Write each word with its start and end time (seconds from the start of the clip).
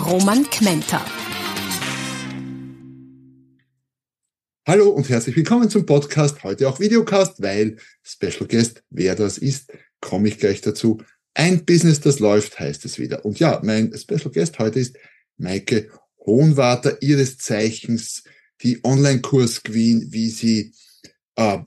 Roman 0.00 0.44
Kmenter. 0.44 1.04
Hallo 4.66 4.88
und 4.88 5.08
herzlich 5.08 5.36
willkommen 5.36 5.68
zum 5.68 5.84
Podcast, 5.84 6.42
heute 6.42 6.68
auch 6.68 6.80
Videocast, 6.80 7.42
weil 7.42 7.76
Special 8.02 8.46
Guest, 8.48 8.82
wer 8.88 9.14
das 9.14 9.36
ist, 9.36 9.72
komme 10.00 10.28
ich 10.28 10.38
gleich 10.38 10.62
dazu. 10.62 11.02
Ein 11.34 11.66
Business, 11.66 12.00
das 12.00 12.18
läuft, 12.18 12.58
heißt 12.58 12.84
es 12.86 12.98
wieder. 12.98 13.24
Und 13.26 13.40
ja, 13.40 13.60
mein 13.62 13.96
Special 13.96 14.30
Guest 14.32 14.58
heute 14.58 14.80
ist 14.80 14.96
Maike 15.36 15.90
Hohenwarter, 16.24 17.02
ihres 17.02 17.36
Zeichens 17.36 18.24
die 18.62 18.82
Online-Kurs-Queen, 18.82 20.08
wie 20.10 20.30
sie, 20.30 20.72
äh, 21.36 21.58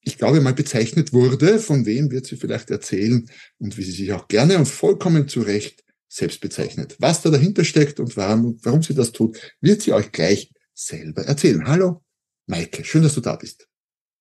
ich 0.00 0.16
glaube 0.16 0.40
mal 0.40 0.54
bezeichnet 0.54 1.12
wurde. 1.12 1.58
Von 1.58 1.84
wem 1.84 2.10
wird 2.10 2.26
sie 2.26 2.36
vielleicht 2.36 2.70
erzählen 2.70 3.28
und 3.58 3.76
wie 3.76 3.82
sie 3.82 3.92
sich 3.92 4.12
auch 4.12 4.28
gerne 4.28 4.56
und 4.56 4.66
vollkommen 4.66 5.28
zu 5.28 5.42
Recht 5.42 5.81
selbst 6.12 6.40
bezeichnet. 6.40 6.96
Was 6.98 7.22
da 7.22 7.30
dahinter 7.30 7.64
steckt 7.64 7.98
und 7.98 8.16
warum, 8.16 8.58
warum 8.62 8.82
sie 8.82 8.94
das 8.94 9.12
tut, 9.12 9.38
wird 9.60 9.80
sie 9.80 9.92
euch 9.92 10.12
gleich 10.12 10.52
selber 10.74 11.22
erzählen. 11.22 11.66
Hallo, 11.66 12.02
Maike, 12.46 12.84
schön, 12.84 13.02
dass 13.02 13.14
du 13.14 13.20
da 13.20 13.36
bist. 13.36 13.66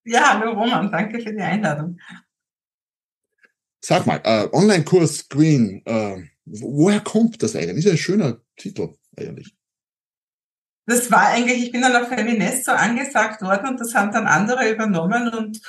Ja, 0.05 0.39
hallo 0.39 0.53
Roman, 0.53 0.91
danke 0.91 1.19
für 1.19 1.33
die 1.33 1.41
Einladung. 1.41 1.99
Sag 3.81 4.05
mal, 4.05 4.21
äh, 4.23 4.47
Online-Kurs 4.51 5.27
Queen, 5.27 5.81
äh, 5.85 6.23
woher 6.45 7.01
kommt 7.01 7.43
das 7.43 7.55
eigentlich? 7.55 7.79
Ist 7.79 7.85
ja 7.85 7.91
ein 7.91 7.97
schöner 7.97 8.41
Titel 8.55 8.95
eigentlich 9.17 9.53
das 10.91 11.11
war 11.11 11.27
eigentlich, 11.27 11.63
ich 11.63 11.71
bin 11.71 11.81
dann 11.81 11.95
auf 11.95 12.09
Feminist 12.09 12.65
so 12.65 12.71
angesagt 12.71 13.41
worden 13.41 13.69
und 13.69 13.79
das 13.79 13.93
haben 13.95 14.11
dann 14.11 14.27
andere 14.27 14.69
übernommen 14.69 15.29
und 15.29 15.61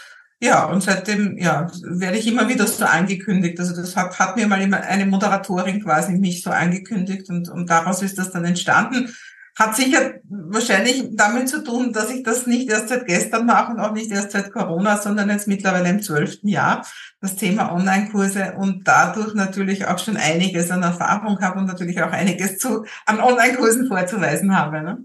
ja, 0.43 0.65
und 0.65 0.83
seitdem, 0.83 1.39
ja, 1.39 1.71
werde 1.85 2.19
ich 2.19 2.27
immer 2.27 2.49
wieder 2.49 2.67
so 2.67 2.85
angekündigt. 2.85 3.61
Also 3.61 3.77
das 3.77 3.95
hat, 3.95 4.19
hat 4.19 4.37
mir 4.37 4.49
mal 4.49 4.61
immer 4.61 4.81
eine 4.81 5.07
Moderatorin 5.07 5.81
quasi 5.85 6.15
mich 6.15 6.43
so 6.43 6.51
angekündigt 6.51 7.31
und, 7.31 7.49
und 7.49 7.71
daraus 7.71 8.03
ist 8.03 8.19
das 8.19 8.33
dann 8.33 8.45
entstanden. 8.45 9.15
Hat 9.57 9.77
sicher 9.77 10.15
wahrscheinlich 10.25 11.11
damit 11.13 11.49
zu 11.49 11.63
tun, 11.63 11.93
dass 11.93 12.11
ich 12.11 12.25
das 12.25 12.49
nicht 12.49 12.69
erst 12.69 12.89
seit 12.89 13.07
gestern 13.07 13.47
mache 13.47 13.71
und 13.71 13.79
auch 13.79 13.93
nicht 13.93 14.11
erst 14.11 14.33
seit 14.33 14.53
Corona, 14.53 14.97
sondern 14.97 15.31
jetzt 15.31 15.47
mittlerweile 15.47 15.91
im 15.91 16.03
zwölften 16.03 16.49
Jahr, 16.49 16.85
das 17.21 17.37
Thema 17.37 17.73
Online-Kurse 17.73 18.55
und 18.59 18.89
dadurch 18.89 19.35
natürlich 19.35 19.87
auch 19.87 20.01
schon 20.01 20.17
einiges 20.17 20.73
an 20.73 20.83
Erfahrung 20.83 21.41
habe 21.41 21.61
und 21.61 21.67
natürlich 21.67 22.03
auch 22.03 22.11
einiges 22.11 22.59
zu, 22.59 22.85
an 23.07 23.21
Online-Kursen 23.21 23.87
vorzuweisen 23.87 24.59
habe. 24.59 24.83
Ne? 24.83 24.99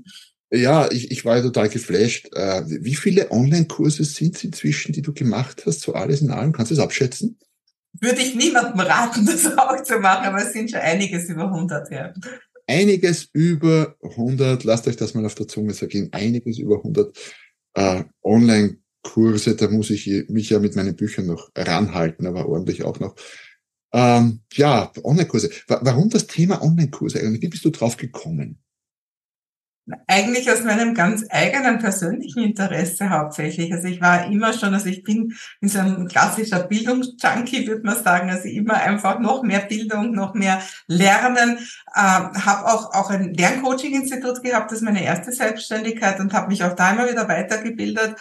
Ja, 0.49 0.89
ich, 0.91 1.11
ich 1.11 1.25
war 1.25 1.37
ja 1.37 1.43
total 1.43 1.69
geflasht. 1.69 2.29
Äh, 2.33 2.63
wie 2.65 2.95
viele 2.95 3.31
Online-Kurse 3.31 4.03
sind 4.03 4.35
es 4.35 4.43
inzwischen, 4.43 4.93
die 4.93 5.01
du 5.01 5.13
gemacht 5.13 5.63
hast, 5.65 5.81
so 5.81 5.93
alles 5.93 6.21
in 6.21 6.31
allem? 6.31 6.53
Kannst 6.53 6.71
du 6.71 6.75
es 6.75 6.79
abschätzen? 6.79 7.37
Würde 7.99 8.21
ich 8.21 8.35
niemandem 8.35 8.79
raten, 8.79 9.25
das 9.27 9.45
auch 9.57 9.81
zu 9.83 9.99
machen, 9.99 10.25
aber 10.25 10.41
es 10.41 10.53
sind 10.53 10.71
schon 10.71 10.79
einiges 10.79 11.29
über 11.29 11.45
100, 11.45 11.91
ja 11.91 12.13
einiges 12.67 13.29
über 13.33 13.95
100, 14.03 14.63
lasst 14.63 14.87
euch 14.87 14.97
das 14.97 15.13
mal 15.13 15.25
auf 15.25 15.35
der 15.35 15.47
Zunge 15.47 15.73
sagen, 15.73 16.09
einiges 16.11 16.59
über 16.59 16.77
100 16.77 17.17
äh, 17.75 18.03
Online-Kurse, 18.23 19.55
da 19.55 19.69
muss 19.69 19.89
ich 19.89 20.29
mich 20.29 20.49
ja 20.49 20.59
mit 20.59 20.75
meinen 20.75 20.95
Büchern 20.95 21.27
noch 21.27 21.49
ranhalten, 21.55 22.27
aber 22.27 22.47
ordentlich 22.47 22.83
auch 22.83 22.99
noch. 22.99 23.15
Ähm, 23.93 24.41
ja, 24.53 24.91
Online-Kurse. 25.01 25.49
Warum 25.67 26.09
das 26.09 26.27
Thema 26.27 26.61
Online-Kurse 26.61 27.19
eigentlich? 27.19 27.41
Wie 27.41 27.47
bist 27.47 27.65
du 27.65 27.69
drauf 27.69 27.95
gekommen? 27.95 28.59
Eigentlich 30.05 30.51
aus 30.51 30.63
meinem 30.63 30.93
ganz 30.93 31.23
eigenen 31.29 31.79
persönlichen 31.79 32.43
Interesse 32.43 33.09
hauptsächlich. 33.09 33.71
Also 33.73 33.87
ich 33.87 34.01
war 34.01 34.25
immer 34.25 34.51
schon, 34.51 34.73
also 34.73 34.87
ich 34.87 35.01
bin 35.03 35.33
in 35.61 35.69
so 35.69 35.79
ein 35.79 36.07
klassischer 36.07 36.63
Bildungsjunkie, 36.63 37.67
würde 37.67 37.83
man 37.83 38.03
sagen. 38.03 38.29
Also 38.29 38.49
immer 38.49 38.75
einfach 38.75 39.19
noch 39.19 39.43
mehr 39.43 39.61
Bildung, 39.61 40.11
noch 40.11 40.33
mehr 40.33 40.61
Lernen. 40.87 41.57
Äh, 41.93 41.99
habe 41.99 42.65
auch, 42.65 42.93
auch 42.93 43.09
ein 43.09 43.33
Lerncoaching-Institut 43.33 44.43
gehabt, 44.43 44.71
das 44.71 44.79
ist 44.79 44.83
meine 44.83 45.03
erste 45.03 45.31
Selbstständigkeit 45.31 46.19
und 46.19 46.33
habe 46.33 46.49
mich 46.49 46.63
auch 46.63 46.75
da 46.75 46.91
immer 46.91 47.09
wieder 47.09 47.27
weitergebildet 47.29 48.15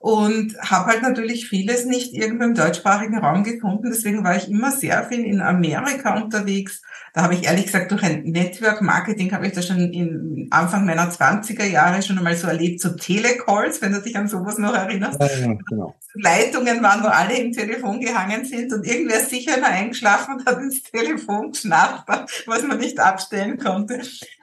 und 0.00 0.56
habe 0.62 0.86
halt 0.86 1.02
natürlich 1.02 1.46
vieles 1.46 1.84
nicht 1.84 2.14
irgendwo 2.14 2.44
im 2.44 2.54
deutschsprachigen 2.54 3.18
Raum 3.18 3.44
gefunden. 3.44 3.90
Deswegen 3.90 4.24
war 4.24 4.34
ich 4.34 4.48
immer 4.48 4.72
sehr 4.72 5.04
viel 5.04 5.26
in 5.26 5.42
Amerika 5.42 6.16
unterwegs. 6.16 6.80
Da 7.12 7.22
habe 7.22 7.34
ich 7.34 7.44
ehrlich 7.44 7.66
gesagt 7.66 7.90
durch 7.90 8.02
ein 8.02 8.22
Network 8.22 8.80
Marketing 8.80 9.30
habe 9.32 9.46
ich 9.46 9.52
das 9.52 9.66
schon 9.66 9.92
in 9.92 10.48
Anfang 10.50 10.86
meiner 10.86 11.10
20er 11.10 11.66
Jahre 11.66 12.02
schon 12.02 12.16
einmal 12.16 12.34
so 12.34 12.46
erlebt, 12.46 12.80
so 12.80 12.96
Telecalls, 12.96 13.82
wenn 13.82 13.92
du 13.92 14.00
dich 14.00 14.16
an 14.16 14.26
sowas 14.26 14.56
noch 14.56 14.74
erinnerst. 14.74 15.20
Ja, 15.20 15.26
ja, 15.26 15.54
genau. 15.68 15.94
Leitungen 16.14 16.82
waren, 16.82 17.02
wo 17.02 17.08
alle 17.08 17.36
im 17.36 17.52
Telefon 17.52 18.00
gehangen 18.00 18.46
sind 18.46 18.72
und 18.72 18.86
irgendwer 18.86 19.18
ist 19.20 19.28
sicher 19.28 19.58
immer 19.58 19.68
eingeschlafen 19.68 20.36
und 20.36 20.46
hat 20.46 20.60
ins 20.60 20.82
Telefon 20.82 21.52
geschnappt, 21.52 22.08
was 22.46 22.62
man 22.62 22.78
nicht 22.78 22.98
abstellen 22.98 23.58
konnte. 23.58 24.00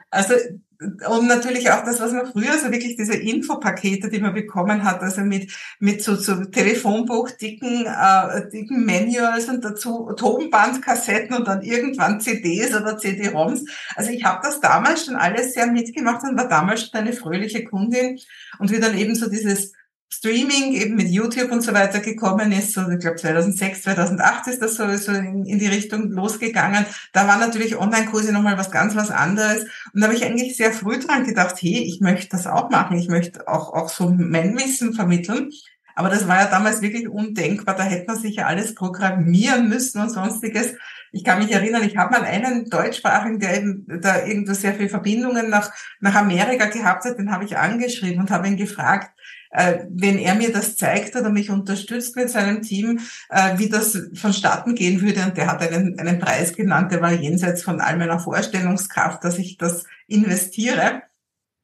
Also 0.08 0.34
und 0.80 1.26
natürlich 1.26 1.70
auch 1.70 1.84
das, 1.84 2.00
was 2.00 2.12
man 2.12 2.30
früher 2.30 2.56
so 2.56 2.70
wirklich 2.70 2.96
diese 2.96 3.14
Infopakete, 3.14 4.08
die 4.08 4.20
man 4.20 4.32
bekommen 4.32 4.84
hat, 4.84 5.00
also 5.00 5.22
mit 5.22 5.52
mit 5.80 6.02
so, 6.02 6.14
so 6.14 6.44
Telefonbuch, 6.44 7.30
dicken 7.32 7.86
äh, 7.86 8.48
dicken 8.48 8.84
Manuals 8.86 9.48
und 9.48 9.64
dazu 9.64 10.12
Tonbandkassetten 10.16 11.36
und 11.36 11.48
dann 11.48 11.62
irgendwann 11.62 12.20
CDs 12.20 12.74
oder 12.76 12.96
CD-ROMs. 12.96 13.64
Also 13.96 14.10
ich 14.10 14.24
habe 14.24 14.40
das 14.42 14.60
damals 14.60 15.04
schon 15.04 15.16
alles 15.16 15.54
sehr 15.54 15.66
mitgemacht 15.66 16.22
und 16.22 16.38
war 16.38 16.48
damals 16.48 16.82
schon 16.82 17.00
eine 17.00 17.12
fröhliche 17.12 17.64
Kundin 17.64 18.20
und 18.60 18.70
wie 18.70 18.78
dann 18.78 18.96
eben 18.96 19.16
so 19.16 19.28
dieses 19.28 19.72
Streaming 20.10 20.72
eben 20.72 20.96
mit 20.96 21.08
YouTube 21.08 21.52
und 21.52 21.60
so 21.60 21.74
weiter 21.74 22.00
gekommen 22.00 22.50
ist, 22.50 22.72
so 22.72 22.88
ich 22.88 22.98
glaube 22.98 23.16
2006, 23.16 23.82
2008 23.82 24.46
ist 24.48 24.62
das 24.62 24.74
so, 24.74 24.96
so 24.96 25.12
in, 25.12 25.44
in 25.44 25.58
die 25.58 25.66
Richtung 25.66 26.10
losgegangen. 26.10 26.86
Da 27.12 27.28
war 27.28 27.38
natürlich 27.38 27.76
Online-Kurse 27.76 28.32
nochmal 28.32 28.56
was 28.56 28.70
ganz 28.70 28.96
was 28.96 29.10
anderes. 29.10 29.64
Und 29.92 30.00
da 30.00 30.06
habe 30.06 30.14
ich 30.14 30.24
eigentlich 30.24 30.56
sehr 30.56 30.72
früh 30.72 30.98
dran 30.98 31.24
gedacht, 31.24 31.56
hey, 31.60 31.84
ich 31.84 32.00
möchte 32.00 32.30
das 32.30 32.46
auch 32.46 32.70
machen. 32.70 32.96
Ich 32.96 33.08
möchte 33.08 33.46
auch, 33.46 33.74
auch 33.74 33.90
so 33.90 34.10
mein 34.10 34.56
Wissen 34.56 34.94
vermitteln. 34.94 35.50
Aber 35.94 36.08
das 36.08 36.26
war 36.26 36.36
ja 36.36 36.46
damals 36.46 36.80
wirklich 36.80 37.08
undenkbar. 37.08 37.74
Da 37.76 37.82
hätte 37.82 38.06
man 38.06 38.18
sich 38.18 38.36
ja 38.36 38.46
alles 38.46 38.74
programmieren 38.74 39.68
müssen 39.68 40.00
und 40.00 40.10
sonstiges. 40.10 40.74
Ich 41.12 41.24
kann 41.24 41.38
mich 41.38 41.50
erinnern, 41.50 41.82
ich 41.82 41.96
habe 41.96 42.12
mal 42.12 42.22
einen 42.22 42.70
Deutschsprachigen, 42.70 43.40
der 43.40 43.56
eben 43.56 43.84
da 44.00 44.24
irgendwo 44.24 44.52
sehr 44.52 44.74
viele 44.74 44.88
Verbindungen 44.88 45.50
nach, 45.50 45.70
nach 46.00 46.14
Amerika 46.14 46.66
gehabt 46.66 47.04
hat, 47.04 47.18
den 47.18 47.32
habe 47.32 47.44
ich 47.44 47.56
angeschrieben 47.56 48.20
und 48.20 48.30
habe 48.30 48.46
ihn 48.46 48.56
gefragt, 48.56 49.10
äh, 49.50 49.78
wenn 49.90 50.18
er 50.18 50.34
mir 50.34 50.52
das 50.52 50.76
zeigt 50.76 51.16
oder 51.16 51.30
mich 51.30 51.50
unterstützt 51.50 52.16
mit 52.16 52.30
seinem 52.30 52.62
Team, 52.62 53.00
äh, 53.30 53.58
wie 53.58 53.68
das 53.68 53.98
vonstatten 54.14 54.74
gehen 54.74 55.00
würde. 55.00 55.22
Und 55.22 55.36
der 55.36 55.46
hat 55.46 55.62
einen, 55.62 55.98
einen 55.98 56.18
Preis 56.18 56.54
genannt, 56.54 56.92
der 56.92 57.00
war 57.00 57.12
jenseits 57.12 57.62
von 57.62 57.80
all 57.80 57.96
meiner 57.96 58.18
Vorstellungskraft, 58.18 59.24
dass 59.24 59.38
ich 59.38 59.56
das 59.56 59.84
investiere. 60.06 61.02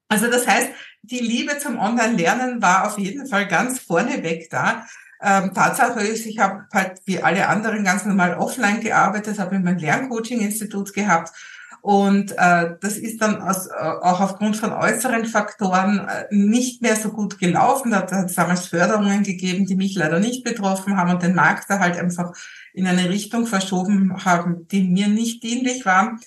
Also 0.09 0.31
das 0.31 0.47
heißt, 0.47 0.69
die 1.03 1.21
Liebe 1.21 1.59
zum 1.59 1.79
Online-Lernen 1.79 2.63
war 2.63 2.87
auf 2.87 2.99
jeden 2.99 3.27
Fall 3.27 3.47
ganz 3.47 3.81
vorneweg 3.81 4.49
da. 4.51 4.87
Ähm, 5.23 5.53
Tatsache 5.55 6.01
ist, 6.01 6.27
ich 6.27 6.39
habe 6.39 6.67
halt 6.73 7.01
wie 7.07 7.23
alle 7.23 7.49
anderen 7.49 7.85
ganz 7.85 8.05
normal 8.05 8.35
offline 8.35 8.81
gearbeitet, 8.81 9.39
habe 9.39 9.59
mein 9.59 9.79
Lerncoaching-Institut 9.79 10.93
gehabt 10.93 11.33
und 11.85 12.33
äh, 12.39 12.77
das 12.81 12.97
ist 12.97 13.21
dann 13.21 13.43
aus, 13.43 13.67
äh, 13.67 13.73
auch 13.75 14.23
aufgrund 14.23 14.57
von 14.57 14.73
äußeren 14.73 15.27
Faktoren 15.27 15.99
äh, 16.09 16.25
nicht 16.35 16.81
mehr 16.81 16.97
so 16.97 17.11
gut 17.11 17.39
gelaufen. 17.39 17.91
Da 17.91 17.99
hat 17.99 18.11
es 18.11 18.35
damals 18.35 18.69
Förderungen 18.69 19.23
gegeben, 19.23 19.67
die 19.67 19.77
mich 19.77 19.95
leider 19.95 20.19
nicht 20.19 20.45
betroffen 20.45 20.97
haben 20.97 21.11
und 21.11 21.23
den 21.23 21.35
Markt 21.35 21.69
da 21.69 21.81
halt 21.81 21.99
einfach 21.99 22.33
in 22.73 22.87
eine 22.87 23.11
Richtung 23.11 23.47
verschoben 23.47 24.25
haben, 24.25 24.67
die 24.69 24.83
mir 24.83 25.09
nicht 25.09 25.43
dienlich 25.43 25.85
war. 25.85 26.19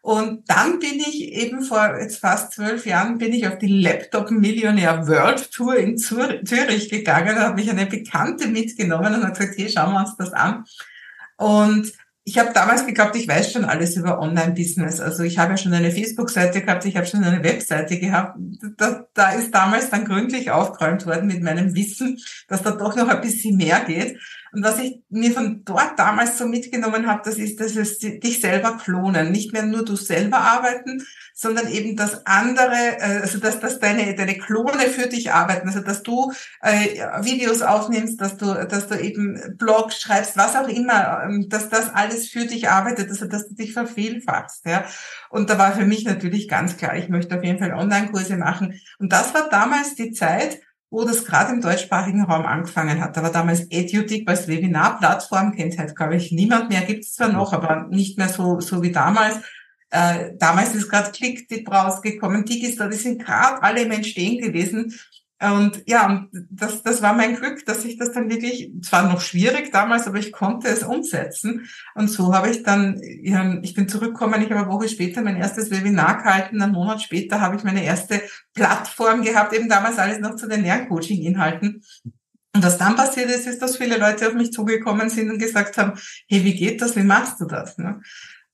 Und 0.00 0.48
dann 0.48 0.78
bin 0.78 0.94
ich 0.94 1.30
eben 1.34 1.60
vor 1.60 1.94
jetzt 2.00 2.20
fast 2.20 2.54
zwölf 2.54 2.86
Jahren 2.86 3.18
bin 3.18 3.34
ich 3.34 3.46
auf 3.46 3.58
die 3.58 3.82
Laptop 3.82 4.30
Millionär 4.30 5.06
World 5.06 5.52
Tour 5.52 5.76
in 5.76 5.98
Zürich 5.98 6.88
gegangen, 6.88 7.36
da 7.36 7.48
habe 7.48 7.56
mich 7.56 7.68
eine 7.70 7.84
Bekannte 7.84 8.48
mitgenommen 8.48 9.14
und 9.14 9.24
hat 9.24 9.38
gesagt, 9.38 9.56
hier 9.56 9.68
schauen 9.68 9.92
wir 9.92 10.00
uns 10.00 10.16
das 10.16 10.32
an. 10.32 10.64
Und 11.36 11.92
ich 12.24 12.38
habe 12.38 12.52
damals 12.52 12.86
geglaubt, 12.86 13.16
ich 13.16 13.26
weiß 13.26 13.52
schon 13.52 13.64
alles 13.64 13.96
über 13.96 14.20
Online-Business. 14.20 15.00
Also 15.00 15.24
ich 15.24 15.38
habe 15.38 15.52
ja 15.52 15.56
schon 15.56 15.74
eine 15.74 15.90
Facebook-Seite 15.90 16.62
gehabt, 16.62 16.84
ich 16.84 16.96
habe 16.96 17.06
schon 17.06 17.24
eine 17.24 17.42
Webseite 17.42 17.98
gehabt. 17.98 18.38
Da, 18.76 19.06
da 19.12 19.32
ist 19.32 19.52
damals 19.52 19.90
dann 19.90 20.04
gründlich 20.04 20.50
aufgeräumt 20.50 21.04
worden 21.04 21.26
mit 21.26 21.42
meinem 21.42 21.74
Wissen, 21.74 22.18
dass 22.46 22.62
da 22.62 22.70
doch 22.70 22.94
noch 22.94 23.08
ein 23.08 23.20
bisschen 23.20 23.56
mehr 23.56 23.80
geht. 23.80 24.18
Und 24.52 24.62
was 24.62 24.78
ich 24.78 25.00
mir 25.08 25.32
von 25.32 25.64
dort 25.64 25.98
damals 25.98 26.36
so 26.36 26.46
mitgenommen 26.46 27.06
habe, 27.06 27.22
das 27.24 27.36
ist, 27.36 27.58
dass 27.58 27.74
es 27.74 27.98
dich 27.98 28.40
selber 28.40 28.76
klonen. 28.76 29.32
Nicht 29.32 29.52
mehr 29.52 29.62
nur 29.62 29.82
du 29.82 29.96
selber 29.96 30.38
arbeiten, 30.38 31.02
sondern 31.34 31.68
eben, 31.68 31.96
dass 31.96 32.26
andere, 32.26 32.98
äh, 32.98 33.20
also 33.22 33.38
dass, 33.38 33.60
dass 33.60 33.78
deine, 33.78 34.14
deine 34.14 34.36
Klone 34.36 34.82
für 34.88 35.08
dich 35.08 35.32
arbeiten. 35.32 35.68
Also 35.68 35.80
dass 35.80 36.02
du 36.02 36.32
äh, 36.60 37.22
Videos 37.22 37.62
aufnimmst, 37.62 38.20
dass 38.20 38.36
du, 38.36 38.46
dass 38.66 38.88
du 38.88 39.00
eben 39.00 39.56
Blogs 39.56 40.00
schreibst, 40.00 40.36
was 40.36 40.54
auch 40.54 40.68
immer, 40.68 41.22
ähm, 41.24 41.48
dass 41.48 41.70
das 41.70 41.88
alles 41.88 42.28
für 42.28 42.44
dich 42.44 42.68
arbeitet, 42.68 43.08
also 43.08 43.26
dass 43.26 43.48
du 43.48 43.54
dich 43.54 43.72
vervielfachst. 43.72 44.66
Ja. 44.66 44.84
Und 45.30 45.48
da 45.48 45.58
war 45.58 45.72
für 45.72 45.86
mich 45.86 46.04
natürlich 46.04 46.46
ganz 46.46 46.76
klar, 46.76 46.94
ich 46.96 47.08
möchte 47.08 47.36
auf 47.36 47.42
jeden 47.44 47.58
Fall 47.58 47.72
Online-Kurse 47.72 48.36
machen. 48.36 48.78
Und 48.98 49.12
das 49.12 49.32
war 49.32 49.48
damals 49.48 49.94
die 49.94 50.12
Zeit, 50.12 50.60
wo 50.92 51.04
das 51.04 51.24
gerade 51.24 51.54
im 51.54 51.62
deutschsprachigen 51.62 52.22
Raum 52.24 52.44
angefangen 52.44 53.00
hat. 53.00 53.16
Da 53.16 53.22
war 53.22 53.32
damals 53.32 53.66
EduTik 53.70 54.28
als 54.28 54.46
Webinar-Plattform, 54.46 55.56
kennt 55.56 55.78
halt, 55.78 55.96
glaube 55.96 56.16
ich, 56.16 56.32
niemand 56.32 56.68
mehr, 56.68 56.82
gibt 56.82 57.04
es 57.04 57.14
zwar 57.14 57.32
noch, 57.32 57.54
aber 57.54 57.88
nicht 57.88 58.18
mehr 58.18 58.28
so, 58.28 58.60
so 58.60 58.82
wie 58.82 58.92
damals. 58.92 59.36
Äh, 59.88 60.32
damals 60.36 60.74
ist 60.74 60.90
gerade 60.90 61.10
ClickTip 61.10 61.70
rausgekommen, 61.70 62.44
Digistore, 62.44 62.90
die 62.90 62.98
sind 62.98 63.24
gerade 63.24 63.62
alle 63.62 63.82
im 63.82 63.90
Entstehen 63.90 64.38
gewesen. 64.38 64.94
Und 65.42 65.82
ja, 65.86 66.28
das, 66.50 66.84
das 66.84 67.02
war 67.02 67.14
mein 67.14 67.34
Glück, 67.34 67.66
dass 67.66 67.84
ich 67.84 67.98
das 67.98 68.12
dann 68.12 68.30
wirklich, 68.30 68.70
zwar 68.82 69.08
noch 69.10 69.20
schwierig 69.20 69.72
damals, 69.72 70.06
aber 70.06 70.18
ich 70.18 70.30
konnte 70.30 70.68
es 70.68 70.84
umsetzen. 70.84 71.68
Und 71.96 72.08
so 72.08 72.32
habe 72.32 72.48
ich 72.50 72.62
dann, 72.62 73.00
ich 73.02 73.74
bin 73.74 73.88
zurückgekommen, 73.88 74.40
ich 74.40 74.50
habe 74.50 74.60
eine 74.60 74.68
Woche 74.68 74.88
später 74.88 75.20
mein 75.20 75.36
erstes 75.36 75.72
Webinar 75.72 76.18
gehalten, 76.18 76.62
einen 76.62 76.72
Monat 76.72 77.02
später 77.02 77.40
habe 77.40 77.56
ich 77.56 77.64
meine 77.64 77.84
erste 77.84 78.22
Plattform 78.54 79.22
gehabt, 79.22 79.52
eben 79.52 79.68
damals 79.68 79.98
alles 79.98 80.20
noch 80.20 80.36
zu 80.36 80.46
den 80.46 80.62
Lerncoaching-Inhalten. 80.62 81.82
Und 82.54 82.62
was 82.62 82.78
dann 82.78 82.94
passiert 82.94 83.30
ist, 83.30 83.48
ist, 83.48 83.62
dass 83.62 83.78
viele 83.78 83.96
Leute 83.96 84.28
auf 84.28 84.34
mich 84.34 84.52
zugekommen 84.52 85.08
sind 85.10 85.28
und 85.30 85.38
gesagt 85.38 85.76
haben, 85.76 85.98
hey, 86.28 86.44
wie 86.44 86.54
geht 86.54 86.82
das, 86.82 86.94
wie 86.94 87.02
machst 87.02 87.40
du 87.40 87.46
das? 87.46 87.78
Ne? 87.78 88.00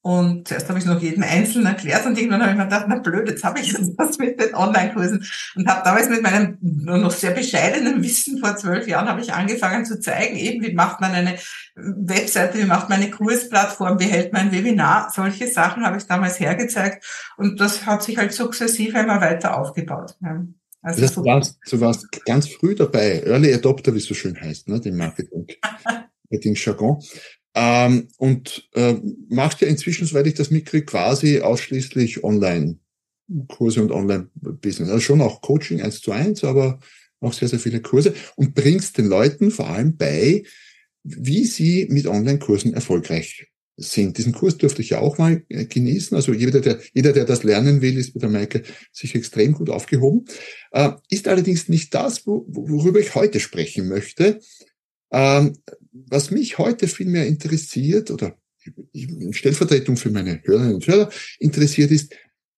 Und 0.01 0.47
zuerst 0.47 0.69
habe 0.69 0.79
ich 0.79 0.85
noch 0.85 1.03
jedem 1.03 1.25
Einzelnen 1.25 1.67
erklärt 1.67 2.07
und 2.07 2.17
irgendwann 2.17 2.41
habe 2.41 2.53
ich 2.53 2.57
mir 2.57 2.65
gedacht, 2.65 2.87
na 2.89 2.99
blöd, 3.01 3.29
jetzt 3.29 3.43
habe 3.43 3.59
ich 3.59 3.75
das 3.99 4.19
mit 4.19 4.41
den 4.41 4.55
Online-Kursen. 4.55 5.25
Und 5.57 5.69
habe 5.69 5.83
damals 5.85 6.09
mit 6.09 6.23
meinem 6.23 6.57
noch 6.61 7.11
sehr 7.11 7.33
bescheidenen 7.33 8.03
Wissen 8.03 8.39
vor 8.39 8.57
zwölf 8.57 8.87
Jahren 8.87 9.09
habe 9.09 9.21
ich 9.21 9.33
angefangen 9.33 9.85
zu 9.85 9.99
zeigen, 10.01 10.37
eben 10.37 10.65
wie 10.65 10.73
macht 10.73 11.01
man 11.01 11.13
eine 11.13 11.37
Webseite, 11.75 12.59
wie 12.59 12.65
macht 12.65 12.89
man 12.89 13.01
eine 13.01 13.11
Kursplattform, 13.11 13.99
wie 13.99 14.05
hält 14.05 14.33
man 14.33 14.43
ein 14.43 14.53
Webinar. 14.53 15.11
Solche 15.15 15.49
Sachen 15.49 15.85
habe 15.85 15.99
ich 15.99 16.07
damals 16.07 16.39
hergezeigt 16.39 17.05
und 17.37 17.61
das 17.61 17.85
hat 17.85 18.03
sich 18.05 18.19
halt 18.19 18.33
sukzessive 18.33 18.99
immer 18.99 19.21
weiter 19.21 19.59
aufgebaut. 19.59 20.15
Also 20.81 21.01
das, 21.01 21.15
du, 21.15 21.25
warst, 21.25 21.59
du 21.69 21.81
warst 21.81 22.25
ganz 22.25 22.49
früh 22.49 22.77
dabei, 22.77 23.25
Early 23.27 23.53
Adopter, 23.53 23.93
wie 23.93 23.99
es 23.99 24.07
so 24.07 24.15
schön 24.15 24.41
heißt, 24.41 24.69
ne, 24.69 24.81
dem 24.81 24.97
Marketing. 24.97 25.47
Marketing-Jargon. 26.31 27.03
Ähm, 27.55 28.09
und 28.19 28.69
äh, 28.75 28.97
macht 29.29 29.61
ja 29.61 29.69
inzwischen, 29.69 30.07
soweit 30.07 30.27
ich 30.27 30.35
das 30.35 30.51
mitkriege, 30.51 30.85
quasi 30.87 31.41
ausschließlich 31.41 32.23
Online-Kurse 32.23 33.83
und 33.83 33.91
Online-Business. 33.91 34.89
Also 34.89 35.01
schon 35.01 35.21
auch 35.21 35.41
Coaching 35.41 35.81
eins 35.81 36.01
zu 36.01 36.13
eins, 36.13 36.45
aber 36.45 36.79
auch 37.21 37.33
sehr, 37.33 37.49
sehr 37.49 37.59
viele 37.59 37.81
Kurse 37.81 38.15
und 38.37 38.55
bringst 38.55 38.99
den 38.99 39.07
Leuten 39.07 39.51
vor 39.51 39.69
allem 39.69 39.97
bei, 39.97 40.45
wie 41.03 41.45
sie 41.45 41.87
mit 41.91 42.07
Online-Kursen 42.07 42.75
erfolgreich 42.75 43.49
sind. 43.79 44.19
Diesen 44.19 44.33
Kurs 44.33 44.59
durfte 44.59 44.83
ich 44.83 44.91
ja 44.91 44.99
auch 44.99 45.19
mal 45.19 45.43
äh, 45.49 45.65
genießen. 45.65 46.17
Also 46.17 46.33
jeder, 46.33 46.61
der, 46.61 46.81
jeder, 46.93 47.13
der 47.13 47.25
das 47.25 47.45
lernen 47.45 47.81
will, 47.81 47.97
ist 47.97 48.15
mit 48.15 48.23
der 48.23 48.31
Maike 48.31 48.63
sich 48.93 49.15
extrem 49.15 49.53
gut 49.53 49.71
aufgehoben. 49.71 50.27
Äh, 50.73 50.91
ist 51.09 51.29
allerdings 51.29 51.69
nicht 51.69 51.95
das, 51.95 52.27
worüber 52.27 52.99
ich 52.99 53.15
heute 53.15 53.41
sprechen 53.41 53.89
möchte. 53.89 54.41
Ähm, 55.11 55.57
was 56.07 56.31
mich 56.31 56.59
heute 56.59 56.89
viel 56.89 57.07
mehr 57.07 57.27
interessiert 57.27 58.11
oder 58.11 58.37
in 58.93 59.33
Stellvertretung 59.33 59.97
für 59.97 60.11
meine 60.11 60.43
Hörerinnen 60.45 60.75
und 60.75 60.87
Hörer 60.87 61.11
interessiert 61.39 61.91
ist, 61.91 62.15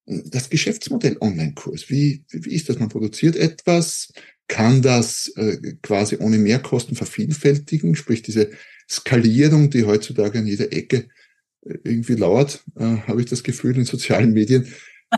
das 0.07 0.51
Geschäftsmodell 0.51 1.17
Online-Kurs. 1.21 1.89
Wie, 1.89 2.25
wie 2.31 2.55
ist 2.55 2.69
das? 2.69 2.79
Man 2.79 2.89
produziert 2.89 3.37
etwas, 3.37 4.13
kann 4.49 4.83
das 4.83 5.33
äh, 5.37 5.75
quasi 5.83 6.17
ohne 6.19 6.39
Mehrkosten 6.39 6.97
vervielfältigen, 6.97 7.95
sprich 7.95 8.23
diese 8.23 8.51
Skalierung, 8.89 9.71
die 9.71 9.85
heutzutage 9.85 10.41
an 10.41 10.47
jeder 10.47 10.73
Ecke 10.73 11.07
äh, 11.65 11.79
irgendwie 11.85 12.15
lauert, 12.15 12.65
äh, 12.77 12.83
habe 12.83 13.21
ich 13.21 13.29
das 13.29 13.45
Gefühl 13.45 13.77
in 13.77 13.85
sozialen 13.85 14.33
Medien, 14.33 14.67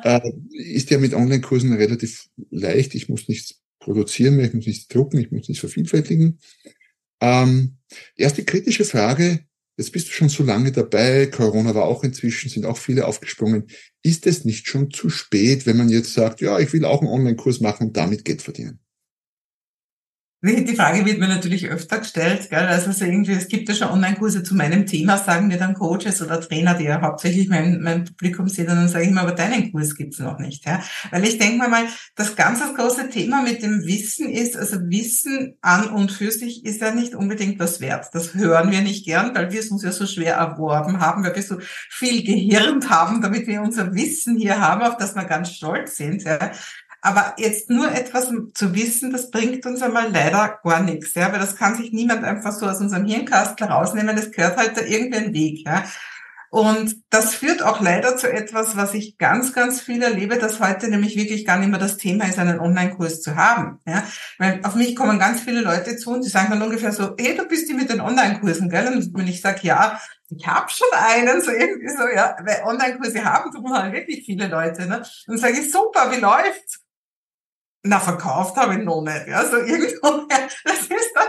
äh, 0.05 0.21
ist 0.53 0.91
ja 0.91 0.99
mit 0.99 1.15
Online-Kursen 1.15 1.73
relativ 1.73 2.29
leicht. 2.51 2.95
Ich 2.95 3.09
muss 3.09 3.29
nichts 3.29 3.63
produzieren 3.79 4.37
mehr, 4.37 4.47
ich 4.47 4.55
muss 4.55 4.67
nichts 4.67 4.89
drucken, 4.89 5.19
ich 5.19 5.31
muss 5.31 5.49
nichts 5.49 5.61
vervielfältigen. 5.61 6.39
Ähm, 7.21 7.79
erste 8.17 8.45
kritische 8.45 8.85
Frage, 8.85 9.41
jetzt 9.77 9.93
bist 9.93 10.09
du 10.09 10.13
schon 10.13 10.29
so 10.29 10.43
lange 10.43 10.73
dabei, 10.73 11.27
Corona 11.27 11.75
war 11.75 11.85
auch 11.85 12.05
inzwischen, 12.05 12.49
sind 12.49 12.67
auch 12.67 12.79
viele 12.79 13.07
aufgesprungen. 13.07 13.67
Ist 14.03 14.27
es 14.27 14.45
nicht 14.45 14.67
schon 14.67 14.91
zu 14.91 15.11
spät, 15.11 15.67
wenn 15.67 15.77
man 15.77 15.89
jetzt 15.89 16.15
sagt, 16.15 16.41
ja, 16.41 16.59
ich 16.59 16.73
will 16.73 16.85
auch 16.85 17.01
einen 17.01 17.11
Online-Kurs 17.11 17.61
machen 17.61 17.89
und 17.89 17.97
damit 17.97 18.25
Geld 18.25 18.43
verdienen? 18.43 18.81
Die 20.45 20.75
Frage 20.75 21.07
wird 21.07 21.21
mir 21.21 21.29
natürlich 21.29 21.69
öfter 21.69 21.99
gestellt, 21.99 22.51
gell? 22.51 22.67
Also 22.67 22.91
so 22.91 23.05
irgendwie, 23.05 23.31
es 23.31 23.47
gibt 23.47 23.69
ja 23.69 23.77
schon 23.77 23.91
Online-Kurse 23.91 24.43
zu 24.43 24.57
meinem 24.57 24.87
Thema, 24.87 25.17
sagen 25.17 25.47
mir 25.47 25.57
dann 25.57 25.75
Coaches 25.75 26.21
oder 26.21 26.41
Trainer, 26.41 26.75
die 26.75 26.83
ja 26.83 27.01
hauptsächlich 27.01 27.49
mein, 27.49 27.81
mein 27.81 28.05
Publikum 28.05 28.49
sind, 28.49 28.69
und 28.69 28.75
dann 28.75 28.89
sage 28.89 29.05
ich 29.05 29.13
mir, 29.13 29.21
aber 29.21 29.33
deinen 29.33 29.71
Kurs 29.71 29.95
gibt's 29.95 30.19
noch 30.19 30.41
nicht. 30.41 30.67
Ja? 30.67 30.83
Weil 31.13 31.25
ich 31.25 31.39
denke 31.39 31.69
mal, 31.69 31.85
das 32.17 32.35
ganz 32.35 32.59
das 32.59 32.75
große 32.75 33.09
Thema 33.09 33.43
mit 33.43 33.63
dem 33.63 33.85
Wissen 33.87 34.29
ist, 34.29 34.57
also 34.57 34.81
Wissen 34.81 35.55
an 35.61 35.91
und 35.91 36.11
für 36.11 36.33
sich 36.33 36.65
ist 36.65 36.81
ja 36.81 36.93
nicht 36.93 37.15
unbedingt 37.15 37.61
was 37.61 37.81
wert. 37.81 38.07
Das 38.13 38.35
hören 38.35 38.73
wir 38.73 38.81
nicht 38.81 39.05
gern, 39.05 39.33
weil 39.37 39.53
wir 39.53 39.61
es 39.61 39.71
uns 39.71 39.85
ja 39.85 39.93
so 39.93 40.07
schwer 40.07 40.35
erworben 40.35 40.99
haben, 40.99 41.23
weil 41.23 41.37
wir 41.37 41.43
so 41.45 41.59
viel 41.89 42.25
gehirnt 42.25 42.91
haben, 42.91 43.23
damit 43.23 43.47
wir 43.47 43.63
unser 43.63 43.95
Wissen 43.95 44.37
hier 44.37 44.61
haben, 44.61 44.83
auf 44.83 44.97
das 44.97 45.15
wir 45.15 45.25
ganz 45.25 45.51
stolz 45.53 45.97
sind. 45.97 46.25
Ja? 46.25 46.51
Aber 47.03 47.35
jetzt 47.37 47.69
nur 47.69 47.91
etwas 47.93 48.33
zu 48.55 48.75
wissen, 48.75 49.13
das 49.13 49.31
bringt 49.31 49.67
uns 49.67 49.83
einmal 49.83 50.11
leider 50.11 50.61
gar 50.63 50.83
nichts, 50.83 51.15
ja, 51.15 51.33
weil 51.33 51.41
das 51.41 51.57
kann 51.57 51.77
sich 51.77 51.93
niemand 51.93 52.25
einfach 52.25 52.53
so 52.53 52.67
aus 52.67 52.81
unserem 52.81 53.05
Hirnkastel 53.05 53.67
rausnehmen, 53.67 54.15
das 54.15 54.31
gehört 54.31 54.57
halt 54.57 54.77
da 54.77 54.83
irgendein 54.83 55.35
Weg, 55.35 55.67
ja. 55.67 55.85
Und 56.53 56.97
das 57.09 57.35
führt 57.35 57.63
auch 57.63 57.81
leider 57.81 58.19
zu 58.19 58.31
etwas, 58.31 58.77
was 58.77 58.93
ich 58.93 59.17
ganz, 59.17 59.55
ganz 59.55 59.81
viel 59.81 60.03
erlebe, 60.03 60.37
dass 60.37 60.61
heute 60.61 60.89
nämlich 60.89 61.17
wirklich 61.17 61.47
gar 61.47 61.57
nicht 61.57 61.71
mehr 61.71 61.79
das 61.79 61.97
Thema 61.97 62.27
ist, 62.27 62.39
einen 62.39 62.61
Online-Kurs 62.61 63.23
zu 63.23 63.37
haben. 63.37 63.81
Ja? 63.87 64.05
Weil 64.37 64.61
auf 64.63 64.75
mich 64.75 64.95
kommen 64.95 65.19
ganz 65.19 65.41
viele 65.41 65.63
Leute 65.63 65.97
zu 65.97 66.11
und 66.11 66.27
die 66.27 66.29
sagen 66.29 66.51
dann 66.51 66.61
ungefähr 66.61 66.93
so, 66.93 67.15
hey, 67.19 67.35
du 67.35 67.49
bist 67.49 67.71
die 67.71 67.73
mit 67.73 67.89
den 67.89 68.03
Online-Kursen, 68.03 68.69
gell? 68.69 68.87
Und 68.87 69.17
wenn 69.17 69.29
ich 69.29 69.41
sage, 69.41 69.61
ja, 69.63 69.99
ich 70.29 70.47
habe 70.47 70.71
schon 70.71 70.89
einen, 70.93 71.41
so 71.41 71.51
irgendwie 71.51 71.89
so, 71.89 72.07
ja, 72.15 72.37
weil 72.45 72.63
Online-Kurse 72.65 73.25
haben 73.25 73.51
tun 73.51 73.73
halt 73.73 73.95
wirklich 73.95 74.27
viele 74.27 74.47
Leute. 74.47 74.87
Ne? 74.87 75.03
Und 75.29 75.39
sage 75.39 75.59
ich, 75.59 75.73
super, 75.73 76.13
wie 76.13 76.21
läuft's? 76.21 76.82
Na, 77.85 77.99
verkauft 77.99 78.57
habe 78.57 78.75
ich 78.75 78.85
noch 78.85 79.03
nicht. 79.03 79.27
Ja, 79.27 79.45
so 79.45 79.57
irgendwo, 79.57 80.27
das 80.65 80.83
ist 80.87 81.13
dann, 81.15 81.29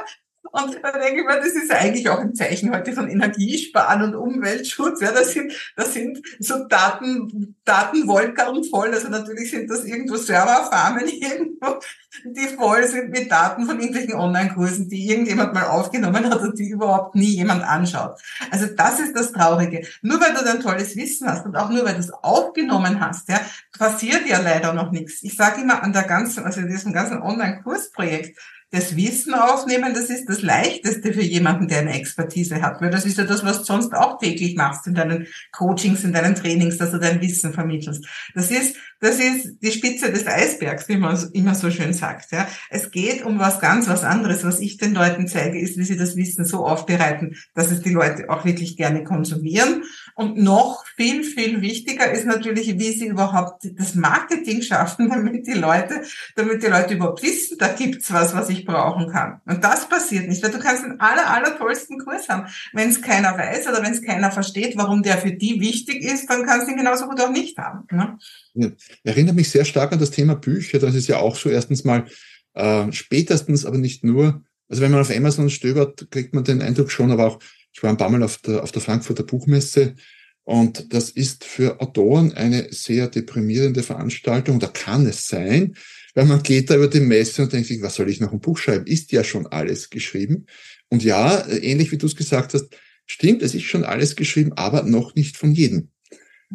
und 0.54 0.78
da 0.84 0.92
denke 0.92 1.22
ich 1.22 1.26
mir, 1.26 1.38
das 1.38 1.54
ist 1.54 1.72
eigentlich 1.72 2.08
auch 2.10 2.20
ein 2.20 2.36
Zeichen 2.36 2.72
heute 2.72 2.94
von 2.94 3.10
Energiesparen 3.10 4.04
und 4.04 4.14
Umweltschutz. 4.14 5.02
Ja, 5.02 5.12
das 5.12 5.32
sind, 5.32 5.52
das 5.76 5.94
sind 5.94 6.22
so 6.40 6.68
Daten, 6.68 7.56
Datenwolken 7.66 8.64
voll. 8.66 8.94
Also 8.94 9.10
natürlich 9.10 9.50
sind 9.50 9.68
das 9.68 9.84
irgendwo 9.84 10.16
Serverfarmen 10.16 11.08
irgendwo, 11.08 11.80
die 12.24 12.56
voll 12.56 12.88
sind 12.88 13.10
mit 13.10 13.32
Daten 13.32 13.66
von 13.66 13.80
irgendwelchen 13.80 14.14
Online-Kursen, 14.14 14.90
die 14.90 15.10
irgendjemand 15.10 15.56
mal 15.56 15.66
aufgenommen 15.66 16.30
hat 16.30 16.42
und 16.42 16.60
die 16.60 16.70
überhaupt 16.70 17.16
nie 17.16 17.36
jemand 17.36 17.64
anschaut. 17.64 18.22
Also 18.52 18.68
das 18.68 19.00
ist 19.00 19.16
das 19.16 19.32
Traurige. 19.32 19.88
Nur 20.04 20.22
weil 20.22 20.36
du 20.36 20.46
dann 20.46 20.62
tolles 20.62 20.96
Wissen 20.96 21.28
hast 21.28 21.48
und 21.48 21.56
auch 21.56 21.72
nur 21.72 21.84
weil 21.84 21.96
du 21.96 22.00
es 22.00 22.14
aufgenommen 22.14 23.00
hast, 23.00 23.28
ja, 23.28 23.42
passiert 23.76 24.28
ja 24.28 24.40
leider 24.40 24.72
noch 24.74 24.92
nichts. 24.92 25.24
Ich 25.24 25.36
sage 25.36 25.62
immer 25.62 25.82
an 25.82 25.94
der 25.94 26.04
ganzen, 26.04 26.44
also 26.46 26.60
in 26.60 26.68
diesem 26.68 26.94
ganzen 26.94 27.24
Online-Kursprojekt, 27.24 28.38
das 28.74 28.96
Wissen 28.96 29.36
aufnehmen, 29.36 29.94
das 29.94 30.10
ist 30.10 30.28
das 30.28 30.42
Leichteste 30.42 31.14
für 31.14 31.22
jemanden, 31.22 31.68
der 31.68 31.82
eine 31.82 31.94
Expertise 31.94 32.60
hat. 32.64 32.82
Weil 32.82 32.90
das 32.90 33.06
ist 33.06 33.20
ja 33.20 33.24
das, 33.24 33.46
was 33.46 33.60
du 33.60 33.66
sonst 33.66 33.94
auch 33.94 34.18
täglich 34.18 34.56
machst 34.56 34.88
in 34.88 34.96
deinen 34.96 35.28
Coachings, 35.52 36.04
in 36.04 36.12
deinen 36.12 36.34
Trainings, 36.34 36.80
dass 36.80 36.90
du 36.90 36.98
dein 36.98 37.22
Wissen 37.22 37.54
vermittelst. 37.54 38.04
Das 38.34 38.50
ist, 38.50 38.76
das 39.00 39.20
ist 39.20 39.58
die 39.62 39.72
Spitze 39.72 40.12
des 40.12 40.26
Eisbergs, 40.26 40.90
wie 40.90 40.98
man 40.98 41.16
immer 41.34 41.54
so 41.54 41.70
schön 41.70 41.94
sagt. 41.94 42.32
Ja. 42.32 42.48
Es 42.72 42.90
geht 42.90 43.24
um 43.24 43.38
was 43.38 43.60
ganz 43.60 43.88
was 43.88 44.04
anderes. 44.04 44.44
Was 44.44 44.60
ich 44.60 44.78
den 44.78 44.96
Leuten 44.96 45.28
zeige, 45.28 45.60
ist, 45.60 45.78
wie 45.78 45.84
sie 45.84 45.98
das 45.98 46.16
Wissen 46.16 46.44
so 46.44 46.66
aufbereiten, 46.66 47.36
dass 47.54 47.70
es 47.70 47.82
die 47.82 47.92
Leute 47.92 48.32
auch 48.32 48.44
wirklich 48.44 48.76
gerne 48.76 49.04
konsumieren. 49.04 49.84
Und 50.16 50.38
noch 50.38 50.84
viel, 50.96 51.24
viel 51.24 51.62
wichtiger 51.62 52.12
ist 52.12 52.26
natürlich, 52.26 52.80
wie 52.80 52.92
sie 52.92 53.08
überhaupt 53.08 53.68
das 53.78 53.94
Marketing 53.94 54.64
schaffen, 54.64 55.10
damit 55.14 55.46
die 55.46 55.54
Leute, 55.54 56.02
damit 56.36 56.64
die 56.64 56.68
Leute 56.68 56.96
überhaupt 56.96 57.22
wissen, 57.22 57.60
da 57.60 57.68
gibt's 57.68 58.12
was, 58.12 58.34
was 58.34 58.50
ich 58.50 58.63
brauchen 58.66 59.12
kann. 59.12 59.42
Und 59.46 59.64
das 59.64 59.88
passiert 59.88 60.28
nicht, 60.28 60.44
weil 60.44 60.52
du 60.52 60.60
kannst 60.60 60.84
den 60.84 61.00
aller, 61.00 61.30
aller 61.30 61.58
tollsten 61.58 62.00
Kurs 62.00 62.30
haben. 62.30 62.48
Wenn 62.74 62.90
es 62.90 63.02
keiner 63.02 63.38
weiß 63.38 63.68
oder 63.68 63.84
wenn 63.84 63.94
es 63.94 64.02
keiner 64.02 64.32
versteht, 64.32 64.78
warum 64.78 65.04
der 65.04 65.18
für 65.18 65.32
die 65.32 65.60
wichtig 65.60 66.04
ist, 66.04 66.30
dann 66.30 66.46
kannst 66.46 66.68
du 66.68 66.72
ihn 66.72 66.78
genauso 66.78 67.08
gut 67.08 67.20
auch 67.22 67.32
nicht 67.32 67.58
haben. 67.58 67.88
Ne? 67.92 68.18
Ja. 68.54 68.70
Erinnert 69.04 69.36
mich 69.36 69.50
sehr 69.50 69.66
stark 69.66 69.92
an 69.92 70.00
das 70.00 70.12
Thema 70.12 70.36
Bücher. 70.36 70.80
Das 70.80 70.96
ist 70.96 71.08
ja 71.08 71.18
auch 71.18 71.36
so 71.36 71.50
erstens 71.50 71.84
mal 71.84 72.06
äh, 72.54 72.92
spätestens, 72.92 73.66
aber 73.66 73.78
nicht 73.78 74.04
nur 74.04 74.44
Also 74.70 74.82
wenn 74.82 74.92
man 74.92 75.02
auf 75.02 75.16
Amazon 75.16 75.50
stöbert, 75.50 76.10
kriegt 76.12 76.34
man 76.34 76.44
den 76.44 76.62
Eindruck 76.62 76.92
schon, 76.92 77.12
aber 77.12 77.28
auch, 77.28 77.40
ich 77.72 77.82
war 77.84 77.90
ein 77.90 77.98
paar 77.98 78.10
Mal 78.10 78.24
auf 78.24 78.38
der, 78.38 78.64
auf 78.64 78.72
der 78.72 78.82
Frankfurter 78.82 79.24
Buchmesse 79.24 79.96
und 80.44 80.94
das 80.94 81.10
ist 81.10 81.46
für 81.46 81.80
Autoren 81.80 82.34
eine 82.34 82.72
sehr 82.72 83.08
deprimierende 83.08 83.82
Veranstaltung. 83.82 84.60
Da 84.60 84.68
kann 84.68 85.06
es 85.06 85.28
sein, 85.28 85.76
weil 86.14 86.26
man 86.26 86.44
geht 86.44 86.70
da 86.70 86.76
über 86.76 86.88
die 86.88 87.00
Messe 87.00 87.44
und 87.44 87.54
denkt 87.54 87.68
sich, 87.68 87.82
was 87.82 87.96
soll 87.96 88.10
ich 88.10 88.20
noch 88.20 88.32
ein 88.32 88.40
Buch 88.40 88.58
schreiben? 88.58 88.86
Ist 88.86 89.12
ja 89.12 89.24
schon 89.24 89.48
alles 89.48 89.90
geschrieben. 89.90 90.46
Und 90.90 91.04
ja, 91.04 91.48
ähnlich 91.48 91.92
wie 91.92 91.98
du 91.98 92.06
es 92.06 92.16
gesagt 92.16 92.54
hast, 92.54 92.70
stimmt, 93.06 93.42
es 93.42 93.56
ist 93.56 93.64
schon 93.64 93.84
alles 93.84 94.16
geschrieben, 94.16 94.54
aber 94.54 94.84
noch 94.84 95.16
nicht 95.16 95.38
von 95.38 95.54
jedem. 95.54 95.90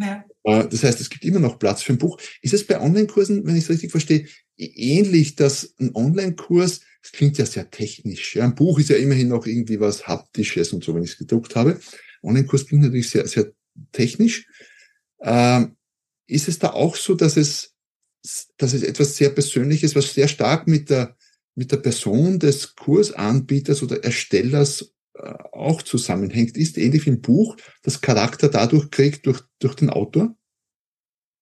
Ja. 0.00 0.24
Äh, 0.44 0.68
das 0.68 0.82
heißt, 0.84 1.00
es 1.00 1.10
gibt 1.10 1.24
immer 1.24 1.40
noch 1.40 1.58
Platz 1.58 1.82
für 1.82 1.92
ein 1.92 1.98
Buch. 1.98 2.20
Ist 2.40 2.54
es 2.54 2.66
bei 2.66 2.80
Online-Kursen, 2.80 3.46
wenn 3.46 3.56
ich 3.56 3.64
es 3.64 3.70
richtig 3.70 3.90
verstehe, 3.90 4.26
ähnlich, 4.56 5.36
dass 5.36 5.74
ein 5.78 5.94
Online-Kurs, 5.94 6.80
das 7.02 7.12
klingt 7.12 7.38
ja 7.38 7.46
sehr 7.46 7.70
technisch. 7.70 8.36
Ja? 8.36 8.44
Ein 8.44 8.54
Buch 8.54 8.78
ist 8.78 8.90
ja 8.90 8.96
immerhin 8.96 9.28
noch 9.28 9.46
irgendwie 9.46 9.80
was 9.80 10.06
Haptisches 10.06 10.72
und 10.72 10.84
so, 10.84 10.94
wenn 10.94 11.02
ich 11.02 11.12
es 11.12 11.18
gedruckt 11.18 11.56
habe. 11.56 11.80
Online-Kurs 12.22 12.66
klingt 12.66 12.82
natürlich 12.82 13.10
sehr, 13.10 13.26
sehr 13.26 13.52
technisch. 13.92 14.46
Ähm, 15.20 15.76
ist 16.26 16.48
es 16.48 16.58
da 16.58 16.70
auch 16.70 16.96
so, 16.96 17.14
dass 17.14 17.36
es, 17.36 17.74
dass 18.56 18.72
es 18.72 18.82
etwas 18.82 19.16
sehr 19.16 19.30
Persönliches, 19.30 19.94
was 19.94 20.12
sehr 20.14 20.28
stark 20.28 20.66
mit 20.66 20.90
der, 20.90 21.16
mit 21.54 21.72
der 21.72 21.78
Person 21.78 22.38
des 22.38 22.75
Kursanbieters 22.75 23.82
oder 23.82 24.02
Erstellers 24.04 24.94
äh, 25.14 25.34
auch 25.52 25.82
zusammenhängt, 25.82 26.56
ist 26.56 26.78
ähnlich 26.78 27.06
wie 27.06 27.10
im 27.10 27.20
Buch, 27.20 27.56
das 27.82 28.00
Charakter 28.00 28.48
dadurch 28.48 28.90
kriegt 28.90 29.26
durch, 29.26 29.40
durch 29.58 29.75
den 29.75 29.90
Autor? 29.90 30.34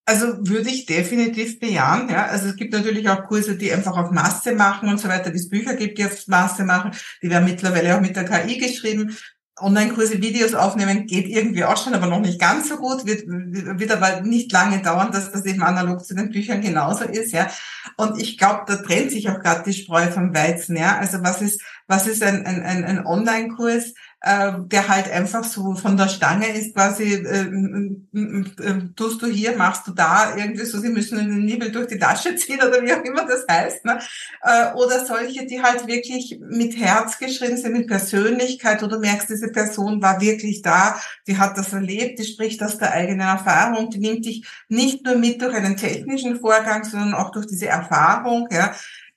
Also 0.09 0.39
würde 0.49 0.71
ich 0.71 0.87
definitiv 0.87 1.59
bejahen. 1.59 2.09
Ja. 2.09 2.27
Also 2.27 2.47
es 2.47 2.57
gibt 2.57 2.73
natürlich 2.73 3.09
auch 3.09 3.25
Kurse, 3.25 3.57
die 3.57 3.73
einfach 3.73 3.97
auf 3.97 4.13
Masse 4.13 4.55
machen 4.55 4.89
und 4.89 5.01
so 5.01 5.09
weiter, 5.09 5.33
wie 5.33 5.39
es 5.39 5.49
Bücher 5.49 5.75
gibt, 5.75 5.99
die 5.99 6.05
auf 6.05 6.29
Masse 6.29 6.65
machen. 6.65 6.93
Die 7.23 7.29
werden 7.29 7.45
mittlerweile 7.45 7.97
auch 7.97 8.01
mit 8.01 8.15
der 8.15 8.25
KI 8.25 8.57
geschrieben. 8.57 9.17
Online-Kurse, 9.59 10.21
Videos 10.21 10.55
aufnehmen 10.55 11.07
geht 11.07 11.29
irgendwie 11.29 11.65
auch 11.65 11.83
schon, 11.83 11.95
aber 11.95 12.07
noch 12.07 12.21
nicht 12.21 12.39
ganz 12.39 12.69
so 12.69 12.77
gut, 12.77 13.07
wird, 13.07 13.25
wird 13.27 13.91
aber 13.91 14.21
nicht 14.21 14.53
lange 14.53 14.83
dauern, 14.83 15.13
dass 15.13 15.33
das 15.33 15.47
eben 15.47 15.63
analog 15.63 16.05
zu 16.05 16.15
den 16.15 16.31
Büchern 16.31 16.61
genauso 16.61 17.05
ist, 17.05 17.33
ja. 17.33 17.49
Und 17.97 18.21
ich 18.21 18.37
glaube, 18.37 18.65
da 18.67 18.77
trennt 18.77 19.13
sich 19.13 19.31
auch 19.31 19.41
gerade 19.41 19.63
die 19.65 19.73
Spreu 19.73 20.11
vom 20.11 20.35
Weizen, 20.35 20.77
ja. 20.77 20.99
Also 20.99 21.23
was 21.23 21.41
ist, 21.41 21.63
was 21.87 22.07
ist 22.07 22.23
ein, 22.23 22.45
ein, 22.45 22.85
ein 22.85 23.07
Online-Kurs? 23.07 23.95
Äh, 24.27 24.53
der 24.59 24.89
halt 24.89 25.09
einfach 25.09 25.45
so 25.45 25.77
von 25.77 25.97
der 25.97 26.09
Stange 26.09 26.49
ist, 26.49 26.75
quasi 26.75 27.15
äh, 27.15 27.43
äh, 27.43 28.89
tust 28.97 29.23
du 29.23 29.27
hier, 29.27 29.57
machst 29.57 29.87
du 29.87 29.93
da, 29.93 30.35
irgendwie 30.37 30.65
so, 30.65 30.81
sie 30.81 30.89
müssen 30.89 31.19
den 31.19 31.45
Nibel 31.45 31.71
durch 31.71 31.87
die 31.87 31.99
Tasche 31.99 32.35
ziehen 32.37 32.59
oder 32.59 32.83
wie 32.83 32.93
auch 32.93 33.05
immer 33.05 33.25
das 33.25 33.45
heißt. 33.49 33.85
Ne? 33.85 34.01
Äh, 34.43 34.73
oder 34.75 35.07
solche, 35.07 35.47
die 35.47 35.63
halt 35.63 35.87
wirklich 35.87 36.41
mit 36.41 36.77
Herz 36.77 37.19
geschrieben 37.19 37.57
sind, 37.57 37.73
mit 37.73 37.87
Persönlichkeit, 37.87 38.83
oder 38.83 38.99
merkst, 38.99 39.31
diese 39.31 39.53
Person 39.53 40.03
war 40.03 40.21
wirklich 40.21 40.61
da, 40.61 41.01
die 41.29 41.39
hat 41.39 41.57
das 41.57 41.73
erlebt, 41.73 42.19
die 42.19 42.25
spricht 42.25 42.61
aus 42.65 42.79
der 42.79 42.93
eigenen 42.93 43.21
Erfahrung, 43.21 43.91
die 43.91 43.99
nimmt 43.99 44.25
dich 44.25 44.45
nicht 44.69 45.05
nur 45.05 45.15
mit 45.15 45.41
durch 45.41 45.55
einen 45.55 45.77
technischen 45.77 46.41
Vorgang, 46.41 46.83
sondern 46.83 47.15
auch 47.15 47.31
durch 47.31 47.47
diese 47.47 47.67
Erfahrung, 47.67 48.49
ja 48.51 48.75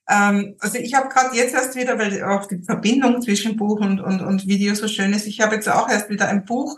ähm, 0.09 0.55
also 0.59 0.77
ich 0.79 0.95
habe 0.95 1.09
gerade 1.09 1.35
jetzt 1.35 1.53
erst 1.53 1.75
wieder, 1.75 1.99
weil 1.99 2.23
auch 2.23 2.47
die 2.47 2.63
Verbindung 2.63 3.21
zwischen 3.21 3.55
Buch 3.55 3.79
und, 3.79 3.99
und, 3.99 4.21
und 4.21 4.47
Video 4.47 4.73
so 4.73 4.87
schön 4.87 5.13
ist, 5.13 5.27
ich 5.27 5.39
habe 5.41 5.55
jetzt 5.55 5.69
auch 5.69 5.87
erst 5.87 6.09
wieder 6.09 6.27
ein 6.27 6.45
Buch 6.45 6.77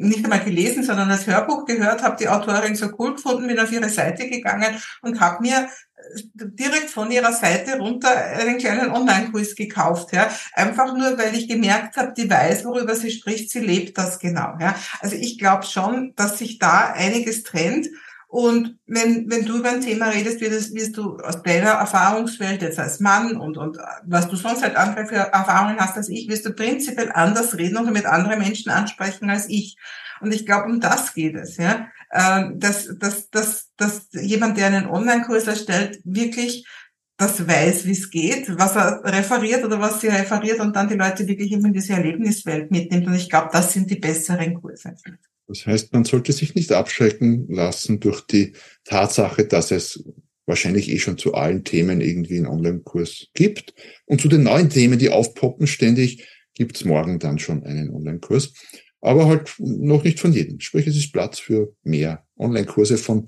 nicht 0.00 0.24
einmal 0.24 0.40
gelesen, 0.40 0.82
sondern 0.82 1.10
das 1.10 1.26
Hörbuch 1.26 1.66
gehört, 1.66 2.02
habe 2.02 2.16
die 2.16 2.28
Autorin 2.28 2.74
so 2.74 2.88
cool 2.98 3.16
gefunden, 3.16 3.46
bin 3.46 3.60
auf 3.60 3.70
ihre 3.70 3.90
Seite 3.90 4.30
gegangen 4.30 4.74
und 5.02 5.20
habe 5.20 5.42
mir 5.42 5.68
äh, 5.96 6.20
direkt 6.34 6.88
von 6.88 7.10
ihrer 7.10 7.34
Seite 7.34 7.76
runter 7.76 8.08
einen 8.10 8.56
kleinen 8.56 8.90
Online-Kurs 8.90 9.54
gekauft, 9.54 10.14
ja, 10.14 10.30
einfach 10.54 10.96
nur, 10.96 11.18
weil 11.18 11.34
ich 11.34 11.48
gemerkt 11.48 11.98
habe, 11.98 12.14
die 12.16 12.30
weiß, 12.30 12.64
worüber 12.64 12.94
sie 12.94 13.10
spricht, 13.10 13.50
sie 13.50 13.60
lebt 13.60 13.98
das 13.98 14.18
genau, 14.18 14.54
ja. 14.58 14.74
Also 15.00 15.16
ich 15.16 15.38
glaube 15.38 15.66
schon, 15.66 16.14
dass 16.16 16.38
sich 16.38 16.58
da 16.58 16.94
einiges 16.94 17.42
trennt 17.42 17.88
und 18.30 18.78
wenn, 18.86 19.28
wenn 19.28 19.44
du 19.44 19.58
über 19.58 19.70
ein 19.70 19.80
Thema 19.80 20.06
redest, 20.06 20.40
wirst, 20.40 20.72
wirst 20.72 20.96
du 20.96 21.16
aus 21.16 21.42
deiner 21.42 21.70
Erfahrungswelt 21.70 22.62
jetzt 22.62 22.78
als 22.78 23.00
Mann 23.00 23.36
und, 23.36 23.58
und 23.58 23.76
was 24.06 24.28
du 24.28 24.36
sonst 24.36 24.62
halt 24.62 24.76
andere 24.76 25.06
für 25.06 25.16
Erfahrungen 25.16 25.80
hast 25.80 25.96
als 25.96 26.08
ich, 26.08 26.28
wirst 26.28 26.46
du 26.46 26.52
prinzipiell 26.52 27.10
anders 27.12 27.58
reden 27.58 27.78
oder 27.78 27.90
mit 27.90 28.06
anderen 28.06 28.38
Menschen 28.38 28.70
ansprechen 28.70 29.28
als 29.30 29.48
ich. 29.48 29.76
Und 30.20 30.32
ich 30.32 30.46
glaube, 30.46 30.66
um 30.66 30.78
das 30.78 31.12
geht 31.12 31.34
es, 31.34 31.56
ja. 31.56 31.88
Ähm, 32.12 32.60
dass, 32.60 32.96
dass, 33.00 33.30
dass, 33.30 33.70
dass 33.76 34.06
jemand, 34.12 34.56
der 34.56 34.68
einen 34.68 34.86
Online-Kurs 34.86 35.48
erstellt, 35.48 36.00
wirklich 36.04 36.64
das 37.16 37.48
weiß, 37.48 37.84
wie 37.86 37.92
es 37.92 38.10
geht, 38.10 38.56
was 38.56 38.76
er 38.76 39.02
referiert 39.04 39.64
oder 39.64 39.80
was 39.80 40.00
sie 40.00 40.06
referiert 40.06 40.60
und 40.60 40.76
dann 40.76 40.88
die 40.88 40.94
Leute 40.94 41.26
wirklich 41.26 41.50
in 41.50 41.72
diese 41.72 41.94
Erlebniswelt 41.94 42.70
mitnimmt. 42.70 43.08
Und 43.08 43.14
ich 43.14 43.28
glaube, 43.28 43.48
das 43.52 43.72
sind 43.72 43.90
die 43.90 43.98
besseren 43.98 44.54
Kurse. 44.54 44.94
Das 45.50 45.66
heißt, 45.66 45.92
man 45.92 46.04
sollte 46.04 46.32
sich 46.32 46.54
nicht 46.54 46.70
abschrecken 46.70 47.46
lassen 47.48 47.98
durch 47.98 48.20
die 48.20 48.52
Tatsache, 48.84 49.44
dass 49.44 49.72
es 49.72 50.04
wahrscheinlich 50.46 50.88
eh 50.90 50.98
schon 50.98 51.18
zu 51.18 51.34
allen 51.34 51.64
Themen 51.64 52.00
irgendwie 52.00 52.36
einen 52.36 52.46
Online-Kurs 52.46 53.28
gibt. 53.34 53.74
Und 54.06 54.20
zu 54.20 54.28
den 54.28 54.44
neuen 54.44 54.70
Themen, 54.70 55.00
die 55.00 55.10
aufpoppen 55.10 55.66
ständig, 55.66 56.24
gibt 56.54 56.76
es 56.76 56.84
morgen 56.84 57.18
dann 57.18 57.40
schon 57.40 57.64
einen 57.64 57.90
Online-Kurs. 57.90 58.54
Aber 59.00 59.26
halt 59.26 59.52
noch 59.58 60.04
nicht 60.04 60.20
von 60.20 60.32
jedem. 60.32 60.60
Sprich, 60.60 60.86
es 60.86 60.96
ist 60.96 61.12
Platz 61.12 61.40
für 61.40 61.74
mehr 61.82 62.24
Online-Kurse 62.38 62.96
von 62.96 63.26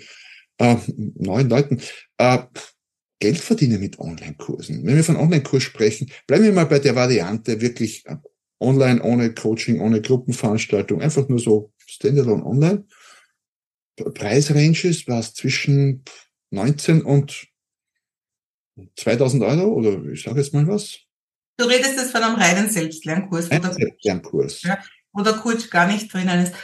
äh, 0.58 0.76
neuen 0.86 1.48
Leuten. 1.48 1.80
Äh, 2.18 2.38
Geld 3.18 3.38
verdienen 3.38 3.80
mit 3.80 3.98
Online-Kursen. 3.98 4.86
Wenn 4.86 4.94
wir 4.94 5.04
von 5.04 5.16
Online-Kurs 5.16 5.64
sprechen, 5.64 6.08
bleiben 6.28 6.44
wir 6.44 6.52
mal 6.52 6.66
bei 6.66 6.78
der 6.78 6.94
Variante 6.94 7.60
wirklich 7.60 8.04
online, 8.60 9.02
ohne 9.02 9.34
Coaching, 9.34 9.80
ohne 9.80 10.00
Gruppenveranstaltung, 10.00 11.02
einfach 11.02 11.28
nur 11.28 11.40
so 11.40 11.71
Standalone 11.86 12.44
online. 12.44 12.84
Preisranges 13.96 15.06
war 15.06 15.20
es 15.20 15.34
zwischen 15.34 16.04
19 16.50 17.02
und 17.02 17.46
2000 18.96 19.42
Euro 19.42 19.72
oder 19.74 20.02
ich 20.10 20.22
sage 20.22 20.40
jetzt 20.40 20.54
mal 20.54 20.66
was. 20.66 20.98
Du 21.58 21.66
redest 21.66 21.96
jetzt 21.96 22.12
von 22.12 22.22
einem 22.22 22.36
reinen 22.36 22.70
Selbstlernkurs. 22.70 23.50
Ein 23.50 23.62
Selbstlernkurs. 23.62 24.62
Ja, 24.62 24.78
wo 25.12 25.22
der 25.22 25.34
Coach 25.34 25.70
gar 25.70 25.86
nicht 25.86 26.12
drinnen 26.12 26.44
ist. 26.44 26.54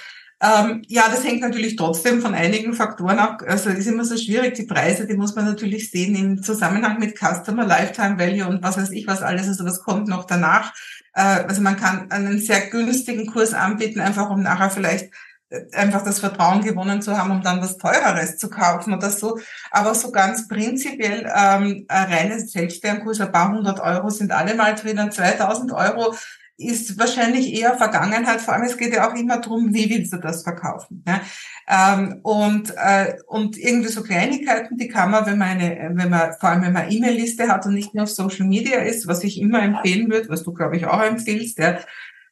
Ähm, 0.41 0.83
ja, 0.87 1.09
das 1.09 1.25
hängt 1.25 1.41
natürlich 1.41 1.75
trotzdem 1.75 2.23
von 2.23 2.33
einigen 2.33 2.73
Faktoren 2.73 3.19
ab. 3.19 3.43
Also 3.47 3.71
ist 3.71 3.87
immer 3.87 4.05
so 4.05 4.17
schwierig. 4.17 4.55
Die 4.55 4.67
Preise, 4.67 5.07
die 5.07 5.17
muss 5.17 5.35
man 5.35 5.47
natürlich 5.47 5.91
sehen 5.91 6.15
im 6.15 6.43
Zusammenhang 6.43 6.99
mit 7.01 7.19
Customer 7.19 7.67
Lifetime 7.67 8.19
Value 8.19 8.47
und 8.47 8.63
was 8.63 8.77
weiß 8.77 8.91
ich 8.91 9.07
was 9.07 9.23
alles. 9.23 9.49
Also 9.49 9.65
was 9.65 9.83
kommt 9.83 10.07
noch 10.07 10.27
danach. 10.27 10.73
Äh, 11.19 11.45
also 11.49 11.61
man 11.61 11.77
kann 11.77 12.11
einen 12.13 12.39
sehr 12.39 12.69
günstigen 12.69 13.27
Kurs 13.27 13.53
anbieten, 13.53 14.01
einfach 14.01 14.31
um 14.31 14.43
nachher 14.43 14.71
vielleicht 14.71 15.13
äh, 15.51 15.63
einfach 15.75 16.05
das 16.05 16.21
Vertrauen 16.21 16.63
gewonnen 16.63 17.03
zu 17.03 17.19
haben, 17.19 17.33
um 17.33 17.43
dann 17.43 17.61
was 17.61 17.77
Teureres 17.77 18.39
zu 18.39 18.49
kaufen 18.49 18.95
oder 18.95 19.11
so. 19.11 19.39
Aber 19.73 19.95
so 19.97 20.13
ganz 20.13 20.47
prinzipiell 20.47 21.31
ähm, 21.35 21.87
ein 21.89 22.13
reines 22.13 22.53
Selbstlernkurs, 22.53 23.21
ein 23.21 23.33
paar 23.33 23.51
hundert 23.53 23.81
Euro 23.81 24.11
sind 24.11 24.31
alle 24.31 24.55
mal 24.55 24.77
drinnen, 24.77 25.11
2000 25.11 25.73
Euro 25.73 26.15
ist 26.59 26.99
wahrscheinlich 26.99 27.55
eher 27.55 27.77
Vergangenheit. 27.77 28.41
Vor 28.41 28.53
allem, 28.53 28.65
es 28.65 28.77
geht 28.77 28.93
ja 28.93 29.09
auch 29.09 29.15
immer 29.15 29.41
darum, 29.41 29.73
wie 29.73 29.89
willst 29.89 30.13
du 30.13 30.19
das 30.19 30.43
verkaufen. 30.43 31.05
Ja? 31.07 31.21
Ähm, 31.69 32.19
und, 32.25 32.75
äh, 32.77 33.15
und 33.29 33.57
irgendwie 33.57 33.89
so 33.89 34.03
Kleinigkeiten, 34.03 34.77
die 34.77 34.89
kann 34.89 35.13
man, 35.13 35.25
wenn 35.25 35.39
man 35.39 35.49
eine, 35.49 35.93
wenn 35.95 36.11
man, 36.11 36.33
vor 36.41 36.51
allem 36.51 36.63
wenn 36.63 36.73
man 36.73 36.91
E-Mail-Liste 36.91 37.49
hat 37.49 37.65
und 37.65 37.75
nicht 37.75 37.95
nur 37.95 38.05
auf 38.05 38.11
Social 38.11 38.47
Media 38.47 38.81
ist, 38.81 39.07
was 39.07 39.23
ich 39.23 39.41
immer 39.41 39.63
empfehlen 39.63 40.11
würde, 40.11 40.29
was 40.29 40.43
du, 40.43 40.53
glaube 40.53 40.77
ich, 40.77 40.87
auch 40.87 41.01
empfiehlst, 41.01 41.59
ja, 41.59 41.79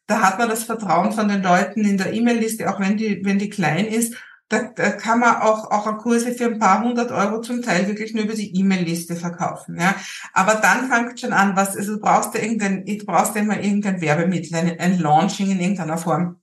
da 0.08 0.22
hat 0.22 0.38
man 0.38 0.48
das 0.48 0.64
Vertrauen 0.64 1.12
von 1.12 1.28
den 1.28 1.42
Leuten 1.42 1.84
in 1.84 1.96
der 1.96 2.12
E-Mail-Liste, 2.12 2.68
auch 2.68 2.80
wenn 2.80 2.96
die, 2.96 3.24
wenn 3.24 3.38
die 3.38 3.48
klein 3.48 3.86
ist, 3.86 4.16
da, 4.48 4.62
da 4.74 4.90
kann 4.92 5.20
man 5.20 5.36
auch, 5.36 5.70
auch 5.70 5.98
Kurse 5.98 6.32
für 6.32 6.46
ein 6.46 6.58
paar 6.58 6.82
hundert 6.82 7.10
Euro 7.10 7.40
zum 7.40 7.62
Teil 7.62 7.88
wirklich 7.88 8.14
nur 8.14 8.24
über 8.24 8.34
die 8.34 8.54
E-Mail-Liste 8.56 9.16
verkaufen. 9.16 9.78
Ja. 9.80 9.96
Aber 10.32 10.54
dann 10.54 10.88
fängt 10.88 11.20
schon 11.20 11.32
an, 11.32 11.56
was, 11.56 11.76
also 11.76 11.94
du 11.94 12.00
brauchst 12.00 12.34
ja 12.34 12.40
irgendein, 12.40 12.84
du 12.84 13.04
brauchst 13.04 13.34
immer 13.36 13.60
irgendein 13.60 14.00
Werbemittel, 14.00 14.56
ein, 14.56 14.78
ein 14.78 14.98
Launching 15.00 15.50
in 15.50 15.60
irgendeiner 15.60 15.98
Form. 15.98 16.40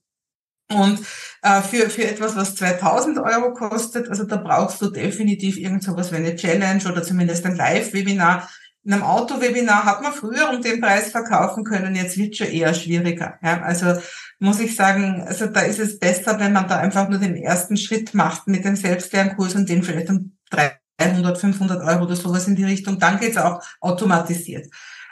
Und 0.70 1.00
äh, 1.42 1.60
für, 1.62 1.90
für 1.90 2.06
etwas, 2.06 2.36
was 2.36 2.54
2000 2.56 3.18
Euro 3.18 3.52
kostet, 3.52 4.08
also 4.08 4.24
da 4.24 4.36
brauchst 4.36 4.80
du 4.80 4.90
definitiv 4.90 5.58
irgend 5.58 5.82
sowas 5.82 6.10
wie 6.10 6.16
eine 6.16 6.36
Challenge 6.36 6.82
oder 6.90 7.02
zumindest 7.02 7.44
ein 7.44 7.56
Live-Webinar, 7.56 8.48
in 8.84 8.92
einem 8.92 9.02
Autowebinar 9.02 9.84
hat 9.84 10.02
man 10.02 10.12
früher 10.12 10.50
um 10.50 10.60
den 10.60 10.80
Preis 10.80 11.10
verkaufen 11.10 11.64
können, 11.64 11.96
jetzt 11.96 12.18
wird 12.18 12.36
schon 12.36 12.48
eher 12.48 12.74
schwieriger. 12.74 13.38
Ja, 13.42 13.62
also 13.62 13.94
muss 14.38 14.60
ich 14.60 14.76
sagen, 14.76 15.24
also 15.26 15.46
da 15.46 15.60
ist 15.60 15.78
es 15.78 15.98
besser, 15.98 16.38
wenn 16.38 16.52
man 16.52 16.68
da 16.68 16.78
einfach 16.78 17.08
nur 17.08 17.18
den 17.18 17.36
ersten 17.36 17.76
Schritt 17.76 18.12
macht 18.14 18.46
mit 18.46 18.64
dem 18.64 18.76
Selbstlernkurs 18.76 19.54
und 19.54 19.68
den 19.68 19.82
vielleicht 19.82 20.10
um 20.10 20.36
300, 20.98 21.38
500 21.38 21.82
Euro 21.82 22.04
oder 22.04 22.16
sowas 22.16 22.46
in 22.46 22.56
die 22.56 22.64
Richtung. 22.64 22.98
Dann 22.98 23.18
geht's 23.18 23.38
auch 23.38 23.62
automatisiert. 23.80 24.66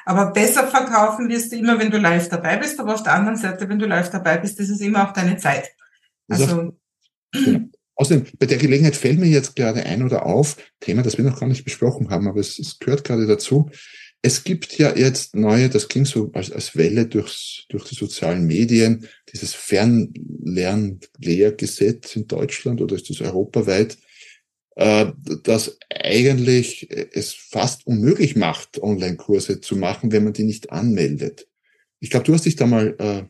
Aber 0.04 0.32
besser 0.32 0.66
verkaufen 0.66 1.28
wirst 1.28 1.52
du 1.52 1.56
immer, 1.56 1.78
wenn 1.78 1.90
du 1.90 1.98
live 1.98 2.28
dabei 2.28 2.56
bist. 2.56 2.78
Aber 2.78 2.94
auf 2.94 3.02
der 3.02 3.14
anderen 3.14 3.36
Seite, 3.36 3.68
wenn 3.68 3.78
du 3.78 3.86
live 3.86 4.10
dabei 4.10 4.36
bist, 4.36 4.60
ist 4.60 4.70
es 4.70 4.80
immer 4.80 5.08
auch 5.08 5.12
deine 5.12 5.38
Zeit. 5.38 5.70
Also, 6.28 6.74
genau. 7.32 7.68
Außerdem, 7.94 8.26
bei 8.38 8.46
der 8.46 8.58
Gelegenheit 8.58 8.96
fällt 8.96 9.18
mir 9.18 9.28
jetzt 9.28 9.54
gerade 9.54 9.84
ein 9.84 10.02
oder 10.02 10.24
auf, 10.26 10.56
Thema, 10.80 11.02
das 11.02 11.18
wir 11.18 11.24
noch 11.24 11.38
gar 11.38 11.48
nicht 11.48 11.64
besprochen 11.64 12.10
haben, 12.10 12.26
aber 12.26 12.40
es, 12.40 12.58
es 12.58 12.78
gehört 12.78 13.04
gerade 13.04 13.26
dazu. 13.26 13.70
Es 14.22 14.44
gibt 14.44 14.78
ja 14.78 14.96
jetzt 14.96 15.34
neue, 15.34 15.68
das 15.68 15.88
ging 15.88 16.04
so 16.04 16.30
als, 16.32 16.52
als 16.52 16.76
Welle 16.76 17.06
durchs, 17.06 17.64
durch 17.68 17.84
die 17.84 17.96
sozialen 17.96 18.46
Medien, 18.46 19.08
dieses 19.32 19.54
Fernlernlehrgesetz 19.54 22.16
in 22.16 22.28
Deutschland 22.28 22.80
oder 22.80 22.94
ist 22.94 23.10
das 23.10 23.20
europaweit, 23.20 23.98
äh, 24.76 25.12
das 25.42 25.76
eigentlich 25.90 26.88
es 26.90 27.34
fast 27.34 27.86
unmöglich 27.86 28.36
macht, 28.36 28.80
Online-Kurse 28.80 29.60
zu 29.60 29.76
machen, 29.76 30.12
wenn 30.12 30.24
man 30.24 30.32
die 30.32 30.44
nicht 30.44 30.70
anmeldet. 30.70 31.48
Ich 32.00 32.10
glaube, 32.10 32.24
du 32.24 32.32
hast 32.32 32.46
dich 32.46 32.56
da 32.56 32.66
mal 32.66 32.96
äh, 32.98 33.24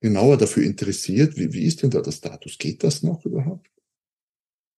genauer 0.00 0.36
dafür 0.36 0.64
interessiert. 0.64 1.36
Wie, 1.36 1.52
wie 1.52 1.64
ist 1.64 1.82
denn 1.82 1.90
da 1.90 2.00
der 2.00 2.12
Status? 2.12 2.58
Geht 2.58 2.84
das 2.84 3.02
noch 3.02 3.24
überhaupt? 3.24 3.71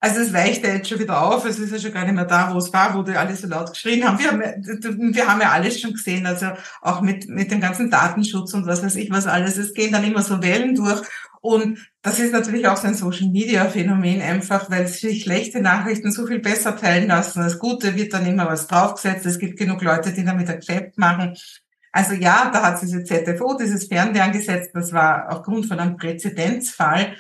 Also 0.01 0.21
es 0.21 0.35
weicht 0.35 0.63
ja 0.65 0.75
jetzt 0.75 0.89
schon 0.89 0.99
wieder 0.99 1.23
auf, 1.23 1.47
es 1.47 1.59
ist 1.59 1.73
ja 1.73 1.79
schon 1.79 1.93
gar 1.93 2.05
nicht 2.05 2.15
mehr 2.15 2.27
da, 2.27 2.53
wo 2.53 2.59
es 2.59 2.71
war, 2.73 2.95
wo 2.95 3.03
die 3.03 3.17
alle 3.17 3.35
so 3.35 3.47
laut 3.47 3.73
geschrien 3.73 4.05
haben. 4.05 4.19
Wir 4.19 4.31
haben, 4.31 4.43
ja, 4.43 5.15
wir 5.15 5.27
haben 5.27 5.41
ja 5.41 5.51
alles 5.51 5.81
schon 5.81 5.93
gesehen, 5.93 6.27
also 6.27 6.49
auch 6.83 7.01
mit, 7.01 7.27
mit 7.29 7.51
dem 7.51 7.61
ganzen 7.61 7.91
Datenschutz 7.91 8.53
und 8.53 8.67
was 8.67 8.83
weiß 8.83 8.97
ich 8.97 9.11
was 9.11 9.27
alles. 9.27 9.57
Es 9.57 9.73
gehen 9.73 9.93
dann 9.93 10.05
immer 10.05 10.23
so 10.23 10.43
Wellen 10.43 10.75
durch. 10.75 11.01
Und 11.41 11.79
das 12.01 12.19
ist 12.19 12.33
natürlich 12.33 12.67
auch 12.69 12.77
so 12.77 12.87
ein 12.87 12.95
Social 12.95 13.29
Media 13.29 13.67
Phänomen 13.67 14.23
einfach, 14.23 14.71
weil 14.71 14.87
sich 14.87 15.23
schlechte 15.23 15.61
Nachrichten 15.61 16.11
so 16.13 16.27
viel 16.27 16.39
besser 16.39 16.77
teilen 16.77 17.09
lassen. 17.09 17.43
Das 17.43 17.59
Gute 17.59 17.97
wird 17.97 18.15
dann 18.15 18.27
immer 18.27 18.47
was 18.47 18.67
draufgesetzt. 18.67 19.27
Es 19.27 19.39
gibt 19.39 19.59
genug 19.59 19.83
Leute, 19.83 20.13
die 20.13 20.25
damit 20.25 20.49
ein 20.49 20.61
Geschäft 20.61 20.97
machen. 20.97 21.37
Also 21.93 22.15
ja, 22.15 22.51
da 22.53 22.63
hat 22.63 22.83
diese 22.83 23.05
ZFO, 23.05 23.57
dieses 23.57 23.89
Fernlerngesetz, 23.89 24.73
das 24.73 24.93
war 24.93 25.31
aufgrund 25.31 25.67
von 25.67 25.79
einem 25.79 25.97
Präzedenzfall 25.97 27.15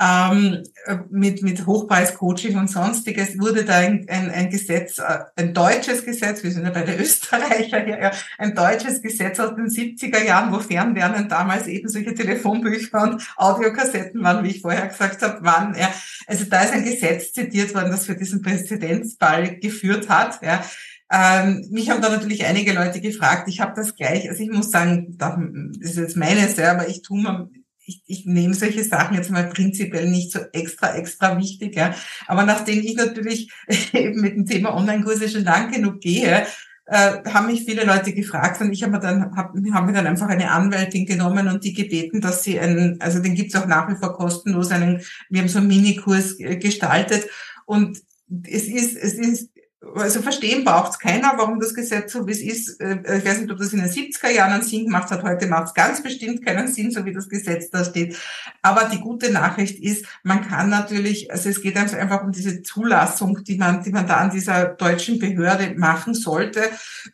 ähm, 0.00 0.62
mit, 1.10 1.42
mit 1.42 1.66
Hochpreis-Coaching 1.66 2.56
und 2.56 2.70
sonstiges 2.70 3.38
wurde 3.38 3.64
da 3.64 3.78
ein, 3.78 4.06
ein, 4.08 4.30
ein 4.30 4.48
Gesetz, 4.48 4.98
äh, 4.98 5.18
ein 5.34 5.52
deutsches 5.52 6.04
Gesetz, 6.04 6.44
wir 6.44 6.52
sind 6.52 6.64
ja 6.64 6.70
bei 6.70 6.82
der 6.82 7.00
Österreicher 7.00 7.84
hier, 7.84 8.00
ja, 8.00 8.10
ein 8.38 8.54
deutsches 8.54 9.02
Gesetz 9.02 9.40
aus 9.40 9.56
den 9.56 9.66
70er 9.66 10.24
Jahren, 10.24 10.52
wo 10.52 10.60
Fernlernen 10.60 11.28
damals 11.28 11.66
eben 11.66 11.88
solche 11.88 12.14
Telefonbücher 12.14 13.02
und 13.02 13.28
Audiokassetten 13.36 14.22
waren, 14.22 14.44
wie 14.44 14.50
ich 14.50 14.60
vorher 14.60 14.86
gesagt 14.86 15.20
habe, 15.22 15.44
waren. 15.44 15.74
Ja. 15.76 15.92
Also 16.26 16.44
da 16.44 16.62
ist 16.62 16.72
ein 16.72 16.84
Gesetz 16.84 17.32
zitiert 17.32 17.74
worden, 17.74 17.90
das 17.90 18.06
für 18.06 18.14
diesen 18.14 18.40
Präzedenzball 18.40 19.56
geführt 19.58 20.08
hat. 20.08 20.40
Ja. 20.42 20.62
Ähm, 21.10 21.66
mich 21.70 21.90
haben 21.90 22.02
da 22.02 22.10
natürlich 22.10 22.44
einige 22.44 22.72
Leute 22.72 23.00
gefragt. 23.00 23.48
Ich 23.48 23.60
habe 23.60 23.72
das 23.74 23.96
gleich, 23.96 24.28
also 24.28 24.42
ich 24.42 24.50
muss 24.50 24.70
sagen, 24.70 25.16
das 25.16 25.38
ist 25.80 25.96
jetzt 25.96 26.16
meine 26.16 26.46
ja, 26.54 26.72
aber 26.72 26.86
ich 26.86 27.02
tue 27.02 27.22
mir 27.22 27.48
ich, 27.88 28.02
ich 28.06 28.26
nehme 28.26 28.54
solche 28.54 28.84
Sachen 28.84 29.16
jetzt 29.16 29.30
mal 29.30 29.48
prinzipiell 29.48 30.10
nicht 30.10 30.30
so 30.30 30.40
extra, 30.52 30.94
extra 30.94 31.38
wichtig. 31.38 31.74
Ja. 31.74 31.94
Aber 32.26 32.44
nachdem 32.44 32.80
ich 32.80 32.94
natürlich 32.94 33.50
eben 33.92 34.20
mit 34.20 34.34
dem 34.34 34.46
Thema 34.46 34.74
Online-Kurse 34.74 35.28
schon 35.28 35.44
lang 35.44 35.72
genug 35.72 36.00
gehe, 36.00 36.46
äh, 36.86 37.22
haben 37.24 37.46
mich 37.46 37.64
viele 37.64 37.84
Leute 37.84 38.12
gefragt 38.12 38.60
und 38.60 38.72
ich 38.72 38.82
habe 38.82 38.92
mir 38.92 39.00
dann 39.00 39.36
hab, 39.36 39.52
hab 39.54 39.86
mir 39.86 39.92
dann 39.92 40.06
einfach 40.06 40.28
eine 40.28 40.50
Anwältin 40.50 41.06
genommen 41.06 41.48
und 41.48 41.64
die 41.64 41.74
gebeten, 41.74 42.20
dass 42.20 42.44
sie 42.44 42.58
einen, 42.58 43.00
also 43.00 43.20
den 43.20 43.34
gibt's 43.34 43.54
auch 43.56 43.66
nach 43.66 43.90
wie 43.90 43.96
vor 43.96 44.16
kostenlos 44.16 44.70
einen, 44.70 45.02
wir 45.28 45.40
haben 45.40 45.48
so 45.48 45.58
einen 45.58 45.68
Minikurs 45.68 46.36
gestaltet 46.38 47.28
und 47.66 47.98
es 48.44 48.64
ist 48.68 48.96
es 48.96 49.14
ist 49.14 49.50
also 49.94 50.22
verstehen 50.22 50.64
braucht 50.64 50.92
es 50.92 50.98
keiner, 50.98 51.34
warum 51.36 51.60
das 51.60 51.74
Gesetz 51.74 52.12
so 52.12 52.26
wie 52.26 52.32
es 52.32 52.40
ist. 52.40 52.80
Äh, 52.80 53.18
ich 53.18 53.24
weiß 53.24 53.40
nicht, 53.40 53.50
ob 53.50 53.58
das 53.58 53.72
in 53.72 53.80
den 53.80 53.88
70er 53.88 54.30
Jahren 54.30 54.52
einen 54.52 54.62
Sinn 54.62 54.86
gemacht 54.86 55.10
hat. 55.10 55.22
Heute 55.22 55.46
macht 55.46 55.68
es 55.68 55.74
ganz 55.74 56.02
bestimmt 56.02 56.44
keinen 56.44 56.68
Sinn, 56.68 56.90
so 56.90 57.04
wie 57.04 57.12
das 57.12 57.28
Gesetz 57.28 57.70
da 57.70 57.84
steht. 57.84 58.16
Aber 58.62 58.88
die 58.92 59.00
gute 59.00 59.32
Nachricht 59.32 59.82
ist, 59.82 60.06
man 60.22 60.46
kann 60.46 60.70
natürlich, 60.70 61.30
also 61.30 61.48
es 61.48 61.62
geht 61.62 61.76
einfach 61.76 62.22
um 62.22 62.32
diese 62.32 62.62
Zulassung, 62.62 63.44
die 63.44 63.56
man, 63.56 63.82
die 63.82 63.90
man 63.90 64.06
da 64.06 64.16
an 64.16 64.30
dieser 64.30 64.66
deutschen 64.66 65.18
Behörde 65.18 65.74
machen 65.76 66.14
sollte. 66.14 66.62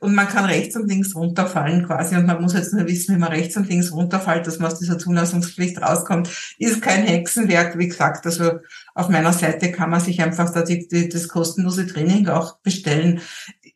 Und 0.01 0.15
man 0.15 0.29
kann 0.29 0.45
rechts 0.45 0.77
und 0.77 0.89
links 0.89 1.15
runterfallen 1.15 1.87
quasi. 1.87 2.17
Und 2.17 2.27
man 2.27 2.41
muss 2.41 2.55
jetzt 2.55 2.73
nur 2.73 2.87
wissen, 2.87 3.15
wie 3.15 3.21
man 3.21 3.33
rechts 3.33 3.57
und 3.57 3.69
links 3.69 3.93
runterfällt, 3.93 4.47
dass 4.47 4.59
man 4.59 4.71
aus 4.71 4.79
dieser 4.79 4.99
Zulassungspflicht 4.99 5.81
rauskommt. 5.81 6.29
Ist 6.59 6.83
kein 6.83 7.05
Hexenwerk, 7.05 7.79
wie 7.79 7.89
gesagt. 7.89 8.27
Also 8.27 8.61
auf 8.95 9.09
meiner 9.09 9.33
Seite 9.33 9.73
kann 9.73 9.91
man 9.91 10.01
sich 10.01 10.23
einfach 10.23 10.53
da 10.53 10.63
die, 10.63 10.87
die, 10.87 11.09
das 11.09 11.27
kostenlose 11.27 11.87
Training 11.87 12.29
auch 12.29 12.61
bestellen. 12.61 13.21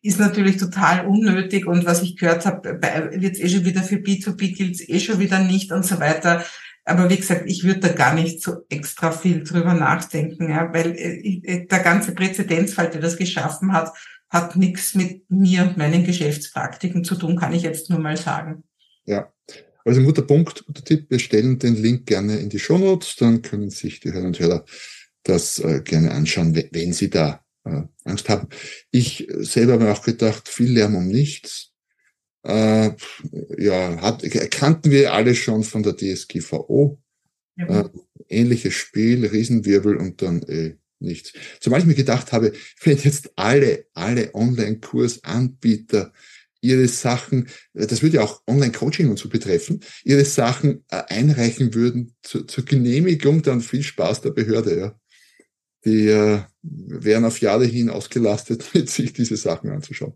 Ist 0.01 0.21
natürlich 0.21 0.59
total 0.59 1.07
unnötig 1.07 1.67
und 1.67 1.85
was 1.85 2.03
ich 2.03 2.17
gehört 2.17 2.47
habe, 2.47 2.81
wird 3.21 3.35
es 3.35 3.41
eh 3.41 3.49
schon 3.49 3.65
wieder 3.65 3.83
für 3.83 3.97
B2B 3.97 4.57
gilt 4.57 4.89
eh 4.89 5.01
schon 5.01 5.19
wieder 5.19 5.41
nicht 5.41 5.73
und 5.73 5.85
so 5.85 5.99
weiter. 5.99 6.45
Aber 6.85 7.11
wie 7.11 7.17
gesagt, 7.17 7.43
ich 7.47 7.65
würde 7.65 7.81
da 7.81 7.89
gar 7.89 8.15
nicht 8.15 8.43
so 8.43 8.65
extra 8.71 9.11
viel 9.11 9.43
drüber 9.43 9.75
nachdenken, 9.75 10.49
ja, 10.49 10.73
weil 10.73 10.93
äh, 10.93 11.19
äh, 11.19 11.67
der 11.67 11.81
ganze 11.81 12.15
Präzedenzfall, 12.15 12.89
der 12.89 13.01
das 13.01 13.17
geschaffen 13.17 13.73
hat, 13.73 13.93
hat 14.31 14.57
nichts 14.57 14.95
mit 14.95 15.29
mir 15.29 15.63
und 15.65 15.77
meinen 15.77 16.05
Geschäftspraktiken 16.05 17.03
zu 17.03 17.17
tun, 17.17 17.37
kann 17.37 17.53
ich 17.53 17.63
jetzt 17.63 17.91
nur 17.91 17.99
mal 17.99 18.17
sagen. 18.17 18.63
Ja, 19.05 19.33
also 19.85 20.01
ein 20.01 20.07
guter 20.07 20.23
Punkt, 20.23 20.65
guter 20.67 20.85
Tipp. 20.85 21.07
Wir 21.11 21.19
stellen 21.19 21.59
den 21.59 21.77
Link 21.77 22.07
gerne 22.07 22.39
in 22.39 22.51
die 22.51 22.59
Show 22.59 22.79
Notes, 22.79 23.17
dann 23.17 23.43
können 23.43 23.71
sich 23.71 24.01
die 24.01 24.13
Hörer 24.13 24.27
und 24.27 24.39
Hörer 24.39 24.65
das 25.23 25.59
äh, 25.59 25.81
gerne 25.85 26.13
anschauen, 26.13 26.55
wenn 26.73 26.93
Sie 26.93 27.11
da 27.11 27.45
äh, 27.65 27.83
Angst 28.05 28.29
haben. 28.29 28.49
Ich 28.91 29.29
selber 29.39 29.75
habe 29.75 29.85
mir 29.85 29.93
auch 29.93 30.05
gedacht, 30.05 30.49
viel 30.49 30.73
Lärm 30.73 30.97
um 30.97 31.09
nichts. 31.09 31.73
Äh, 32.45 32.91
ja, 33.59 34.01
hat, 34.01 34.23
kannten 34.51 34.91
wir 34.91 35.13
alle 35.13 35.35
schon 35.35 35.65
von 35.65 35.83
der 35.83 35.97
DSGVO. 35.97 37.01
Ja. 37.57 37.81
Äh, 37.81 37.89
ähnliches 38.29 38.75
Spiel, 38.75 39.27
Riesenwirbel 39.27 39.97
und 39.97 40.23
dann 40.23 40.43
äh, 40.45 40.77
nichts. 41.01 41.33
Zumal 41.61 41.81
ich 41.81 41.87
mir 41.87 41.95
gedacht 41.95 42.33
habe, 42.33 42.53
wenn 42.83 42.99
jetzt 42.99 43.33
alle, 43.37 43.87
alle 43.95 44.35
Online-Kursanbieter 44.35 46.13
ihre 46.61 46.89
Sachen, 46.89 47.49
das 47.73 48.03
würde 48.03 48.17
ja 48.17 48.23
auch 48.23 48.43
Online-Coaching 48.47 49.09
und 49.09 49.19
so 49.19 49.29
betreffen, 49.29 49.81
ihre 50.05 50.25
Sachen 50.25 50.85
äh, 50.91 51.03
einreichen 51.09 51.75
würden 51.75 52.15
zur, 52.23 52.49
zur 52.49 52.65
Genehmigung, 52.65 53.43
dann 53.43 53.61
viel 53.61 53.83
Spaß 53.83 54.23
der 54.23 54.31
Behörde, 54.31 54.79
ja 54.79 55.01
die 55.85 56.09
äh, 56.09 56.41
wären 56.63 57.25
auf 57.25 57.41
Jahre 57.41 57.65
hin 57.65 57.91
ausgelastet, 57.91 58.65
mit 58.75 58.91
sich 58.91 59.13
diese 59.13 59.37
Sachen 59.37 59.71
anzuschauen. 59.71 60.15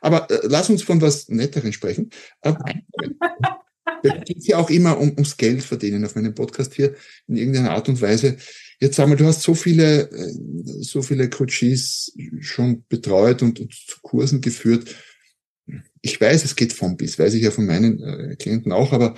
Aber 0.00 0.30
äh, 0.30 0.40
lass 0.44 0.70
uns 0.70 0.82
von 0.82 1.00
was 1.00 1.28
Netteren 1.28 1.72
sprechen. 1.72 2.10
Äh, 2.42 2.54
geht 4.24 4.44
ja 4.44 4.58
auch 4.58 4.70
immer 4.70 4.98
um, 4.98 5.10
ums 5.12 5.36
Geld 5.36 5.62
verdienen 5.62 6.04
auf 6.04 6.14
meinem 6.14 6.34
Podcast 6.34 6.74
hier 6.74 6.94
in 7.26 7.36
irgendeiner 7.36 7.70
Art 7.70 7.88
und 7.88 8.00
Weise. 8.00 8.36
Jetzt 8.80 8.96
sag 8.96 9.08
mal, 9.08 9.16
du 9.16 9.24
hast 9.24 9.42
so 9.42 9.54
viele, 9.54 10.10
äh, 10.10 10.32
so 10.80 11.02
viele 11.02 11.30
Coaches 11.30 12.12
schon 12.40 12.84
betreut 12.88 13.42
und, 13.42 13.60
und 13.60 13.72
zu 13.72 13.98
Kursen 14.02 14.40
geführt. 14.40 14.94
Ich 16.02 16.20
weiß, 16.20 16.44
es 16.44 16.56
geht 16.56 16.72
vom 16.72 16.96
bis, 16.96 17.18
weiß 17.18 17.34
ich 17.34 17.42
ja 17.42 17.50
von 17.50 17.66
meinen 17.66 18.02
äh, 18.02 18.36
Klienten 18.36 18.72
auch, 18.72 18.92
aber 18.92 19.14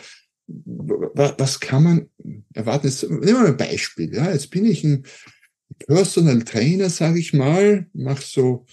was 0.49 1.59
kann 1.59 1.83
man 1.83 2.11
erwarten? 2.55 2.87
Jetzt, 2.87 3.03
nehmen 3.03 3.25
wir 3.25 3.35
mal 3.35 3.47
ein 3.49 3.57
Beispiel. 3.57 4.15
Ja, 4.15 4.31
jetzt 4.31 4.51
bin 4.51 4.65
ich 4.65 4.85
ein 4.85 5.05
Personal 5.87 6.43
Trainer, 6.43 6.91
sage 6.91 7.19
ich 7.19 7.33
mal, 7.33 7.87
mach 7.93 8.21
so 8.21 8.67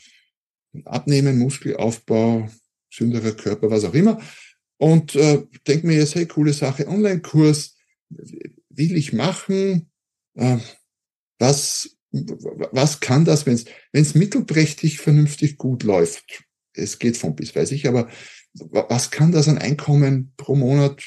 Abnehmen, 0.86 1.39
Muskelaufbau, 1.39 2.49
sünderer 2.91 3.32
Körper, 3.32 3.69
was 3.69 3.84
auch 3.84 3.93
immer. 3.93 4.21
Und 4.77 5.15
äh, 5.15 5.43
denke 5.67 5.88
mir 5.88 5.97
jetzt, 5.97 6.15
hey, 6.15 6.25
coole 6.25 6.53
Sache, 6.53 6.88
Online-Kurs, 6.88 7.77
will 8.10 8.97
ich 8.97 9.13
machen? 9.13 9.89
Äh, 10.36 10.58
was, 11.39 11.97
was 12.12 12.99
kann 12.99 13.25
das, 13.25 13.45
wenn 13.45 13.60
es 13.91 14.15
mittelprächtig 14.15 14.99
vernünftig 14.99 15.58
gut 15.58 15.84
läuft? 15.84 16.43
Es 16.73 16.99
geht 16.99 17.17
von 17.17 17.36
bis, 17.36 17.56
weiß 17.56 17.71
ich, 17.71 17.88
aber 17.88 18.10
was 18.53 19.12
kann 19.12 19.32
das 19.32 19.47
an 19.47 19.58
Einkommen 19.58 20.34
pro 20.38 20.56
Monat 20.56 21.03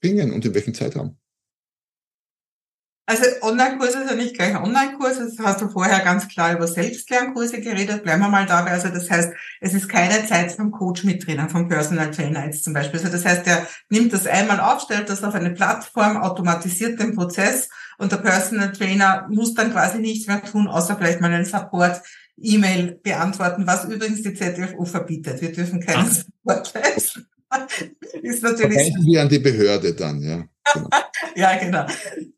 bringen 0.00 0.32
und 0.32 0.44
in 0.44 0.54
welchem 0.54 0.74
Zeitraum? 0.74 1.18
Also 3.08 3.24
Online-Kurse 3.42 4.02
ist 4.02 4.10
ja 4.10 4.16
nicht 4.16 4.34
gleich 4.34 4.56
Online-Kurse, 4.56 5.26
das 5.26 5.38
hast 5.38 5.60
du 5.60 5.68
vorher 5.68 6.00
ganz 6.00 6.26
klar 6.26 6.54
über 6.56 6.66
Selbstlernkurse 6.66 7.60
geredet, 7.60 8.02
bleiben 8.02 8.20
wir 8.20 8.28
mal 8.28 8.46
dabei. 8.46 8.72
Also 8.72 8.88
das 8.88 9.08
heißt, 9.08 9.32
es 9.60 9.74
ist 9.74 9.88
keine 9.88 10.26
Zeit 10.26 10.50
vom 10.50 10.72
Coach 10.72 11.04
mit 11.04 11.24
drinnen, 11.24 11.48
vom 11.48 11.68
Personal 11.68 12.10
Trainer 12.10 12.44
jetzt 12.46 12.64
zum 12.64 12.72
Beispiel. 12.72 12.98
Also 12.98 13.12
das 13.12 13.24
heißt, 13.24 13.46
der 13.46 13.64
nimmt 13.90 14.12
das 14.12 14.26
einmal 14.26 14.58
auf, 14.58 14.80
stellt 14.80 15.08
das 15.08 15.22
auf 15.22 15.34
eine 15.36 15.52
Plattform, 15.52 16.16
automatisiert 16.16 16.98
den 16.98 17.14
Prozess 17.14 17.68
und 17.98 18.10
der 18.10 18.16
Personal 18.16 18.72
Trainer 18.72 19.28
muss 19.30 19.54
dann 19.54 19.70
quasi 19.70 19.98
nichts 19.98 20.26
mehr 20.26 20.42
tun, 20.42 20.66
außer 20.66 20.96
vielleicht 20.96 21.20
mal 21.20 21.32
einen 21.32 21.44
Support 21.44 22.02
E-Mail 22.38 22.98
beantworten, 23.04 23.68
was 23.68 23.84
übrigens 23.84 24.22
die 24.22 24.34
ZFU 24.34 24.84
verbietet. 24.84 25.40
Wir 25.40 25.52
dürfen 25.52 25.80
keinen 25.80 26.10
Support 26.10 26.74
leisten. 26.74 27.28
ist 28.22 28.42
natürlich. 28.42 28.76
Verweisen 28.76 29.06
wir 29.06 29.22
an 29.22 29.28
die 29.28 29.38
Behörde 29.38 29.94
dann, 29.94 30.20
ja. 30.22 30.44
Genau. 30.72 30.88
ja, 31.36 31.56
genau. 31.56 31.86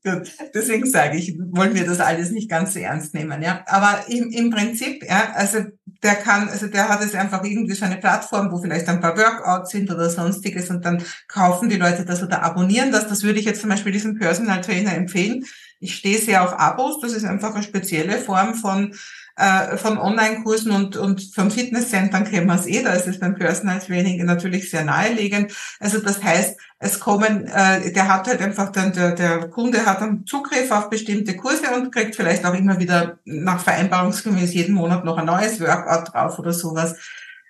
Gut. 0.05 0.31
Deswegen 0.55 0.87
sage 0.87 1.17
ich, 1.17 1.37
wollen 1.51 1.75
wir 1.75 1.87
das 1.87 2.01
alles 2.01 2.31
nicht 2.31 2.51
ganz 2.51 2.75
so 2.75 2.81
ernst 2.81 3.15
nehmen, 3.15 3.43
ja. 3.43 3.65
Aber 3.67 4.05
im, 4.09 4.31
im 4.31 4.51
Prinzip, 4.51 5.05
ja, 5.09 5.33
also 5.35 5.61
der 6.03 6.15
kann, 6.15 6.49
also 6.49 6.67
der 6.69 6.89
hat 6.89 7.01
jetzt 7.01 7.15
einfach 7.15 7.43
irgendwie 7.43 7.75
so 7.75 7.85
eine 7.85 7.97
Plattform, 7.97 8.53
wo 8.53 8.59
vielleicht 8.59 8.89
ein 8.89 9.01
paar 9.01 9.17
Workouts 9.17 9.71
sind 9.71 9.91
oder 9.91 10.09
sonstiges 10.11 10.71
und 10.71 10.85
dann 10.85 11.03
kaufen 11.27 11.69
die 11.69 11.77
Leute 11.77 12.05
das 12.05 12.23
oder 12.23 12.43
abonnieren 12.43 12.93
das. 12.93 13.09
Das 13.09 13.23
würde 13.23 13.41
ich 13.41 13.47
jetzt 13.47 13.61
zum 13.61 13.71
Beispiel 13.71 13.93
diesem 13.93 14.19
Personal 14.19 14.61
Trainer 14.61 14.95
empfehlen. 14.95 15.45
Ich 15.81 15.97
stehe 15.97 16.19
sehr 16.19 16.43
auf 16.43 16.59
Abos. 16.59 17.01
Das 17.01 17.13
ist 17.13 17.25
einfach 17.25 17.55
eine 17.55 17.63
spezielle 17.63 18.19
Form 18.19 18.55
von 18.55 18.95
äh, 19.39 19.77
von 19.77 19.99
Online-Kursen 19.99 20.73
und, 20.73 20.97
und 20.97 21.33
vom 21.33 21.51
Fitnesscentern 21.51 22.25
kennen 22.25 22.49
wir 22.49 22.57
es 22.57 22.67
eh, 22.67 22.83
da 22.83 22.93
ist 22.93 23.07
es 23.07 23.21
beim 23.21 23.37
Personal 23.37 23.79
Training 23.79 24.25
natürlich 24.25 24.71
sehr 24.71 24.85
naheliegend. 24.85 25.55
Also 25.79 26.01
das 26.01 26.23
heißt, 26.23 26.59
es 26.81 26.99
kommen, 26.99 27.47
äh, 27.47 27.93
der 27.93 28.09
hat 28.09 28.27
halt 28.27 28.41
einfach 28.43 28.73
dann, 28.73 28.93
der, 28.93 29.13
der 29.13 29.49
Kunde 29.49 29.87
hat 29.87 30.01
dann 30.01 30.27
Zugriff 30.27 30.71
auf 30.73 30.91
bestimmte 30.91 31.37
Kurse 31.37 31.71
und 31.75 31.93
kriegt 31.93 32.17
vielleicht 32.17 32.45
auch 32.45 32.55
immer 32.55 32.81
wieder 32.81 33.19
nach 33.25 33.61
Vereinbarungsgemäß 33.61 34.55
jeden 34.55 34.75
Monat 34.75 35.05
noch 35.05 35.17
ein 35.17 35.27
neues 35.27 35.61
Workout 35.61 36.13
drauf 36.13 36.39
oder 36.39 36.53
sowas. 36.53 36.97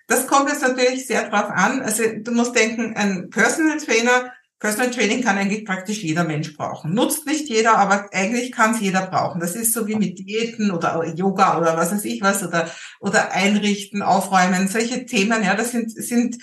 Das 0.06 0.26
kommt 0.26 0.48
jetzt 0.50 0.62
natürlich 0.62 1.06
sehr 1.06 1.28
drauf 1.28 1.50
an. 1.50 1.82
Also 1.82 2.02
du 2.18 2.32
musst 2.32 2.54
denken, 2.54 2.94
ein 2.96 3.30
Personal 3.30 3.78
Trainer, 3.78 4.32
Personal 4.58 4.90
Training 4.90 5.22
kann 5.22 5.38
eigentlich 5.38 5.64
praktisch 5.64 6.02
jeder 6.02 6.24
Mensch 6.24 6.56
brauchen. 6.56 6.92
Nutzt 6.92 7.26
nicht 7.26 7.48
jeder, 7.48 7.78
aber 7.78 8.08
eigentlich 8.12 8.50
kann 8.50 8.74
es 8.74 8.80
jeder 8.80 9.06
brauchen. 9.06 9.40
Das 9.40 9.54
ist 9.54 9.72
so 9.72 9.86
wie 9.86 9.94
mit 9.94 10.18
Diäten 10.18 10.72
oder 10.72 11.04
Yoga 11.14 11.58
oder 11.58 11.76
was 11.76 11.92
weiß 11.92 12.04
ich 12.04 12.22
was 12.22 12.42
oder, 12.42 12.68
oder 12.98 13.32
einrichten, 13.32 14.02
aufräumen. 14.02 14.66
Solche 14.66 15.06
Themen, 15.06 15.44
ja, 15.44 15.54
das 15.54 15.70
sind, 15.70 15.92
sind 15.92 16.38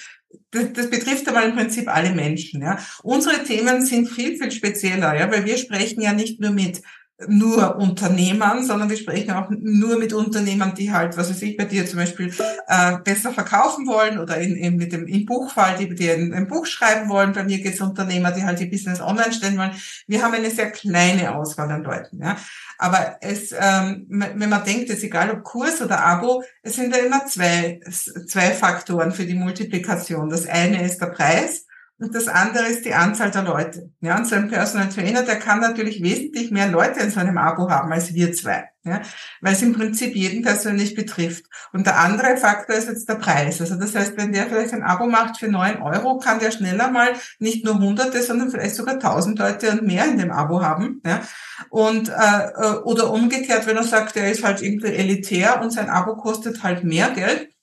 das, 0.51 0.73
das 0.73 0.89
betrifft 0.89 1.27
aber 1.27 1.43
im 1.43 1.55
Prinzip 1.55 1.93
alle 1.93 2.11
Menschen. 2.11 2.61
Ja. 2.61 2.79
Unsere 3.03 3.43
Themen 3.43 3.85
sind 3.85 4.07
viel, 4.07 4.37
viel 4.37 4.51
spezieller, 4.51 5.15
ja, 5.17 5.29
weil 5.29 5.45
wir 5.45 5.57
sprechen 5.57 6.01
ja 6.01 6.13
nicht 6.13 6.39
nur 6.39 6.51
mit 6.51 6.81
nur 7.27 7.77
Unternehmern, 7.77 8.65
sondern 8.65 8.89
wir 8.89 8.97
sprechen 8.97 9.31
auch 9.31 9.49
nur 9.49 9.97
mit 9.97 10.11
Unternehmern, 10.11 10.75
die 10.75 10.91
halt, 10.91 11.15
was 11.15 11.29
weiß 11.29 11.41
ich, 11.43 11.55
bei 11.55 11.63
dir 11.63 11.85
zum 11.85 11.99
Beispiel 11.99 12.33
äh, 12.67 12.97
besser 13.05 13.31
verkaufen 13.31 13.87
wollen 13.87 14.19
oder 14.19 14.37
in, 14.37 14.55
in, 14.55 14.75
mit 14.75 14.91
dem 14.91 15.07
im 15.07 15.25
Buchfall, 15.25 15.77
die, 15.77 15.95
die 15.95 16.11
ein, 16.11 16.33
ein 16.33 16.47
Buch 16.47 16.65
schreiben 16.65 17.07
wollen. 17.07 17.31
Bei 17.31 17.43
mir 17.43 17.59
geht 17.59 17.75
es 17.75 17.81
Unternehmer, 17.81 18.31
die 18.31 18.43
halt 18.43 18.59
ihr 18.59 18.69
Business 18.69 18.99
online 18.99 19.31
stellen 19.31 19.57
wollen. 19.57 19.71
Wir 20.07 20.21
haben 20.21 20.33
eine 20.33 20.51
sehr 20.51 20.71
kleine 20.71 21.35
Auswahl 21.35 21.71
an 21.71 21.83
Leuten. 21.83 22.21
Ja. 22.21 22.35
Aber 22.77 23.17
es, 23.21 23.53
ähm, 23.57 24.07
wenn 24.09 24.49
man 24.49 24.65
denkt, 24.65 24.89
es 24.89 24.97
ist 24.97 25.03
egal 25.05 25.31
ob 25.31 25.43
Kurs 25.43 25.81
oder 25.81 26.03
Abo, 26.03 26.43
es 26.63 26.75
sind 26.75 26.93
ja 26.93 27.01
immer 27.01 27.25
zwei, 27.27 27.79
zwei 28.27 28.51
Faktoren 28.51 29.13
für 29.13 29.25
die 29.25 29.35
Multiplikation. 29.35 30.29
Das 30.29 30.47
eine 30.47 30.83
ist 30.83 30.99
der 30.99 31.07
Preis 31.07 31.65
und 31.97 32.13
das 32.13 32.27
andere 32.27 32.65
ist 32.65 32.83
die 32.83 32.93
Anzahl 32.93 33.31
der 33.31 33.43
Leute. 33.43 33.89
Ja, 34.01 34.17
und 34.17 34.27
so 34.27 34.35
ein 34.35 34.49
Personal 34.49 34.89
Trainer, 34.89 35.23
der 35.23 35.39
kann 35.39 35.61
natürlich 35.61 36.03
wesentlich 36.03 36.51
mehr 36.51 36.67
Leute 36.67 36.99
in 36.99 37.09
seinem 37.09 37.37
Abo 37.37 37.69
haben 37.69 37.91
als 37.93 38.13
wir 38.13 38.33
zwei. 38.33 38.65
Ja, 38.83 39.01
weil 39.41 39.53
es 39.53 39.61
im 39.61 39.73
Prinzip 39.73 40.13
jeden 40.13 40.43
persönlich 40.43 40.93
betrifft. 40.93 41.45
Und 41.71 41.87
der 41.87 41.97
andere 41.97 42.37
Faktor 42.37 42.75
ist 42.75 42.89
jetzt 42.89 43.07
der 43.07 43.15
Preis. 43.15 43.59
Also 43.61 43.75
das 43.75 43.95
heißt, 43.95 44.15
wenn 44.17 44.33
der 44.33 44.45
vielleicht 44.45 44.73
ein 44.73 44.83
Abo 44.83 45.07
macht 45.07 45.37
für 45.37 45.47
neun 45.47 45.81
Euro, 45.81 46.19
kann 46.19 46.39
der 46.39 46.51
schneller 46.51 46.91
mal 46.91 47.13
nicht 47.39 47.63
nur 47.63 47.79
hunderte, 47.79 48.21
sondern 48.21 48.51
vielleicht 48.51 48.75
sogar 48.75 48.99
tausend 48.99 49.39
Leute 49.39 49.71
und 49.71 49.83
mehr 49.83 50.05
in 50.05 50.19
dem 50.19 50.31
Abo 50.31 50.61
haben. 50.61 51.01
Ja, 51.05 51.21
und, 51.69 52.09
äh, 52.09 52.73
oder 52.83 53.09
umgekehrt, 53.09 53.65
wenn 53.67 53.77
er 53.77 53.83
sagt, 53.83 54.17
er 54.17 54.29
ist 54.29 54.43
halt 54.43 54.61
irgendwie 54.61 54.93
elitär 54.93 55.61
und 55.61 55.71
sein 55.71 55.89
Abo 55.89 56.17
kostet 56.17 56.61
halt 56.61 56.83
mehr 56.83 57.09
Geld, 57.11 57.49
äh, 57.49 57.54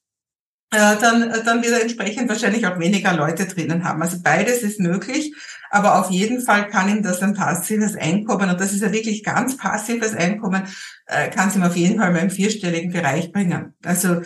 dann, 0.73 1.31
äh, 1.31 1.45
dann 1.45 1.63
wird 1.63 1.73
er 1.73 1.83
entsprechend 1.83 2.29
wahrscheinlich 2.29 2.67
auch 2.67 2.79
weniger 2.79 3.13
Leute 3.13 3.47
drinnen 3.47 3.85
haben. 3.85 4.03
Also 4.03 4.19
beides 4.23 4.63
ist 4.63 4.81
möglich, 4.81 5.35
aber 5.71 6.01
auf 6.01 6.11
jeden 6.11 6.41
Fall 6.41 6.69
kann 6.69 6.89
ihm 6.89 7.03
das 7.03 7.23
ein 7.23 7.35
passives 7.35 7.97
Einkommen, 7.97 8.51
und 8.51 8.61
das 8.61 8.73
ist 8.73 8.83
ja 8.83 8.93
wirklich 8.93 9.23
ganz 9.23 9.57
passives 9.57 10.15
Einkommen, 10.15 10.65
äh, 11.07 11.29
kann 11.31 11.49
es 11.49 11.57
ihm 11.57 11.63
auf 11.63 11.77
jeden 11.77 11.99
Fall 11.99 12.13
mal 12.13 12.19
im 12.19 12.31
vierstelligen 12.31 12.93
Bereich 12.93 13.33
bringen. 13.33 13.75
Also 13.85 14.23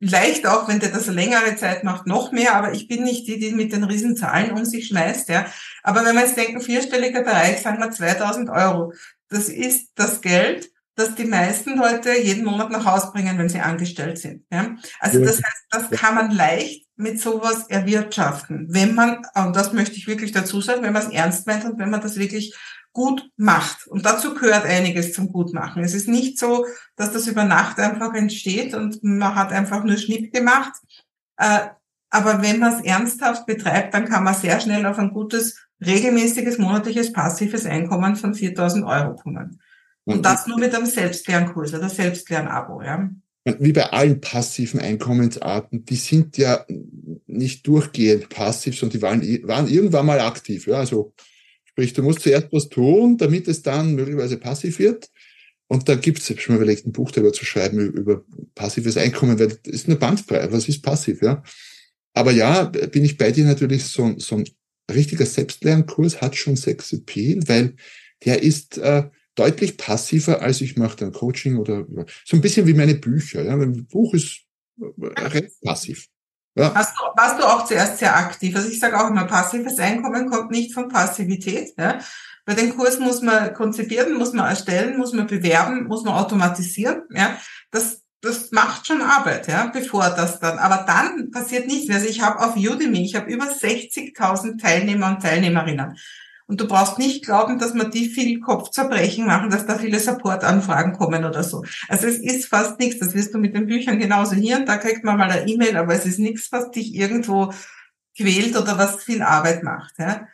leicht 0.00 0.46
auch, 0.46 0.68
wenn 0.68 0.80
der 0.80 0.90
das 0.90 1.06
längere 1.06 1.54
Zeit 1.56 1.84
macht, 1.84 2.06
noch 2.06 2.32
mehr, 2.32 2.54
aber 2.54 2.72
ich 2.72 2.88
bin 2.88 3.04
nicht 3.04 3.28
die, 3.28 3.38
die 3.38 3.52
mit 3.52 3.72
den 3.72 3.84
Riesenzahlen 3.84 4.52
um 4.52 4.64
sich 4.64 4.88
schmeißt. 4.88 5.28
Ja. 5.28 5.46
Aber 5.82 6.04
wenn 6.04 6.14
wir 6.14 6.22
jetzt 6.22 6.36
denken, 6.36 6.60
vierstelliger 6.60 7.22
Bereich, 7.22 7.60
sagen 7.60 7.78
wir 7.78 7.90
2000 7.90 8.48
Euro, 8.48 8.94
das 9.28 9.48
ist 9.48 9.90
das 9.94 10.22
Geld, 10.22 10.70
dass 11.00 11.14
die 11.14 11.24
meisten 11.24 11.76
Leute 11.76 12.12
jeden 12.18 12.44
Monat 12.44 12.70
nach 12.70 12.84
Hause 12.84 13.10
bringen, 13.12 13.38
wenn 13.38 13.48
sie 13.48 13.60
angestellt 13.60 14.18
sind. 14.18 14.44
Ja? 14.52 14.76
Also 15.00 15.24
das 15.24 15.36
heißt, 15.38 15.66
das 15.70 15.90
kann 15.90 16.14
man 16.14 16.30
leicht 16.30 16.86
mit 16.96 17.18
sowas 17.18 17.66
erwirtschaften, 17.68 18.66
wenn 18.70 18.94
man, 18.94 19.22
und 19.34 19.56
das 19.56 19.72
möchte 19.72 19.96
ich 19.96 20.06
wirklich 20.06 20.32
dazu 20.32 20.60
sagen, 20.60 20.82
wenn 20.82 20.92
man 20.92 21.02
es 21.02 21.12
ernst 21.12 21.46
meint 21.46 21.64
und 21.64 21.78
wenn 21.78 21.90
man 21.90 22.02
das 22.02 22.16
wirklich 22.16 22.54
gut 22.92 23.30
macht. 23.36 23.86
Und 23.86 24.04
dazu 24.04 24.34
gehört 24.34 24.66
einiges 24.66 25.12
zum 25.12 25.32
Gutmachen. 25.32 25.82
Es 25.82 25.94
ist 25.94 26.08
nicht 26.08 26.38
so, 26.38 26.66
dass 26.96 27.12
das 27.12 27.26
über 27.26 27.44
Nacht 27.44 27.78
einfach 27.78 28.12
entsteht 28.14 28.74
und 28.74 29.02
man 29.02 29.34
hat 29.34 29.52
einfach 29.52 29.82
nur 29.84 29.96
Schnipp 29.96 30.32
gemacht. 30.32 30.72
Äh, 31.38 31.68
aber 32.10 32.42
wenn 32.42 32.58
man 32.58 32.74
es 32.74 32.84
ernsthaft 32.84 33.46
betreibt, 33.46 33.94
dann 33.94 34.06
kann 34.06 34.24
man 34.24 34.34
sehr 34.34 34.60
schnell 34.60 34.84
auf 34.84 34.98
ein 34.98 35.12
gutes, 35.12 35.66
regelmäßiges, 35.80 36.58
monatliches, 36.58 37.12
passives 37.12 37.64
Einkommen 37.64 38.16
von 38.16 38.34
4000 38.34 38.84
Euro 38.84 39.14
kommen. 39.14 39.60
Und 40.04 40.24
das 40.24 40.46
nur 40.46 40.58
mit 40.58 40.74
einem 40.74 40.86
Selbstlernkurs 40.86 41.74
oder 41.74 41.88
Selbstlernabo, 41.88 42.82
ja. 42.82 43.10
Wie 43.58 43.72
bei 43.72 43.84
allen 43.84 44.20
passiven 44.20 44.80
Einkommensarten, 44.80 45.84
die 45.84 45.96
sind 45.96 46.36
ja 46.36 46.64
nicht 47.26 47.66
durchgehend 47.66 48.28
passiv, 48.28 48.78
sondern 48.78 48.98
die 48.98 49.02
waren, 49.02 49.48
waren 49.48 49.68
irgendwann 49.68 50.06
mal 50.06 50.20
aktiv. 50.20 50.66
Ja? 50.66 50.74
Also 50.74 51.14
sprich, 51.64 51.94
du 51.94 52.02
musst 52.02 52.20
zuerst 52.20 52.48
was 52.52 52.68
tun, 52.68 53.16
damit 53.16 53.48
es 53.48 53.62
dann 53.62 53.94
möglicherweise 53.94 54.36
passiv 54.36 54.78
wird. 54.78 55.08
Und 55.68 55.88
da 55.88 55.94
gibt 55.94 56.18
es, 56.18 56.24
ich 56.24 56.30
habe 56.30 56.40
schon 56.40 56.54
mal 56.56 56.62
überlegt, 56.62 56.86
ein 56.86 56.92
Buch 56.92 57.12
darüber 57.12 57.32
zu 57.32 57.44
schreiben, 57.44 57.78
über 57.78 58.24
passives 58.54 58.96
Einkommen, 58.96 59.38
weil 59.38 59.48
das 59.48 59.58
ist 59.64 59.86
eine 59.86 59.96
Bandbreite, 59.96 60.52
was 60.52 60.68
ist 60.68 60.82
passiv, 60.82 61.22
ja. 61.22 61.42
Aber 62.12 62.32
ja, 62.32 62.64
bin 62.64 63.04
ich 63.04 63.16
bei 63.16 63.30
dir 63.30 63.44
natürlich, 63.44 63.84
so, 63.84 64.18
so 64.18 64.36
ein 64.36 64.44
richtiger 64.92 65.24
Selbstlernkurs 65.24 66.20
hat 66.20 66.36
schon 66.36 66.56
Sex 66.56 66.92
Appeal, 66.92 67.40
weil 67.46 67.76
der 68.24 68.42
ist, 68.42 68.78
äh, 68.78 69.04
deutlich 69.40 69.78
passiver, 69.78 70.42
als 70.42 70.60
ich 70.60 70.76
mache 70.76 70.96
dann 70.96 71.12
Coaching 71.12 71.56
oder 71.56 71.86
so 72.24 72.36
ein 72.36 72.42
bisschen 72.42 72.66
wie 72.66 72.74
meine 72.74 72.94
Bücher. 72.94 73.42
Ja. 73.42 73.56
Mein 73.56 73.86
Buch 73.86 74.12
ist 74.12 74.42
äh, 74.78 75.20
recht 75.20 75.60
passiv. 75.62 76.08
Ja. 76.56 76.74
Warst, 76.74 76.94
du, 76.98 77.02
warst 77.16 77.38
du 77.38 77.44
auch 77.44 77.64
zuerst 77.64 77.98
sehr 77.98 78.14
aktiv? 78.14 78.54
Also 78.54 78.68
ich 78.68 78.78
sage 78.78 79.00
auch 79.00 79.08
immer, 79.08 79.24
passives 79.24 79.78
Einkommen 79.78 80.28
kommt 80.28 80.50
nicht 80.50 80.74
von 80.74 80.88
Passivität. 80.88 81.72
Ja. 81.78 82.00
Bei 82.44 82.54
den 82.54 82.76
Kurs 82.76 82.98
muss 82.98 83.22
man 83.22 83.54
konzipieren, 83.54 84.18
muss 84.18 84.34
man 84.34 84.46
erstellen, 84.46 84.98
muss 84.98 85.14
man 85.14 85.26
bewerben, 85.26 85.84
muss 85.84 86.04
man 86.04 86.14
automatisieren. 86.14 87.02
Ja. 87.14 87.38
Das, 87.70 88.02
das 88.20 88.50
macht 88.50 88.86
schon 88.86 89.00
Arbeit, 89.00 89.48
ja, 89.48 89.70
bevor 89.72 90.10
das 90.10 90.38
dann. 90.40 90.58
Aber 90.58 90.84
dann 90.86 91.30
passiert 91.30 91.66
nichts. 91.66 91.94
Also 91.94 92.06
ich 92.06 92.20
habe 92.20 92.40
auf 92.40 92.56
Udemy, 92.56 93.04
ich 93.04 93.14
habe 93.14 93.30
über 93.32 93.46
60.000 93.46 94.60
Teilnehmer 94.60 95.08
und 95.08 95.22
Teilnehmerinnen. 95.22 95.96
Und 96.50 96.60
du 96.60 96.66
brauchst 96.66 96.98
nicht 96.98 97.24
glauben, 97.24 97.60
dass 97.60 97.74
man 97.74 97.92
die 97.92 98.08
viel 98.08 98.40
Kopfzerbrechen 98.40 99.24
machen, 99.24 99.50
dass 99.50 99.66
da 99.66 99.78
viele 99.78 100.00
Supportanfragen 100.00 100.94
kommen 100.94 101.24
oder 101.24 101.44
so. 101.44 101.62
Also 101.88 102.08
es 102.08 102.18
ist 102.18 102.46
fast 102.46 102.80
nichts. 102.80 102.98
Das 102.98 103.14
wirst 103.14 103.32
du 103.32 103.38
mit 103.38 103.54
den 103.54 103.68
Büchern 103.68 104.00
genauso 104.00 104.34
hier 104.34 104.56
und 104.56 104.68
da 104.68 104.76
kriegt 104.76 105.04
man 105.04 105.16
mal 105.16 105.30
eine 105.30 105.46
E-Mail, 105.46 105.76
aber 105.76 105.94
es 105.94 106.06
ist 106.06 106.18
nichts, 106.18 106.50
was 106.50 106.72
dich 106.72 106.96
irgendwo 106.96 107.52
quält 108.16 108.56
oder 108.56 108.76
was 108.76 109.04
viel 109.04 109.22
Arbeit 109.22 109.62
macht. 109.62 109.94
Ja? 110.00 110.26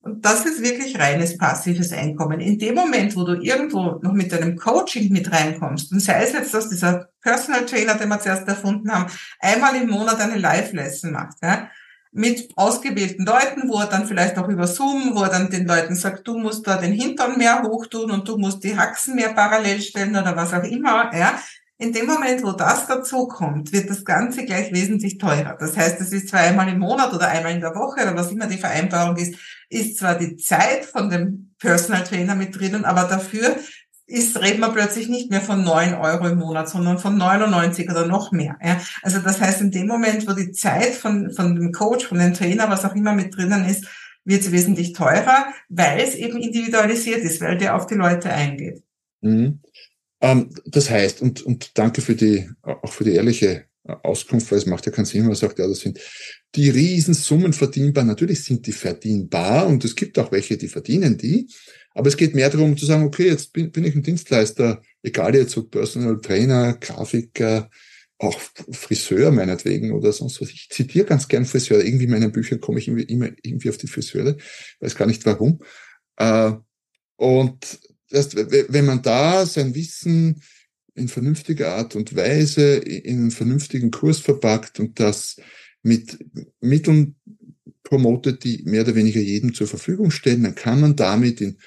Und 0.00 0.24
das 0.24 0.46
ist 0.46 0.62
wirklich 0.62 0.96
reines 0.96 1.36
passives 1.36 1.92
Einkommen. 1.92 2.38
In 2.38 2.56
dem 2.60 2.76
Moment, 2.76 3.16
wo 3.16 3.24
du 3.24 3.32
irgendwo 3.42 3.98
noch 4.00 4.12
mit 4.12 4.30
deinem 4.30 4.54
Coaching 4.54 5.12
mit 5.12 5.32
reinkommst, 5.32 5.90
und 5.90 5.98
sei 5.98 6.22
es 6.22 6.34
jetzt, 6.34 6.54
dass 6.54 6.68
dieser 6.68 7.08
Personal 7.20 7.66
Trainer, 7.66 7.96
den 7.96 8.10
wir 8.10 8.20
zuerst 8.20 8.46
erfunden 8.46 8.92
haben, 8.92 9.10
einmal 9.40 9.74
im 9.74 9.90
Monat 9.90 10.20
eine 10.20 10.38
Live-Lesson 10.38 11.10
macht, 11.10 11.38
ja, 11.42 11.68
mit 12.14 12.48
ausgewählten 12.54 13.26
Leuten, 13.26 13.68
wo 13.68 13.80
er 13.80 13.86
dann 13.86 14.06
vielleicht 14.06 14.38
auch 14.38 14.48
über 14.48 14.68
Zoom, 14.68 15.16
wo 15.16 15.24
er 15.24 15.30
dann 15.30 15.50
den 15.50 15.66
Leuten 15.66 15.96
sagt, 15.96 16.26
du 16.28 16.38
musst 16.38 16.64
da 16.64 16.76
den 16.76 16.92
Hintern 16.92 17.36
mehr 17.36 17.62
hochtun 17.64 18.12
und 18.12 18.28
du 18.28 18.38
musst 18.38 18.62
die 18.62 18.78
Haxen 18.78 19.16
mehr 19.16 19.34
parallel 19.34 19.80
stellen 19.80 20.14
oder 20.14 20.36
was 20.36 20.54
auch 20.54 20.62
immer, 20.62 21.10
ja. 21.14 21.38
In 21.76 21.92
dem 21.92 22.06
Moment, 22.06 22.44
wo 22.44 22.52
das 22.52 22.86
dazu 22.86 23.26
kommt, 23.26 23.72
wird 23.72 23.90
das 23.90 24.04
Ganze 24.04 24.44
gleich 24.44 24.72
wesentlich 24.72 25.18
teurer. 25.18 25.56
Das 25.58 25.76
heißt, 25.76 26.00
es 26.00 26.12
ist 26.12 26.28
zwar 26.28 26.40
einmal 26.40 26.68
im 26.68 26.78
Monat 26.78 27.12
oder 27.12 27.28
einmal 27.28 27.52
in 27.52 27.60
der 27.60 27.74
Woche 27.74 28.02
oder 28.02 28.14
was 28.14 28.30
immer 28.30 28.46
die 28.46 28.58
Vereinbarung 28.58 29.16
ist, 29.16 29.34
ist 29.68 29.98
zwar 29.98 30.14
die 30.14 30.36
Zeit 30.36 30.84
von 30.84 31.10
dem 31.10 31.56
Personal 31.58 32.04
Trainer 32.04 32.36
mit 32.36 32.56
drinnen, 32.56 32.84
aber 32.84 33.08
dafür 33.08 33.56
ist, 34.06 34.40
reden 34.40 34.60
wir 34.60 34.70
plötzlich 34.70 35.08
nicht 35.08 35.30
mehr 35.30 35.40
von 35.40 35.64
neun 35.64 35.94
Euro 35.94 36.28
im 36.28 36.38
Monat, 36.38 36.68
sondern 36.68 36.98
von 36.98 37.16
99 37.16 37.90
oder 37.90 38.06
noch 38.06 38.32
mehr. 38.32 38.56
Ja. 38.62 38.80
Also 39.02 39.18
das 39.20 39.40
heißt, 39.40 39.60
in 39.62 39.70
dem 39.70 39.86
Moment, 39.86 40.28
wo 40.28 40.32
die 40.32 40.52
Zeit 40.52 40.92
von, 40.92 41.30
von 41.30 41.54
dem 41.54 41.72
Coach, 41.72 42.06
von 42.06 42.18
dem 42.18 42.34
Trainer, 42.34 42.68
was 42.68 42.84
auch 42.84 42.94
immer 42.94 43.14
mit 43.14 43.34
drinnen 43.34 43.64
ist, 43.64 43.86
wird 44.24 44.42
es 44.42 44.52
wesentlich 44.52 44.92
teurer, 44.92 45.46
weil 45.68 46.00
es 46.00 46.14
eben 46.14 46.38
individualisiert 46.38 47.22
ist, 47.22 47.40
weil 47.40 47.58
der 47.58 47.76
auf 47.76 47.86
die 47.86 47.94
Leute 47.94 48.30
eingeht. 48.30 48.82
Mhm. 49.20 49.60
Ähm, 50.20 50.50
das 50.66 50.90
heißt, 50.90 51.22
und, 51.22 51.42
und 51.42 51.78
danke 51.78 52.00
für 52.00 52.14
die, 52.14 52.48
auch 52.62 52.92
für 52.92 53.04
die 53.04 53.14
ehrliche 53.14 53.66
Auskunft, 53.84 54.50
weil 54.50 54.58
es 54.58 54.66
macht 54.66 54.86
ja 54.86 54.92
keinen 54.92 55.04
Sinn, 55.04 55.22
wenn 55.22 55.28
man 55.28 55.36
sagt, 55.36 55.58
ja, 55.58 55.66
das 55.66 55.80
sind 55.80 56.00
die 56.54 56.70
Riesensummen 56.70 57.52
verdienbar. 57.52 58.04
Natürlich 58.04 58.44
sind 58.44 58.66
die 58.66 58.72
verdienbar 58.72 59.66
und 59.66 59.84
es 59.84 59.94
gibt 59.94 60.18
auch 60.18 60.32
welche, 60.32 60.56
die 60.56 60.68
verdienen 60.68 61.18
die. 61.18 61.48
Aber 61.94 62.08
es 62.08 62.16
geht 62.16 62.34
mehr 62.34 62.50
darum 62.50 62.76
zu 62.76 62.86
sagen, 62.86 63.04
okay, 63.04 63.28
jetzt 63.28 63.52
bin, 63.52 63.70
bin 63.70 63.84
ich 63.84 63.94
ein 63.94 64.02
Dienstleister, 64.02 64.82
egal 65.02 65.34
jetzt 65.34 65.56
ob 65.56 65.70
Personal 65.70 66.20
Trainer, 66.20 66.74
Grafiker, 66.74 67.70
auch 68.18 68.40
Friseur 68.70 69.30
meinetwegen 69.32 69.92
oder 69.92 70.12
sonst 70.12 70.40
was. 70.40 70.50
Ich 70.50 70.68
zitiere 70.70 71.06
ganz 71.06 71.28
gern 71.28 71.46
Friseur. 71.46 71.84
Irgendwie 71.84 72.04
in 72.04 72.10
meinen 72.10 72.32
Büchern 72.32 72.60
komme 72.60 72.78
ich 72.78 72.88
immer, 72.88 73.08
immer 73.08 73.28
irgendwie 73.42 73.70
auf 73.70 73.76
die 73.76 73.86
Friseure. 73.86 74.36
Weiß 74.80 74.94
gar 74.94 75.06
nicht 75.06 75.24
warum. 75.26 75.60
Äh, 76.16 76.52
und 77.16 77.78
das, 78.10 78.34
wenn 78.34 78.84
man 78.84 79.02
da 79.02 79.46
sein 79.46 79.74
Wissen 79.74 80.42
in 80.94 81.08
vernünftiger 81.08 81.74
Art 81.74 81.96
und 81.96 82.14
Weise 82.14 82.76
in 82.76 83.18
einen 83.18 83.30
vernünftigen 83.30 83.90
Kurs 83.90 84.18
verpackt 84.18 84.78
und 84.78 85.00
das 85.00 85.36
mit 85.82 86.18
Mitteln 86.60 87.16
promotet, 87.82 88.44
die 88.44 88.62
mehr 88.64 88.82
oder 88.82 88.94
weniger 88.94 89.20
jedem 89.20 89.54
zur 89.54 89.66
Verfügung 89.66 90.10
stehen, 90.10 90.44
dann 90.44 90.54
kann 90.54 90.80
man 90.80 90.96
damit 90.96 91.40
in 91.40 91.58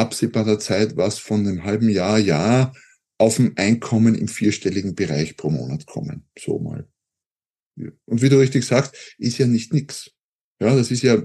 absehbarer 0.00 0.58
Zeit 0.58 0.96
was 0.96 1.18
von 1.18 1.46
einem 1.46 1.64
halben 1.64 1.88
Jahr, 1.88 2.18
Jahr 2.18 2.72
auf 3.18 3.38
ein 3.38 3.56
Einkommen 3.56 4.14
im 4.14 4.28
vierstelligen 4.28 4.94
Bereich 4.94 5.36
pro 5.36 5.50
Monat 5.50 5.86
kommen. 5.86 6.24
So 6.38 6.58
mal. 6.58 6.88
Und 8.06 8.22
wie 8.22 8.28
du 8.28 8.38
richtig 8.38 8.64
sagst, 8.64 8.94
ist 9.18 9.38
ja 9.38 9.46
nicht 9.46 9.72
nix. 9.72 10.10
Ja, 10.60 10.74
das 10.74 10.90
ist 10.90 11.02
ja, 11.02 11.16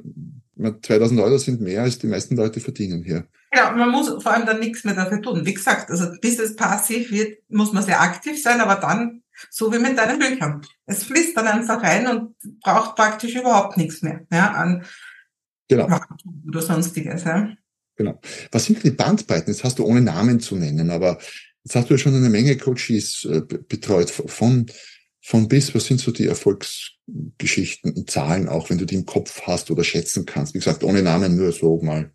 2000 0.57 1.19
Euro 1.19 1.37
sind 1.37 1.61
mehr, 1.61 1.83
als 1.83 1.97
die 1.97 2.07
meisten 2.07 2.35
Leute 2.35 2.59
verdienen 2.59 3.03
hier. 3.03 3.27
Ja, 3.53 3.71
man 3.71 3.89
muss 3.89 4.09
vor 4.21 4.33
allem 4.33 4.45
dann 4.45 4.59
nichts 4.59 4.83
mehr 4.83 4.93
dafür 4.93 5.21
tun. 5.21 5.45
Wie 5.45 5.53
gesagt, 5.53 5.89
also 5.89 6.07
bis 6.21 6.39
es 6.39 6.55
passiv 6.55 7.11
wird, 7.11 7.39
muss 7.49 7.73
man 7.73 7.83
sehr 7.83 8.01
aktiv 8.01 8.41
sein, 8.41 8.59
aber 8.61 8.75
dann 8.75 9.23
so 9.49 9.71
wie 9.73 9.79
mit 9.79 9.97
deinen 9.97 10.19
Büchern. 10.19 10.61
Es 10.85 11.03
fließt 11.03 11.35
dann 11.35 11.47
einfach 11.47 11.81
rein 11.81 12.07
und 12.07 12.35
braucht 12.61 12.95
praktisch 12.95 13.35
überhaupt 13.35 13.77
nichts 13.77 14.01
mehr 14.01 14.25
ja, 14.31 14.51
an 14.51 14.85
genau. 15.67 15.99
oder 16.47 16.61
sonstiges. 16.61 17.23
Ja. 17.23 17.49
Genau. 17.95 18.19
Was 18.51 18.65
sind 18.65 18.83
die 18.83 18.91
Bandbreiten? 18.91 19.53
Jetzt 19.53 19.63
hast 19.63 19.79
du 19.79 19.85
ohne 19.85 20.01
Namen 20.01 20.39
zu 20.39 20.55
nennen, 20.55 20.89
aber 20.89 21.17
jetzt 21.63 21.75
hast 21.75 21.89
du 21.89 21.93
ja 21.93 21.97
schon 21.97 22.15
eine 22.15 22.29
Menge 22.29 22.57
Coaches 22.57 23.25
äh, 23.25 23.41
betreut 23.41 24.09
von 24.09 24.65
von 25.25 25.47
bis. 25.47 25.73
Was 25.73 25.85
sind 25.85 25.99
so 25.99 26.11
die 26.11 26.27
Erfolgsgeschichten 26.27 27.93
und 27.93 28.11
Zahlen 28.11 28.47
auch, 28.47 28.69
wenn 28.69 28.77
du 28.77 28.85
die 28.85 28.95
im 28.95 29.05
Kopf 29.05 29.41
hast 29.47 29.71
oder 29.71 29.83
schätzen 29.83 30.25
kannst? 30.25 30.53
Wie 30.53 30.59
gesagt, 30.59 30.83
ohne 30.83 31.01
Namen 31.01 31.35
nur 31.35 31.51
so 31.51 31.81
mal. 31.81 32.11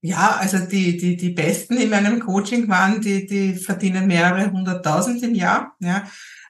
Ja, 0.00 0.36
also 0.36 0.58
die, 0.58 0.96
die, 0.96 1.16
die 1.16 1.30
Besten 1.30 1.76
in 1.76 1.90
meinem 1.90 2.20
Coaching 2.20 2.68
waren, 2.68 3.00
die, 3.00 3.26
die 3.26 3.54
verdienen 3.54 4.06
mehrere 4.06 4.50
hunderttausend 4.50 5.22
im 5.22 5.34
Jahr. 5.34 5.76
Ja. 5.80 6.08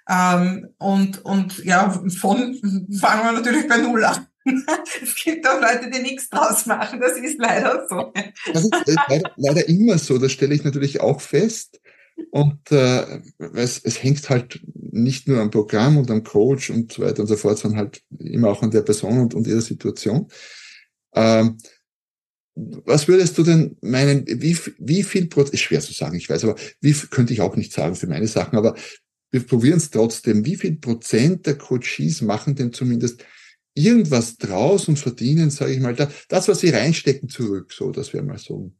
Ähm, 0.08 0.68
und, 0.78 1.24
und 1.24 1.64
ja, 1.64 1.90
von 1.90 2.10
fangen 2.18 3.24
wir 3.24 3.32
natürlich 3.32 3.66
bei 3.66 3.78
Null 3.78 4.04
an. 4.04 4.26
es 5.02 5.14
gibt 5.14 5.46
auch 5.46 5.60
Leute, 5.60 5.90
die 5.90 6.00
nichts 6.00 6.28
draus 6.28 6.66
machen. 6.66 7.00
Das 7.00 7.16
ist 7.18 7.38
leider 7.38 7.86
so. 7.88 8.12
Das 8.52 8.64
ist 8.64 8.98
leider, 9.08 9.32
leider 9.36 9.68
immer 9.68 9.98
so. 9.98 10.18
Das 10.18 10.32
stelle 10.32 10.54
ich 10.54 10.64
natürlich 10.64 11.00
auch 11.00 11.20
fest. 11.20 11.80
Und 12.30 12.72
äh, 12.72 13.20
es, 13.54 13.78
es 13.84 14.02
hängt 14.02 14.28
halt 14.28 14.60
nicht 14.74 15.28
nur 15.28 15.40
am 15.40 15.50
Programm 15.50 15.98
und 15.98 16.10
am 16.10 16.24
Coach 16.24 16.70
und 16.70 16.92
so 16.92 17.02
weiter 17.02 17.20
und 17.20 17.28
so 17.28 17.36
fort, 17.36 17.58
sondern 17.58 17.78
halt 17.78 18.02
immer 18.18 18.48
auch 18.48 18.62
an 18.62 18.72
der 18.72 18.82
Person 18.82 19.20
und, 19.20 19.34
und 19.34 19.46
ihrer 19.46 19.60
Situation. 19.60 20.28
Ähm, 21.14 21.58
was 22.84 23.06
würdest 23.06 23.38
du 23.38 23.44
denn 23.44 23.76
meinen, 23.82 24.26
wie, 24.26 24.58
wie 24.78 25.04
viel 25.04 25.26
Prozent, 25.26 25.54
ist 25.54 25.60
schwer 25.60 25.80
zu 25.80 25.92
sagen, 25.92 26.16
ich 26.16 26.28
weiß, 26.28 26.42
aber 26.44 26.56
wie 26.80 26.92
könnte 26.92 27.32
ich 27.32 27.40
auch 27.40 27.54
nicht 27.54 27.72
sagen 27.72 27.94
für 27.94 28.08
meine 28.08 28.26
Sachen, 28.26 28.58
aber 28.58 28.74
wir 29.30 29.46
probieren 29.46 29.76
es 29.76 29.90
trotzdem. 29.90 30.44
Wie 30.44 30.56
viel 30.56 30.76
Prozent 30.76 31.46
der 31.46 31.56
Coaches 31.56 32.22
machen 32.22 32.56
denn 32.56 32.72
zumindest 32.72 33.24
irgendwas 33.78 34.36
draus 34.36 34.88
und 34.88 34.98
verdienen, 34.98 35.50
sage 35.50 35.72
ich 35.72 35.80
mal, 35.80 35.94
das, 35.94 36.48
was 36.48 36.60
sie 36.60 36.70
reinstecken, 36.70 37.28
zurück? 37.28 37.72
So, 37.72 37.92
das 37.92 38.12
wäre 38.12 38.24
mal 38.24 38.38
so. 38.38 38.72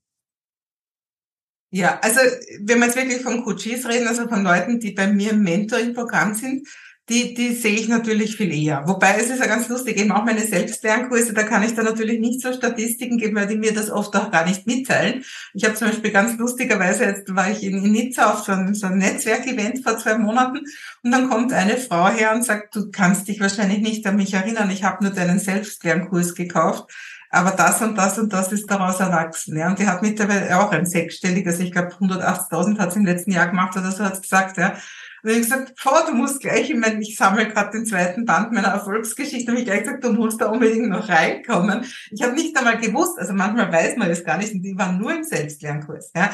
Ja, 1.70 2.00
also 2.00 2.20
wenn 2.60 2.78
wir 2.78 2.86
jetzt 2.86 2.96
wirklich 2.96 3.20
von 3.20 3.44
Coaches 3.44 3.86
reden, 3.86 4.08
also 4.08 4.26
von 4.26 4.42
Leuten, 4.42 4.80
die 4.80 4.92
bei 4.92 5.06
mir 5.06 5.32
im 5.32 5.42
Mentoring-Programm 5.42 6.34
sind, 6.34 6.66
die, 7.08 7.34
die 7.34 7.54
sehe 7.54 7.74
ich 7.74 7.88
natürlich 7.88 8.36
viel 8.36 8.52
eher. 8.52 8.82
Wobei 8.86 9.16
es 9.18 9.30
ist 9.30 9.40
ja 9.40 9.46
ganz 9.46 9.68
lustig, 9.68 9.96
eben 9.96 10.12
auch 10.12 10.24
meine 10.24 10.42
Selbstlernkurse, 10.42 11.32
da 11.32 11.42
kann 11.42 11.62
ich 11.62 11.74
da 11.74 11.82
natürlich 11.82 12.20
nicht 12.20 12.40
so 12.40 12.52
Statistiken 12.52 13.16
geben, 13.16 13.36
weil 13.36 13.46
die 13.46 13.56
mir 13.56 13.72
das 13.72 13.90
oft 13.90 14.14
auch 14.14 14.30
gar 14.30 14.44
nicht 14.44 14.66
mitteilen. 14.66 15.24
Ich 15.54 15.64
habe 15.64 15.74
zum 15.74 15.88
Beispiel 15.88 16.10
ganz 16.10 16.38
lustigerweise, 16.38 17.04
jetzt 17.04 17.34
war 17.34 17.50
ich 17.50 17.62
in, 17.62 17.82
in 17.82 17.92
Nizza 17.92 18.32
auf 18.32 18.44
so 18.44 18.52
einem, 18.52 18.74
so 18.74 18.86
einem 18.86 18.98
Netzwerkevent 18.98 19.82
vor 19.82 19.98
zwei 19.98 20.18
Monaten 20.18 20.58
und 21.02 21.10
dann 21.10 21.30
kommt 21.30 21.52
eine 21.52 21.78
Frau 21.78 22.08
her 22.08 22.34
und 22.34 22.44
sagt, 22.44 22.76
du 22.76 22.90
kannst 22.90 23.28
dich 23.28 23.40
wahrscheinlich 23.40 23.80
nicht 23.80 24.06
an 24.06 24.16
mich 24.16 24.34
erinnern, 24.34 24.70
ich 24.70 24.84
habe 24.84 25.04
nur 25.04 25.12
deinen 25.12 25.38
Selbstlernkurs 25.38 26.34
gekauft 26.34 26.92
aber 27.30 27.50
das 27.50 27.82
und 27.82 27.96
das 27.96 28.18
und 28.18 28.32
das 28.32 28.52
ist 28.52 28.70
daraus 28.70 29.00
erwachsen. 29.00 29.56
Ja. 29.58 29.68
Und 29.68 29.78
die 29.78 29.86
hat 29.86 30.02
mittlerweile 30.02 30.58
auch 30.58 30.72
ein 30.72 30.86
sechsstelliges, 30.86 31.60
ich 31.60 31.72
glaube 31.72 31.92
180.000 31.92 32.78
hat 32.78 32.92
sie 32.92 33.00
im 33.00 33.04
letzten 33.04 33.32
Jahr 33.32 33.48
gemacht 33.48 33.76
oder 33.76 33.90
so, 33.92 34.04
hat 34.04 34.20
gesagt, 34.22 34.56
ja. 34.56 34.74
Und 35.22 35.30
ich 35.30 35.36
habe 35.36 35.62
gesagt, 35.64 35.74
boah, 35.82 36.04
du 36.06 36.14
musst 36.14 36.40
gleich, 36.40 36.70
ich 36.70 36.76
meine, 36.76 37.00
ich 37.00 37.16
sammle 37.16 37.48
gerade 37.48 37.70
den 37.70 37.86
zweiten 37.86 38.24
Band 38.24 38.52
meiner 38.52 38.68
Erfolgsgeschichte, 38.68 39.50
und 39.50 39.58
ich 39.58 39.64
gleich 39.64 39.82
gesagt, 39.82 40.04
du 40.04 40.12
musst 40.12 40.40
da 40.40 40.46
unbedingt 40.46 40.88
noch 40.88 41.08
reinkommen. 41.08 41.84
Ich 42.10 42.22
habe 42.22 42.34
nicht 42.34 42.56
einmal 42.56 42.78
gewusst, 42.78 43.18
also 43.18 43.32
manchmal 43.32 43.72
weiß 43.72 43.96
man 43.96 44.08
das 44.08 44.24
gar 44.24 44.38
nicht, 44.38 44.52
und 44.54 44.62
die 44.62 44.78
waren 44.78 44.98
nur 44.98 45.14
im 45.14 45.24
Selbstlernkurs. 45.24 46.12
Ja. 46.14 46.30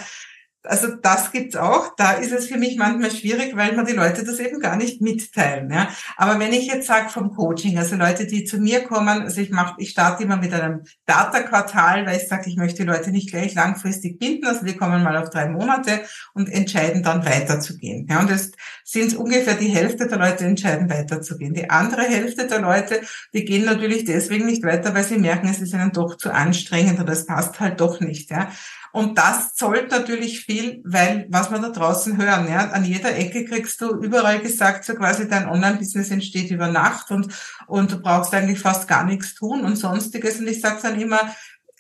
Also 0.67 0.89
das 0.97 1.31
gibt's 1.31 1.57
auch. 1.57 1.95
Da 1.97 2.13
ist 2.13 2.33
es 2.33 2.47
für 2.47 2.57
mich 2.57 2.79
manchmal 2.79 3.11
schwierig, 3.11 3.55
weil 3.55 3.77
man 3.77 3.85
die 3.85 3.93
Leute 3.93 4.25
das 4.25 4.39
eben 4.39 4.61
gar 4.61 4.77
nicht 4.77 5.03
mitteilen. 5.03 5.71
Ja. 5.71 5.89
Aber 6.17 6.41
wenn 6.41 6.55
ich 6.55 6.67
jetzt 6.67 6.87
sage 6.87 7.11
vom 7.11 7.35
Coaching, 7.35 7.77
also 7.77 7.97
Leute, 7.97 8.27
die 8.27 8.45
zu 8.45 8.57
mir 8.57 8.83
kommen, 8.85 9.23
also 9.23 9.41
ich 9.43 9.51
mache, 9.51 9.75
ich 9.79 9.91
starte 9.91 10.23
immer 10.23 10.39
mit 10.39 10.55
einem 10.55 10.85
Data-Quartal, 11.05 12.07
weil 12.07 12.17
ich 12.17 12.29
sage, 12.29 12.49
ich 12.49 12.57
möchte 12.57 12.83
die 12.83 12.89
Leute 12.89 13.11
nicht 13.11 13.31
gleich 13.31 13.55
langfristig 13.55 14.19
binden. 14.19 14.47
Also 14.47 14.65
wir 14.65 14.77
kommen 14.77 15.03
mal 15.03 15.19
auf 15.19 15.29
drei 15.29 15.49
Monate 15.49 16.01
und 16.33 16.49
entscheiden 16.49 17.03
dann 17.03 17.27
weiterzugehen. 17.27 18.07
Ja. 18.09 18.21
Und 18.21 18.31
es 18.31 18.53
sind 18.85 19.15
ungefähr 19.17 19.55
die 19.55 19.69
Hälfte 19.69 20.07
der 20.07 20.19
Leute 20.19 20.47
entscheiden 20.47 20.89
weiterzugehen. 20.89 21.53
Die 21.53 21.69
andere 21.69 22.03
Hälfte 22.03 22.47
der 22.47 22.61
Leute, 22.61 23.03
die 23.35 23.45
gehen 23.45 23.67
natürlich 23.67 24.05
deswegen 24.05 24.47
nicht 24.47 24.63
weiter, 24.63 24.95
weil 24.95 25.05
sie 25.05 25.19
merken, 25.19 25.49
es 25.49 25.61
ist 25.61 25.75
ihnen 25.75 25.93
doch 25.93 26.17
zu 26.17 26.33
anstrengend 26.33 27.01
oder 27.01 27.13
es 27.13 27.27
passt 27.27 27.61
halt 27.61 27.81
doch 27.81 28.01
nicht. 28.01 28.31
Ja. 28.31 28.49
Und 28.95 29.19
das 29.19 29.57
zollt 29.57 29.91
natürlich 29.91 30.47
viel, 30.47 30.81
weil 30.85 31.27
was 31.29 31.51
wir 31.51 31.59
da 31.59 31.71
draußen 31.71 32.17
hören, 32.17 32.47
ja, 32.49 32.71
an 32.71 32.85
jeder 32.85 33.17
Ecke 33.17 33.45
kriegst 33.45 33.81
du 33.81 33.91
überall 33.97 34.39
gesagt, 34.39 34.85
so 34.85 34.95
quasi 34.95 35.29
dein 35.29 35.49
Online-Business 35.49 36.13
entsteht 36.13 36.53
über 36.53 36.69
Nacht 36.69 37.11
und, 37.11 37.27
und 37.67 37.91
du 37.91 38.01
brauchst 38.01 38.33
eigentlich 38.33 38.61
fast 38.61 38.87
gar 38.87 39.03
nichts 39.05 39.35
tun 39.35 39.65
und 39.65 39.75
sonstiges. 39.75 40.39
Und 40.39 40.47
ich 40.47 40.61
sage 40.61 40.79
dann 40.81 41.01
immer, 41.01 41.19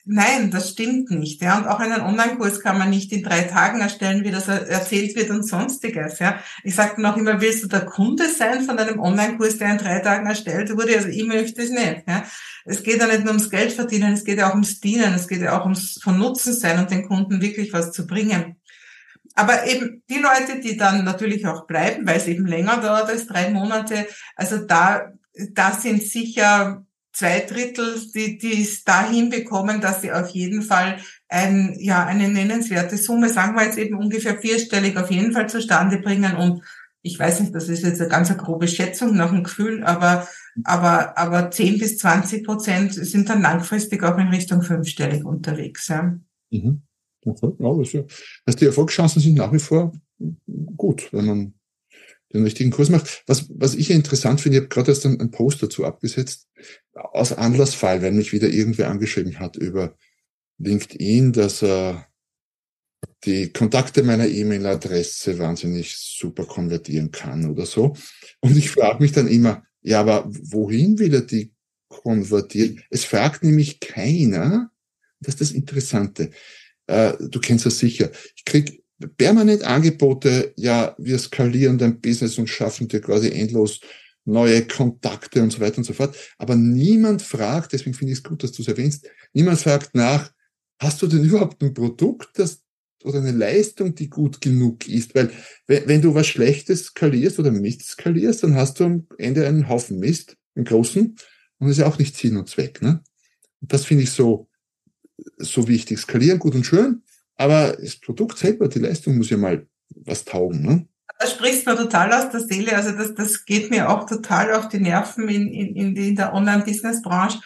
Nein, 0.06 0.50
das 0.50 0.70
stimmt 0.70 1.10
nicht. 1.10 1.40
Ja, 1.40 1.56
und 1.56 1.66
auch 1.66 1.80
einen 1.80 2.02
Online-Kurs 2.02 2.60
kann 2.60 2.76
man 2.76 2.90
nicht 2.90 3.10
in 3.12 3.22
drei 3.22 3.42
Tagen 3.44 3.80
erstellen, 3.80 4.22
wie 4.22 4.30
das 4.30 4.48
erzählt 4.48 5.16
wird 5.16 5.30
und 5.30 5.48
sonstiges. 5.48 6.18
Ja, 6.18 6.38
ich 6.62 6.74
sage 6.74 7.00
noch 7.00 7.16
immer, 7.16 7.40
willst 7.40 7.64
du 7.64 7.68
der 7.68 7.86
Kunde 7.86 8.28
sein 8.28 8.64
von 8.64 8.78
einem 8.78 9.00
Online-Kurs, 9.00 9.56
der 9.56 9.70
in 9.70 9.78
drei 9.78 10.00
Tagen 10.00 10.26
erstellt 10.26 10.70
wurde? 10.76 10.94
Also 10.94 11.08
ich 11.08 11.24
möchte 11.24 11.62
es 11.62 11.70
nicht. 11.70 12.04
Ja, 12.06 12.22
es 12.66 12.82
geht 12.82 13.00
ja 13.00 13.06
nicht 13.06 13.20
nur 13.20 13.28
ums 13.28 13.48
Geld 13.48 13.72
verdienen, 13.72 14.12
es 14.12 14.24
geht 14.24 14.36
ja 14.36 14.48
auch 14.48 14.54
ums 14.54 14.78
Dienen, 14.78 15.14
es 15.14 15.26
geht 15.26 15.40
ja 15.40 15.58
auch 15.58 15.64
ums 15.64 15.98
von 16.02 16.18
Nutzen 16.18 16.52
sein 16.52 16.78
und 16.78 16.90
den 16.90 17.08
Kunden 17.08 17.40
wirklich 17.40 17.72
was 17.72 17.90
zu 17.90 18.06
bringen. 18.06 18.56
Aber 19.34 19.66
eben 19.66 20.02
die 20.10 20.18
Leute, 20.18 20.60
die 20.60 20.76
dann 20.76 21.04
natürlich 21.04 21.46
auch 21.46 21.66
bleiben, 21.66 22.06
weil 22.06 22.18
es 22.18 22.26
eben 22.26 22.46
länger 22.46 22.76
dauert 22.76 23.08
als 23.08 23.26
drei 23.26 23.50
Monate, 23.50 24.06
also 24.36 24.58
da, 24.58 25.12
da 25.52 25.72
sind 25.72 26.02
sicher 26.02 26.84
zwei 27.14 27.40
Drittel, 27.40 28.00
die, 28.14 28.38
die 28.38 28.62
es 28.62 28.84
dahin 28.84 29.30
bekommen, 29.30 29.80
dass 29.80 30.02
sie 30.02 30.12
auf 30.12 30.28
jeden 30.30 30.62
Fall 30.62 30.98
ein, 31.28 31.76
ja, 31.78 32.04
eine 32.04 32.28
nennenswerte 32.28 32.96
Summe, 32.96 33.30
sagen 33.30 33.54
wir 33.54 33.64
jetzt 33.64 33.78
eben 33.78 33.96
ungefähr 33.96 34.38
vierstellig, 34.38 34.96
auf 34.96 35.10
jeden 35.10 35.32
Fall 35.32 35.48
zustande 35.48 35.98
bringen. 35.98 36.36
Und 36.36 36.62
ich 37.02 37.18
weiß 37.18 37.40
nicht, 37.40 37.54
das 37.54 37.68
ist 37.68 37.84
jetzt 37.84 38.00
eine 38.00 38.10
ganz 38.10 38.36
grobe 38.36 38.68
Schätzung 38.68 39.14
nach 39.16 39.30
dem 39.30 39.44
Gefühl, 39.44 39.84
aber, 39.84 40.26
aber, 40.64 41.16
aber 41.16 41.50
10 41.50 41.78
bis 41.78 41.98
20 41.98 42.44
Prozent 42.44 42.94
sind 42.94 43.28
dann 43.28 43.42
langfristig 43.42 44.02
auch 44.02 44.18
in 44.18 44.28
Richtung 44.28 44.62
fünfstellig 44.62 45.24
unterwegs. 45.24 45.88
Ja. 45.88 46.18
Mhm. 46.50 46.82
Ja. 47.24 48.02
Also 48.44 48.58
die 48.58 48.66
Erfolgschancen 48.66 49.22
sind 49.22 49.36
nach 49.36 49.52
wie 49.52 49.58
vor 49.58 49.92
gut, 50.76 51.12
wenn 51.12 51.26
man 51.26 51.54
den 52.34 52.44
richtigen 52.44 52.70
Kurs 52.70 52.90
macht. 52.90 53.22
Was, 53.26 53.46
was 53.50 53.74
ich 53.74 53.90
interessant 53.90 54.40
finde, 54.40 54.58
ich 54.58 54.62
habe 54.62 54.68
gerade 54.68 54.90
erst 54.90 55.06
einen, 55.06 55.20
einen 55.20 55.30
Post 55.30 55.62
dazu 55.62 55.84
abgesetzt, 55.84 56.48
aus 56.94 57.32
Anlassfall, 57.32 58.02
wenn 58.02 58.16
mich 58.16 58.32
wieder 58.32 58.48
irgendwer 58.48 58.90
angeschrieben 58.90 59.38
hat 59.38 59.56
über 59.56 59.96
LinkedIn, 60.58 61.32
dass 61.32 61.62
er 61.62 62.06
die 63.24 63.52
Kontakte 63.52 64.02
meiner 64.02 64.28
E-Mail-Adresse 64.28 65.38
wahnsinnig 65.38 65.96
super 65.96 66.44
konvertieren 66.44 67.10
kann 67.10 67.50
oder 67.50 67.66
so. 67.66 67.96
Und 68.40 68.56
ich 68.56 68.70
frage 68.70 69.02
mich 69.02 69.12
dann 69.12 69.28
immer, 69.28 69.64
ja, 69.82 70.00
aber 70.00 70.24
wohin 70.28 70.98
will 70.98 71.14
er 71.14 71.22
die 71.22 71.52
konvertieren? 71.88 72.82
Es 72.90 73.04
fragt 73.04 73.44
nämlich 73.44 73.80
keiner, 73.80 74.70
das 75.20 75.34
ist 75.34 75.40
das 75.40 75.52
Interessante. 75.52 76.30
Äh, 76.86 77.14
du 77.20 77.40
kennst 77.40 77.66
das 77.66 77.78
sicher. 77.78 78.10
Ich 78.36 78.44
krieg 78.44 78.83
permanent 79.16 79.62
Angebote, 79.62 80.52
ja, 80.56 80.94
wir 80.98 81.18
skalieren 81.18 81.78
dein 81.78 82.00
Business 82.00 82.38
und 82.38 82.48
schaffen 82.48 82.88
dir 82.88 83.00
quasi 83.00 83.30
endlos 83.30 83.80
neue 84.24 84.66
Kontakte 84.66 85.42
und 85.42 85.50
so 85.50 85.60
weiter 85.60 85.78
und 85.78 85.84
so 85.84 85.92
fort. 85.92 86.16
Aber 86.38 86.56
niemand 86.56 87.22
fragt, 87.22 87.72
deswegen 87.72 87.94
finde 87.94 88.12
ich 88.12 88.18
es 88.18 88.24
gut, 88.24 88.42
dass 88.42 88.52
du 88.52 88.62
es 88.62 88.68
erwähnst, 88.68 89.06
niemand 89.32 89.58
fragt 89.58 89.94
nach, 89.94 90.32
hast 90.78 91.02
du 91.02 91.06
denn 91.06 91.24
überhaupt 91.24 91.62
ein 91.62 91.74
Produkt, 91.74 92.30
das 92.38 92.62
oder 93.02 93.18
eine 93.18 93.32
Leistung, 93.32 93.94
die 93.94 94.08
gut 94.08 94.40
genug 94.40 94.88
ist? 94.88 95.14
Weil 95.14 95.30
wenn, 95.66 95.86
wenn 95.86 96.02
du 96.02 96.14
was 96.14 96.26
Schlechtes 96.26 96.84
skalierst 96.86 97.38
oder 97.38 97.50
Mist 97.50 97.82
skalierst, 97.82 98.42
dann 98.42 98.54
hast 98.54 98.80
du 98.80 98.84
am 98.84 99.06
Ende 99.18 99.46
einen 99.46 99.68
Haufen 99.68 99.98
Mist, 99.98 100.36
einen 100.54 100.64
großen, 100.64 101.16
und 101.58 101.68
das 101.68 101.72
ist 101.72 101.78
ja 101.78 101.86
auch 101.86 101.98
nicht 101.98 102.16
Sinn 102.16 102.36
und 102.36 102.48
Zweck. 102.48 102.82
Ne? 102.82 103.02
Und 103.60 103.72
das 103.72 103.84
finde 103.84 104.04
ich 104.04 104.10
so, 104.10 104.48
so 105.38 105.68
wichtig. 105.68 105.98
Skalieren 105.98 106.38
gut 106.38 106.54
und 106.54 106.64
schön, 106.64 107.02
aber 107.36 107.76
das 107.80 107.96
Produkt 107.96 108.38
selber, 108.38 108.68
die 108.68 108.78
Leistung 108.78 109.16
muss 109.16 109.30
ja 109.30 109.36
mal 109.36 109.66
was 109.88 110.24
taugen. 110.24 110.62
Ne? 110.62 110.86
Da 111.18 111.26
sprichst 111.26 111.66
mir 111.66 111.76
total 111.76 112.12
aus 112.12 112.30
der 112.30 112.40
Seele. 112.40 112.74
Also 112.76 112.92
das, 112.92 113.14
das 113.14 113.44
geht 113.44 113.70
mir 113.70 113.88
auch 113.88 114.06
total 114.06 114.52
auf 114.52 114.68
die 114.68 114.80
Nerven 114.80 115.28
in, 115.28 115.48
in, 115.48 115.96
in 115.96 116.16
der 116.16 116.32
Online-Business-Branche 116.32 117.40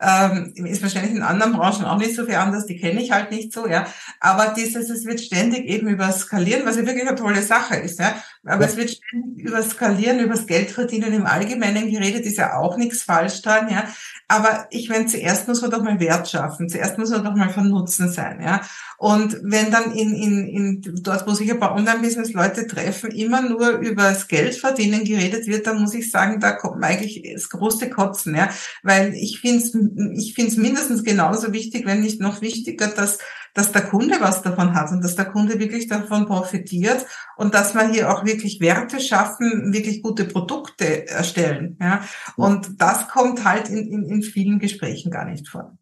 ähm, 0.00 0.52
ist 0.54 0.82
wahrscheinlich 0.82 1.12
in 1.12 1.22
anderen 1.22 1.52
Branchen 1.52 1.84
auch 1.84 1.98
nicht 1.98 2.14
so 2.14 2.24
viel 2.24 2.36
anders, 2.36 2.66
die 2.66 2.78
kenne 2.78 3.02
ich 3.02 3.10
halt 3.10 3.32
nicht 3.32 3.52
so, 3.52 3.66
ja. 3.66 3.86
Aber 4.20 4.54
dieses, 4.56 4.90
es 4.90 5.04
wird 5.04 5.20
ständig 5.20 5.64
eben 5.64 5.88
über 5.88 6.12
Skalieren, 6.12 6.64
was 6.64 6.76
ja 6.76 6.86
wirklich 6.86 7.06
eine 7.06 7.16
tolle 7.16 7.42
Sache 7.42 7.76
ist, 7.76 7.98
ja. 7.98 8.14
Aber 8.44 8.62
ja. 8.62 8.68
es 8.68 8.76
wird 8.76 8.90
ständig 8.90 9.44
über 9.44 9.62
Skalieren, 9.62 10.20
über 10.20 10.34
das 10.34 10.46
Geldverdienen 10.46 11.12
im 11.12 11.26
Allgemeinen 11.26 11.90
geredet, 11.90 12.26
ist 12.26 12.38
ja 12.38 12.56
auch 12.58 12.76
nichts 12.76 13.02
falsch 13.02 13.42
dran, 13.42 13.68
ja. 13.68 13.88
Aber 14.30 14.66
ich 14.70 14.90
meine, 14.90 15.06
zuerst 15.06 15.48
muss 15.48 15.62
man 15.62 15.70
doch 15.70 15.82
mal 15.82 15.98
Wert 16.00 16.28
schaffen, 16.28 16.68
zuerst 16.68 16.98
muss 16.98 17.08
man 17.08 17.24
doch 17.24 17.34
mal 17.34 17.48
von 17.48 17.70
Nutzen 17.70 18.12
sein, 18.12 18.42
ja. 18.42 18.60
Und 18.98 19.38
wenn 19.42 19.70
dann 19.70 19.92
in, 19.92 20.14
in, 20.14 20.46
in 20.46 21.02
dort, 21.02 21.26
wo 21.26 21.32
sich 21.32 21.50
ein 21.50 21.58
paar 21.58 21.74
Online-Business-Leute 21.74 22.66
treffen, 22.66 23.10
immer 23.10 23.40
nur 23.40 23.78
über 23.78 24.02
das 24.02 24.28
Geldverdienen 24.28 25.04
geredet 25.04 25.46
wird, 25.46 25.66
dann 25.66 25.80
muss 25.80 25.94
ich 25.94 26.10
sagen, 26.10 26.40
da 26.40 26.52
kommt 26.52 26.84
eigentlich 26.84 27.22
das 27.32 27.48
große 27.48 27.88
Kotzen, 27.88 28.36
ja. 28.36 28.50
Weil 28.82 29.14
ich 29.14 29.40
finde 29.40 29.64
es 29.64 29.74
ich 30.18 30.34
finde 30.34 30.50
es 30.50 30.56
mindestens 30.58 31.04
genauso 31.04 31.54
wichtig, 31.54 31.86
wenn 31.86 32.02
nicht 32.02 32.20
noch 32.20 32.42
wichtiger, 32.42 32.88
dass, 32.88 33.18
dass 33.58 33.72
der 33.72 33.82
Kunde 33.82 34.20
was 34.20 34.42
davon 34.42 34.74
hat 34.74 34.92
und 34.92 35.02
dass 35.02 35.16
der 35.16 35.24
Kunde 35.24 35.58
wirklich 35.58 35.88
davon 35.88 36.26
profitiert 36.26 37.04
und 37.36 37.54
dass 37.54 37.74
wir 37.74 37.90
hier 37.90 38.08
auch 38.08 38.24
wirklich 38.24 38.60
Werte 38.60 39.00
schaffen, 39.00 39.72
wirklich 39.72 40.00
gute 40.00 40.26
Produkte 40.26 41.08
erstellen. 41.08 41.76
Ja? 41.80 42.08
Und 42.36 42.80
das 42.80 43.08
kommt 43.08 43.44
halt 43.44 43.68
in, 43.68 43.78
in, 43.78 44.08
in 44.08 44.22
vielen 44.22 44.60
Gesprächen 44.60 45.10
gar 45.10 45.28
nicht 45.28 45.48
vor. 45.48 45.76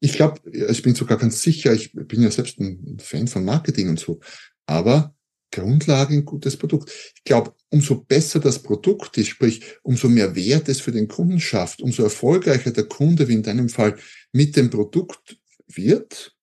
Ich 0.00 0.14
glaube, 0.14 0.40
ich 0.50 0.82
bin 0.82 0.96
sogar 0.96 1.18
ganz 1.18 1.40
sicher, 1.40 1.72
ich 1.72 1.92
bin 1.92 2.20
ja 2.20 2.32
selbst 2.32 2.58
ein 2.58 2.98
Fan 3.00 3.28
von 3.28 3.44
Marketing 3.44 3.90
und 3.90 4.00
so, 4.00 4.18
aber 4.66 5.14
Grundlage 5.52 6.14
ein 6.14 6.24
gutes 6.24 6.56
Produkt. 6.56 6.90
Ich 7.14 7.22
glaube, 7.22 7.54
umso 7.68 8.00
besser 8.00 8.40
das 8.40 8.60
Produkt 8.60 9.18
ist, 9.18 9.28
sprich, 9.28 9.62
umso 9.82 10.08
mehr 10.08 10.34
Wert 10.34 10.68
es 10.68 10.80
für 10.80 10.92
den 10.92 11.06
Kunden 11.06 11.38
schafft, 11.38 11.80
umso 11.80 12.02
erfolgreicher 12.02 12.72
der 12.72 12.84
Kunde, 12.84 13.28
wie 13.28 13.34
in 13.34 13.44
deinem 13.44 13.68
Fall, 13.68 13.96
mit 14.32 14.56
dem 14.56 14.68
Produkt 14.70 15.36
wird, 15.68 16.34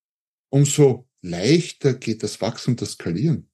umso 0.49 1.07
leichter 1.21 1.93
geht 1.93 2.23
das 2.23 2.39
Wachstum, 2.41 2.75
das 2.75 2.91
Skalieren. 2.91 3.49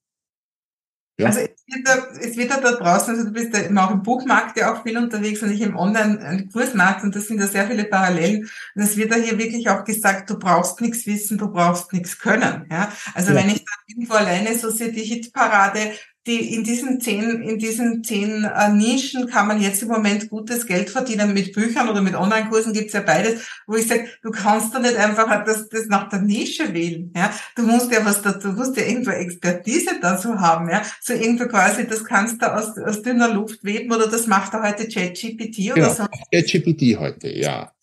Ja. 1.20 1.28
Also 1.28 1.42
es 1.42 1.64
wird, 1.68 1.88
da, 1.88 2.08
es 2.20 2.38
wird 2.38 2.50
da, 2.50 2.60
da 2.60 2.72
draußen, 2.72 3.14
also 3.14 3.28
du 3.28 3.34
bist 3.34 3.54
da 3.54 3.60
immer 3.60 3.88
auch 3.88 3.92
im 3.92 4.02
Buchmarkt 4.02 4.58
ja 4.58 4.74
auch 4.74 4.82
viel 4.82 4.98
unterwegs 4.98 5.44
und 5.44 5.52
ich 5.52 5.62
im 5.62 5.76
Online-Kursmarkt 5.76 7.04
und 7.04 7.16
das 7.16 7.28
sind 7.28 7.40
da 7.40 7.46
sehr 7.46 7.68
viele 7.68 7.84
Parallelen. 7.84 8.50
Und 8.74 8.82
es 8.82 8.98
wird 8.98 9.12
da 9.12 9.16
hier 9.16 9.38
wirklich 9.38 9.70
auch 9.70 9.84
gesagt, 9.84 10.32
du 10.32 10.40
brauchst 10.40 10.82
nichts 10.82 11.06
wissen, 11.06 11.38
du 11.38 11.52
brauchst 11.52 11.94
nichts 11.94 12.18
können. 12.18 12.66
Ja? 12.72 12.92
Also 13.14 13.32
ja. 13.32 13.36
wenn 13.36 13.50
ich 13.50 13.64
da 13.64 13.72
irgendwo 13.86 14.16
alleine 14.16 14.58
so 14.58 14.72
sehe, 14.72 14.92
die 14.92 15.04
Hitparade 15.04 15.92
die 16.26 16.54
in 16.54 16.64
diesen 16.64 17.02
zehn, 17.02 17.42
in 17.42 17.60
diesen 17.60 18.04
zehn 18.04 18.46
äh, 18.46 18.70
Nischen 18.70 19.28
kann 19.28 19.48
man 19.48 19.62
jetzt 19.62 19.82
im 19.82 19.90
Moment 19.90 20.30
gutes 20.30 20.66
Geld 20.66 20.90
verdienen. 20.90 21.34
Mit 21.34 21.54
Büchern 21.54 21.90
oder 21.90 22.02
mit 22.02 22.16
Online-Kursen 22.16 22.72
gibt's 22.72 22.94
ja 22.94 23.02
beides, 23.02 23.46
wo 23.68 23.76
ich 23.76 23.88
sage, 23.88 24.08
du 24.22 24.32
kannst 24.32 24.74
da 24.74 24.80
nicht 24.80 24.96
einfach 24.96 25.44
das, 25.44 25.68
das 25.68 25.88
nach 25.88 26.08
der 26.08 26.20
Nische 26.20 26.74
wählen. 26.74 27.12
Ja? 27.16 27.34
Du 27.56 27.64
musst 27.64 27.92
ja 27.92 28.06
was 28.06 28.22
dazu, 28.22 28.50
du 28.50 28.54
musst 28.54 28.78
ja 28.78 28.84
irgendwo 28.84 29.12
Expertise 29.12 30.00
dazu 30.02 30.40
haben. 30.40 30.70
Ja? 30.70 30.84
So 31.02 31.14
irgendwo 31.14 31.46
quasi, 31.46 31.88
das 31.88 32.06
kannst 32.06 32.42
du 32.42 32.54
aus, 32.54 32.78
aus 32.78 33.02
dünner 33.02 33.34
Luft 33.34 33.64
weben 33.64 33.92
oder 33.92 34.08
das 34.08 34.28
macht 34.28 34.54
er 34.54 34.64
heute 34.64 34.88
ChatGPT 34.88 35.72
oder 35.72 35.76
genau, 35.76 35.94
so. 35.94 36.06
ChatGPT 36.32 36.98
heute, 37.00 37.30
ja. 37.30 37.74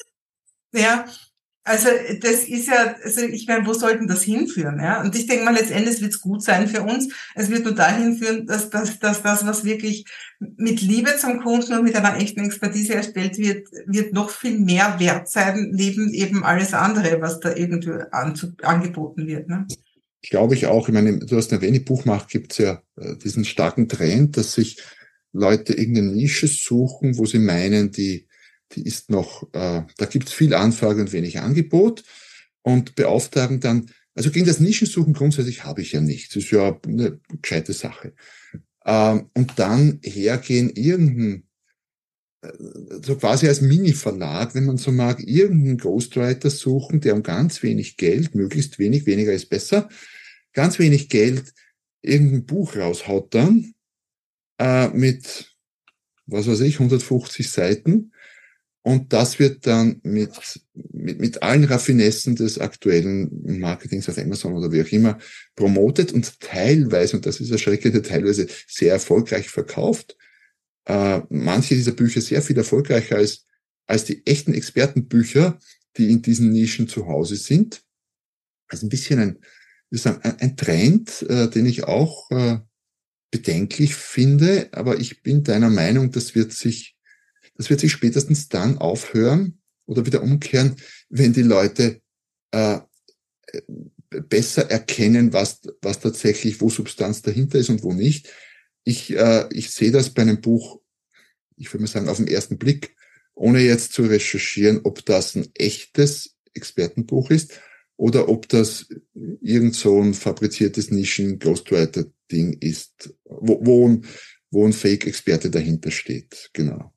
Ja, 0.73 1.05
also 1.63 1.89
das 2.21 2.45
ist 2.49 2.69
ja, 2.69 2.97
also 3.03 3.21
ich 3.21 3.47
meine, 3.47 3.67
wo 3.67 3.75
sollten 3.75 4.09
das 4.09 4.23
hinführen? 4.23 4.81
Ja? 4.81 5.03
Und 5.03 5.15
ich 5.15 5.27
denke 5.27 5.45
mal, 5.45 5.55
letztendlich 5.55 6.01
wird 6.01 6.13
es 6.13 6.21
gut 6.21 6.43
sein 6.43 6.69
für 6.69 6.83
uns. 6.83 7.13
Es 7.35 7.51
wird 7.51 7.65
nur 7.65 7.75
dahin 7.75 8.17
führen, 8.17 8.47
dass, 8.47 8.71
dass, 8.71 8.99
dass 8.99 9.23
das, 9.23 9.47
was 9.47 9.65
wirklich 9.65 10.07
mit 10.39 10.81
Liebe 10.81 11.17
zum 11.19 11.41
Kunden 11.43 11.75
und 11.75 11.85
mit 11.85 11.95
einer 11.97 12.17
echten 12.17 12.41
Expertise 12.41 12.95
erstellt 12.95 13.37
wird, 13.37 13.69
wird 13.87 14.15
noch 14.15 14.31
viel 14.31 14.59
mehr 14.59 14.97
wert 14.99 15.29
sein, 15.29 15.71
neben 15.73 16.13
eben 16.15 16.45
alles 16.45 16.73
andere, 16.73 17.21
was 17.21 17.41
da 17.41 17.55
irgendwie 17.55 17.93
an, 18.11 18.35
angeboten 18.63 19.27
wird. 19.27 19.49
Ne? 19.49 19.67
Glaube 20.23 20.55
ich 20.55 20.67
auch. 20.67 20.89
Ich 20.89 20.95
meine, 20.95 21.19
du 21.19 21.37
hast 21.37 21.53
eine 21.53 21.61
wenig 21.61 21.85
Buchmacht, 21.85 22.31
gibt 22.31 22.53
es 22.53 22.59
ja 22.59 22.83
äh, 22.97 23.17
diesen 23.17 23.45
starken 23.45 23.87
Trend, 23.87 24.39
dass 24.39 24.55
sich 24.55 24.79
Leute 25.33 25.75
irgendeine 25.75 26.13
Nische 26.13 26.49
suchen, 26.49 27.19
wo 27.19 27.27
sie 27.27 27.39
meinen, 27.39 27.91
die 27.91 28.27
die 28.73 28.83
ist 28.83 29.11
noch, 29.11 29.43
äh, 29.53 29.83
da 29.97 30.07
gibt 30.07 30.29
es 30.29 30.35
viel 30.35 30.55
Anfrage 30.55 31.01
und 31.01 31.13
wenig 31.13 31.41
Angebot 31.41 32.05
und 32.63 32.95
beauftragen 32.95 33.61
dann, 33.61 33.91
also 34.15 34.31
gegen 34.31 34.47
das 34.47 34.61
Nischensuchen 34.61 35.13
grundsätzlich 35.13 35.65
habe 35.65 35.83
ich 35.83 35.93
ja 35.93 36.01
nichts, 36.01 36.37
ist 36.37 36.51
ja 36.51 36.79
eine 36.87 37.21
gescheite 37.41 37.73
Sache. 37.73 38.13
Ähm, 38.85 39.31
und 39.35 39.59
dann 39.59 40.01
hergehen 40.03 40.71
irgendein, 40.71 41.45
äh, 42.43 42.53
so 43.03 43.17
quasi 43.17 43.49
als 43.49 43.61
Mini-Verlag, 43.61 44.55
wenn 44.55 44.67
man 44.67 44.79
so 44.79 44.93
mag, 44.93 45.21
irgendeinen 45.21 45.79
Ghostwriter 45.79 46.51
suchen, 46.51 47.01
der 47.01 47.15
um 47.15 47.23
ganz 47.23 47.63
wenig 47.63 47.97
Geld, 47.97 48.35
möglichst 48.35 48.79
wenig, 48.79 49.07
weniger 49.07 49.33
ist 49.33 49.51
besser, 49.51 49.89
ganz 50.53 50.79
wenig 50.79 51.09
Geld 51.09 51.53
irgendein 52.03 52.47
Buch 52.47 52.77
raushaut 52.77 53.35
dann 53.35 53.75
äh, 54.59 54.89
mit, 54.89 55.55
was 56.27 56.47
weiß 56.47 56.61
ich, 56.61 56.75
150 56.75 57.51
Seiten 57.51 58.13
und 58.83 59.13
das 59.13 59.39
wird 59.39 59.67
dann 59.67 60.01
mit, 60.03 60.31
mit, 60.75 61.21
mit 61.21 61.43
allen 61.43 61.65
Raffinessen 61.65 62.35
des 62.35 62.59
aktuellen 62.59 63.59
Marketings 63.61 64.09
auf 64.09 64.17
Amazon 64.17 64.55
oder 64.55 64.73
wie 64.73 64.83
auch 64.83 64.93
immer 64.93 65.19
promotet 65.55 66.13
und 66.13 66.41
teilweise, 66.41 67.17
und 67.17 67.27
das 67.27 67.41
ist 67.41 67.51
erschreckend, 67.51 68.07
teilweise 68.07 68.47
sehr 68.67 68.93
erfolgreich 68.93 69.51
verkauft. 69.51 70.17
Äh, 70.87 71.21
manche 71.29 71.75
dieser 71.75 71.93
Bücher 71.93 72.23
sehr 72.23 72.41
viel 72.41 72.57
erfolgreicher 72.57 73.17
als, 73.17 73.47
als 73.87 74.05
die 74.05 74.27
echten 74.27 74.55
Expertenbücher, 74.55 75.59
die 75.99 76.11
in 76.11 76.23
diesen 76.23 76.51
Nischen 76.51 76.89
zu 76.89 77.07
Hause 77.07 77.37
sind. 77.37 77.83
Also 78.69 78.87
ein 78.87 78.89
bisschen 78.89 79.19
ein, 79.19 79.39
ein, 80.23 80.41
ein 80.41 80.57
Trend, 80.57 81.23
äh, 81.29 81.51
den 81.51 81.67
ich 81.67 81.85
auch 81.85 82.31
äh, 82.31 82.61
bedenklich 83.31 83.95
finde, 83.95 84.71
aber 84.73 84.99
ich 84.99 85.23
bin 85.23 85.45
deiner 85.45 85.71
Meinung, 85.71 86.13
das 86.13 86.35
wird 86.35 86.53
sich 86.53 86.97
das 87.61 87.69
wird 87.69 87.81
sich 87.81 87.93
spätestens 87.93 88.49
dann 88.49 88.79
aufhören 88.79 89.61
oder 89.85 90.07
wieder 90.07 90.23
umkehren, 90.23 90.77
wenn 91.11 91.35
die 91.35 91.43
Leute 91.43 92.01
äh, 92.53 92.79
besser 94.09 94.71
erkennen, 94.71 95.35
was, 95.35 95.61
was 95.83 96.01
tatsächlich, 96.01 96.63
wo 96.63 96.71
Substanz 96.71 97.21
dahinter 97.21 97.59
ist 97.59 97.69
und 97.69 97.83
wo 97.83 97.93
nicht. 97.93 98.31
Ich, 98.85 99.15
äh, 99.15 99.47
ich 99.53 99.73
sehe 99.73 99.91
das 99.91 100.09
bei 100.09 100.23
einem 100.23 100.41
Buch, 100.41 100.81
ich 101.59 101.71
würde 101.71 101.83
mal 101.83 101.89
sagen, 101.89 102.09
auf 102.09 102.17
den 102.17 102.29
ersten 102.29 102.57
Blick, 102.57 102.97
ohne 103.35 103.61
jetzt 103.61 103.93
zu 103.93 104.05
recherchieren, 104.05 104.81
ob 104.85 105.05
das 105.05 105.35
ein 105.35 105.51
echtes 105.53 106.37
Expertenbuch 106.55 107.29
ist 107.29 107.61
oder 107.99 108.31
ob 108.31 108.49
das 108.49 108.89
irgend 109.43 109.75
so 109.75 110.01
ein 110.01 110.15
fabriziertes 110.15 110.91
Nischen-Ghostwriter-Ding 110.91 112.55
ist, 112.55 113.15
wo, 113.25 113.61
wo, 113.63 113.87
ein, 113.87 114.07
wo 114.51 114.65
ein 114.65 114.73
Fake-Experte 114.73 115.51
dahinter 115.51 115.91
steht. 115.91 116.49
Genau. 116.55 116.95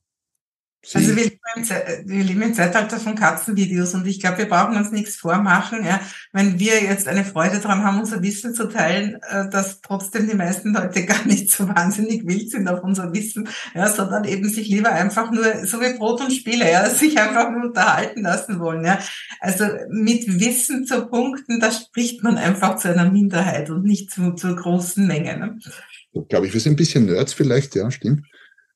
Also 0.92 1.16
wir 1.16 1.24
leben, 1.24 1.40
im, 1.56 1.64
wir 1.64 2.24
leben 2.24 2.42
im 2.42 2.54
Zeitalter 2.54 2.98
von 2.98 3.14
Katzenvideos 3.14 3.94
und 3.94 4.06
ich 4.06 4.20
glaube, 4.20 4.38
wir 4.38 4.48
brauchen 4.48 4.76
uns 4.76 4.90
nichts 4.90 5.16
vormachen. 5.16 5.84
Ja. 5.84 6.00
Wenn 6.32 6.58
wir 6.58 6.82
jetzt 6.82 7.08
eine 7.08 7.24
Freude 7.24 7.60
daran 7.60 7.84
haben, 7.84 8.00
unser 8.00 8.22
Wissen 8.22 8.54
zu 8.54 8.68
teilen, 8.68 9.18
äh, 9.28 9.48
dass 9.48 9.80
trotzdem 9.80 10.28
die 10.28 10.36
meisten 10.36 10.74
Leute 10.74 11.04
gar 11.06 11.24
nicht 11.26 11.50
so 11.50 11.68
wahnsinnig 11.68 12.26
wild 12.26 12.50
sind 12.50 12.68
auf 12.68 12.82
unser 12.82 13.12
Wissen, 13.14 13.48
ja, 13.74 13.88
sondern 13.88 14.24
eben 14.24 14.48
sich 14.48 14.68
lieber 14.68 14.90
einfach 14.90 15.30
nur, 15.30 15.66
so 15.66 15.80
wie 15.80 15.96
Brot 15.96 16.20
und 16.20 16.32
Spiele, 16.32 16.70
ja, 16.70 16.88
sich 16.90 17.18
einfach 17.18 17.50
nur 17.50 17.64
unterhalten 17.64 18.22
lassen 18.22 18.60
wollen. 18.60 18.84
Ja. 18.84 18.98
Also 19.40 19.64
mit 19.90 20.40
Wissen 20.40 20.84
zu 20.84 21.06
punkten, 21.06 21.60
da 21.60 21.70
spricht 21.72 22.22
man 22.22 22.36
einfach 22.36 22.76
zu 22.76 22.88
einer 22.88 23.10
Minderheit 23.10 23.70
und 23.70 23.84
nicht 23.84 24.10
zu, 24.10 24.32
zur 24.32 24.56
großen 24.56 25.06
Menge. 25.06 25.38
Ne? 25.38 25.58
Glaube 26.28 26.46
ich, 26.46 26.52
wir 26.52 26.60
sind 26.60 26.74
ein 26.74 26.76
bisschen 26.76 27.06
Nerds 27.06 27.32
vielleicht, 27.32 27.74
ja, 27.74 27.90
stimmt. 27.90 28.26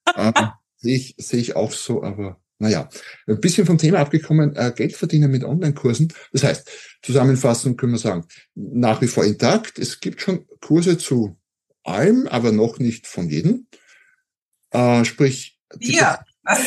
Sehe 0.78 0.96
ich, 0.96 1.14
sehe 1.18 1.40
ich 1.40 1.56
auch 1.56 1.72
so, 1.72 2.02
aber 2.02 2.40
naja, 2.60 2.88
ein 3.26 3.40
bisschen 3.40 3.66
vom 3.66 3.78
Thema 3.78 4.00
abgekommen, 4.00 4.56
äh, 4.56 4.72
Geld 4.74 4.96
verdienen 4.96 5.30
mit 5.30 5.44
Online-Kursen. 5.44 6.12
Das 6.32 6.42
heißt, 6.42 6.68
zusammenfassend 7.02 7.78
können 7.78 7.92
wir 7.92 7.98
sagen, 7.98 8.24
nach 8.54 9.00
wie 9.00 9.06
vor 9.06 9.24
intakt. 9.24 9.78
Es 9.78 10.00
gibt 10.00 10.20
schon 10.20 10.44
Kurse 10.60 10.98
zu 10.98 11.38
allem, 11.84 12.26
aber 12.26 12.50
noch 12.50 12.78
nicht 12.78 13.06
von 13.06 13.28
jedem. 13.28 13.68
Äh, 14.70 15.04
sprich, 15.04 15.58
ja. 15.78 16.18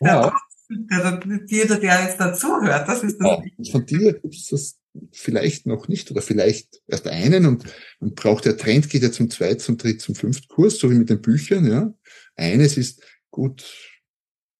ja. 0.00 0.32
Jeder, 1.46 1.76
der 1.78 2.02
jetzt 2.04 2.20
dazuhört, 2.20 2.86
das 2.86 3.02
ist 3.02 3.18
das. 3.18 3.38
Ja, 3.56 3.72
von 3.72 3.86
dir 3.86 4.12
gibt 4.12 4.34
es 4.34 4.48
das 4.48 4.78
vielleicht 5.12 5.66
noch 5.66 5.88
nicht 5.88 6.10
oder 6.10 6.22
vielleicht 6.22 6.80
erst 6.86 7.06
einen 7.06 7.46
und 7.46 7.64
man 8.00 8.14
braucht 8.14 8.44
der 8.44 8.56
Trend 8.56 8.88
geht 8.90 9.02
ja 9.02 9.12
zum 9.12 9.30
zweiten, 9.30 9.60
zum 9.60 9.76
dritten, 9.76 10.00
zum 10.00 10.14
fünften 10.14 10.48
Kurs, 10.48 10.78
so 10.78 10.90
wie 10.90 10.98
mit 10.98 11.10
den 11.10 11.22
Büchern, 11.22 11.66
ja. 11.66 11.94
Eines 12.36 12.76
ist 12.76 13.02
gut, 13.30 13.64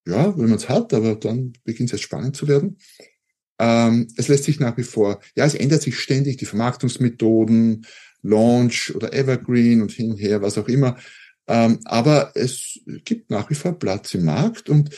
ja, 0.07 0.37
wenn 0.39 0.49
man 0.49 0.59
es 0.59 0.69
hat, 0.69 0.95
aber 0.95 1.17
dann 1.17 1.53
beginnt 1.65 1.89
es 1.91 1.93
jetzt 1.93 2.05
spannend 2.05 2.37
zu 2.37 2.49
werden. 2.49 2.79
Ähm, 3.59 4.09
es 4.17 4.29
lässt 4.29 4.45
sich 4.45 4.61
nach 4.61 4.77
wie 4.77 4.85
vor, 4.85 5.21
ja, 5.37 5.45
es 5.45 5.55
ändert 5.55 5.83
sich 5.83 5.99
ständig, 5.99 6.37
die 6.37 6.47
Vermarktungsmethoden, 6.47 7.87
Launch 8.23 8.95
oder 8.95 9.13
Evergreen 9.13 9.83
und 9.83 9.93
hinher, 9.93 10.43
was 10.43 10.59
auch 10.59 10.69
immer. 10.69 10.99
Ähm, 11.47 11.81
aber 11.85 12.33
es 12.35 12.81
gibt 13.05 13.31
nach 13.31 13.51
wie 13.51 13.55
vor 13.55 13.79
Platz 13.79 14.15
im 14.15 14.25
Markt 14.25 14.69
und 14.69 14.91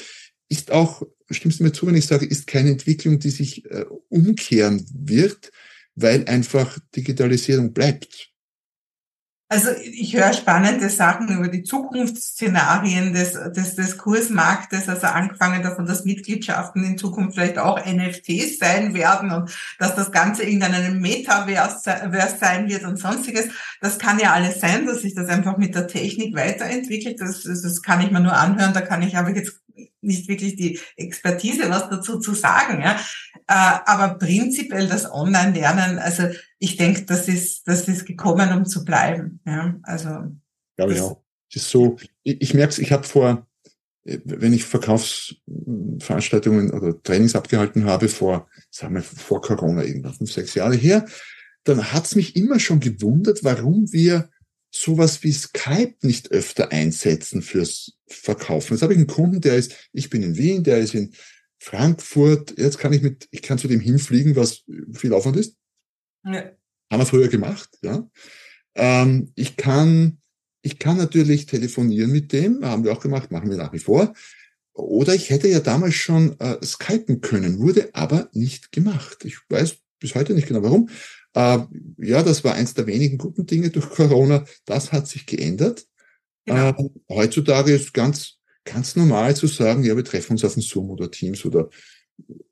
ist 0.49 0.73
auch, 0.73 1.03
stimmst 1.35 1.61
du 1.61 1.65
mir 1.65 1.73
zu, 1.73 1.87
wenn 1.87 1.95
ich 1.95 2.07
sage, 2.07 2.27
ist 2.27 2.47
keine 2.47 2.71
Entwicklung, 2.71 3.19
die 3.19 3.31
sich 3.31 3.65
äh, 3.71 3.85
umkehren 4.09 4.85
wird, 4.93 5.51
weil 5.95 6.27
einfach 6.27 6.79
Digitalisierung 6.95 7.73
bleibt. 7.73 8.31
Also 9.53 9.71
ich 9.83 10.15
höre 10.15 10.33
spannende 10.33 10.89
Sachen 10.89 11.29
über 11.29 11.49
die 11.49 11.65
Zukunftsszenarien 11.65 13.13
des, 13.13 13.33
des, 13.33 13.75
des 13.75 13.99
Kursmarktes, 13.99 14.89
also 14.89 15.09
angefangen 15.09 15.61
davon, 15.61 15.87
dass 15.87 16.05
Mitgliedschaften 16.05 16.85
in 16.85 16.97
Zukunft 16.97 17.35
vielleicht 17.35 17.59
auch 17.59 17.85
NFTs 17.85 18.61
sein 18.61 18.95
werden 18.95 19.33
und 19.33 19.51
dass 19.81 19.97
das 19.97 20.13
Ganze 20.13 20.45
irgendein 20.45 21.01
Metaverse 21.01 21.81
sein 22.39 22.69
wird 22.69 22.85
und 22.85 23.01
sonstiges. 23.01 23.49
Das 23.81 23.99
kann 23.99 24.21
ja 24.21 24.35
alles 24.35 24.61
sein, 24.61 24.87
dass 24.87 25.03
sich 25.03 25.17
das 25.17 25.27
einfach 25.27 25.57
mit 25.57 25.75
der 25.75 25.89
Technik 25.89 26.37
weiterentwickelt. 26.37 27.21
Das, 27.21 27.43
das 27.43 27.83
kann 27.83 28.03
ich 28.03 28.13
mir 28.13 28.21
nur 28.21 28.37
anhören, 28.37 28.73
da 28.73 28.83
kann 28.83 29.03
ich 29.03 29.17
aber 29.17 29.35
jetzt 29.35 29.60
nicht 30.01 30.29
wirklich 30.29 30.57
die 30.57 30.81
Expertise, 30.97 31.71
was 31.71 31.89
dazu 31.89 32.19
zu 32.19 32.35
sagen. 32.35 32.83
Ja. 32.83 32.99
Äh, 33.47 33.79
aber 33.87 34.19
prinzipiell 34.19 34.89
das 34.89 35.09
Online-Lernen, 35.11 35.99
also 35.99 36.25
ich 36.59 36.77
denke, 36.77 37.03
das 37.03 37.29
ist, 37.29 37.67
das 37.67 37.89
ist 37.89 38.07
gekommen, 38.07 38.53
um 38.53 38.67
zu 38.67 38.85
bleiben. 38.85 39.41
Ja. 39.47 39.77
Also 39.83 40.09
glaube 40.77 40.93
ich 40.95 41.01
auch. 41.01 41.23
Das 41.53 41.63
ist 41.63 41.71
so, 41.71 41.97
ich, 42.23 42.41
ich 42.41 42.55
merke 42.55 42.73
es, 42.73 42.79
ich 42.79 42.93
habe 42.93 43.03
vor, 43.05 43.47
äh, 44.05 44.21
wenn 44.25 44.53
ich 44.53 44.65
Verkaufsveranstaltungen 44.65 46.71
oder 46.71 47.03
Trainings 47.03 47.35
abgehalten 47.35 47.85
habe, 47.85 48.09
vor, 48.09 48.49
sagen 48.71 48.95
wir, 48.95 49.03
vor 49.03 49.43
Corona 49.43 49.83
irgendwann, 49.83 50.15
fünf, 50.15 50.33
sechs 50.33 50.55
Jahre 50.55 50.77
her, 50.77 51.05
dann 51.65 51.93
hat's 51.93 52.15
mich 52.15 52.37
immer 52.37 52.59
schon 52.59 52.81
gewundert, 52.81 53.41
warum 53.43 53.93
wir 53.93 54.31
sowas 54.71 55.23
wie 55.23 55.33
Skype 55.33 55.95
nicht 56.03 56.31
öfter 56.31 56.73
einsetzen 56.73 57.43
fürs 57.43 57.99
Verkaufen. 58.07 58.75
Jetzt 58.75 58.83
habe 58.83 58.93
ich 58.93 58.99
einen 58.99 59.07
Kunden, 59.07 59.41
der 59.41 59.57
ist, 59.57 59.75
ich 59.93 60.11
bin 60.11 60.23
in 60.23 60.37
Wien, 60.37 60.63
der 60.63 60.79
ist 60.79 60.95
in 60.95 61.13
Frankfurt, 61.59 62.59
jetzt 62.59 62.79
kann 62.79 62.93
ich 62.93 63.03
mit, 63.03 63.29
ich 63.31 63.43
kann 63.43 63.59
zu 63.59 63.69
dem 63.69 63.81
hinfliegen, 63.81 64.37
was 64.37 64.65
viel 64.93 65.13
Aufwand 65.13 65.37
ist. 65.37 65.57
Ja. 66.25 66.53
Haben 66.91 67.03
wir 67.03 67.07
früher 67.07 67.29
gemacht, 67.29 67.69
ja. 67.83 68.09
Ähm, 68.75 69.33
ich 69.35 69.57
kann, 69.57 70.19
ich 70.63 70.79
kann 70.79 70.97
natürlich 70.97 71.47
telefonieren 71.47 72.11
mit 72.11 72.33
dem, 72.33 72.65
haben 72.65 72.85
wir 72.85 72.93
auch 72.93 73.01
gemacht, 73.01 73.31
machen 73.31 73.51
wir 73.51 73.57
nach 73.57 73.73
wie 73.73 73.79
vor. 73.79 74.15
Oder 74.73 75.15
ich 75.15 75.31
hätte 75.31 75.49
ja 75.49 75.61
damals 75.61 75.95
schon 75.95 76.39
äh, 76.41 76.65
skypen 76.65 77.21
können, 77.21 77.59
wurde 77.59 77.91
aber 77.93 78.31
nicht 78.33 78.73
gemacht. 78.73 79.25
Ich 79.25 79.39
weiß 79.49 79.77
bis 79.99 80.15
heute 80.15 80.35
nicht 80.35 80.49
genau 80.49 80.63
warum. 80.63 80.89
Äh, 81.35 81.59
ja, 81.99 82.23
das 82.23 82.45
war 82.45 82.55
eins 82.55 82.75
der 82.75 82.87
wenigen 82.87 83.19
guten 83.19 83.47
Dinge 83.47 83.71
durch 83.71 83.89
Corona. 83.91 84.45
Das 84.65 84.93
hat 84.93 85.07
sich 85.07 85.27
geändert. 85.27 85.87
Genau. 86.45 86.71
Äh, 86.71 86.91
heutzutage 87.09 87.73
ist 87.73 87.95
ganz, 87.95 88.39
ganz 88.65 88.97
normal 88.97 89.37
zu 89.37 89.47
sagen, 89.47 89.85
ja, 89.85 89.97
wir 89.97 90.05
treffen 90.05 90.33
uns 90.33 90.45
auf 90.45 90.55
dem 90.55 90.63
Zoom 90.63 90.91
oder 90.91 91.11
Teams 91.11 91.45
oder 91.45 91.69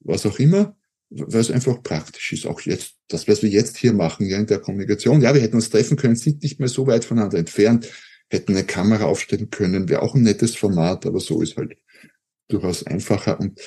was 0.00 0.26
auch 0.26 0.38
immer, 0.38 0.76
weil 1.10 1.40
es 1.40 1.50
einfach 1.50 1.82
praktisch 1.82 2.32
ist. 2.32 2.46
Auch 2.46 2.60
jetzt, 2.62 2.94
das, 3.08 3.26
was 3.28 3.42
wir 3.42 3.50
jetzt 3.50 3.76
hier 3.76 3.92
machen, 3.92 4.26
ja, 4.26 4.38
in 4.38 4.46
der 4.46 4.60
Kommunikation. 4.60 5.20
Ja, 5.20 5.34
wir 5.34 5.40
hätten 5.40 5.56
uns 5.56 5.70
treffen 5.70 5.96
können, 5.96 6.16
sind 6.16 6.42
nicht 6.42 6.60
mehr 6.60 6.68
so 6.68 6.86
weit 6.86 7.04
voneinander 7.04 7.38
entfernt, 7.38 7.90
hätten 8.30 8.52
eine 8.52 8.64
Kamera 8.64 9.04
aufstellen 9.04 9.50
können, 9.50 9.88
wäre 9.88 10.02
auch 10.02 10.14
ein 10.14 10.22
nettes 10.22 10.54
Format, 10.54 11.06
aber 11.06 11.20
so 11.20 11.42
ist 11.42 11.56
halt 11.56 11.76
durchaus 12.48 12.86
einfacher 12.86 13.40
und 13.40 13.60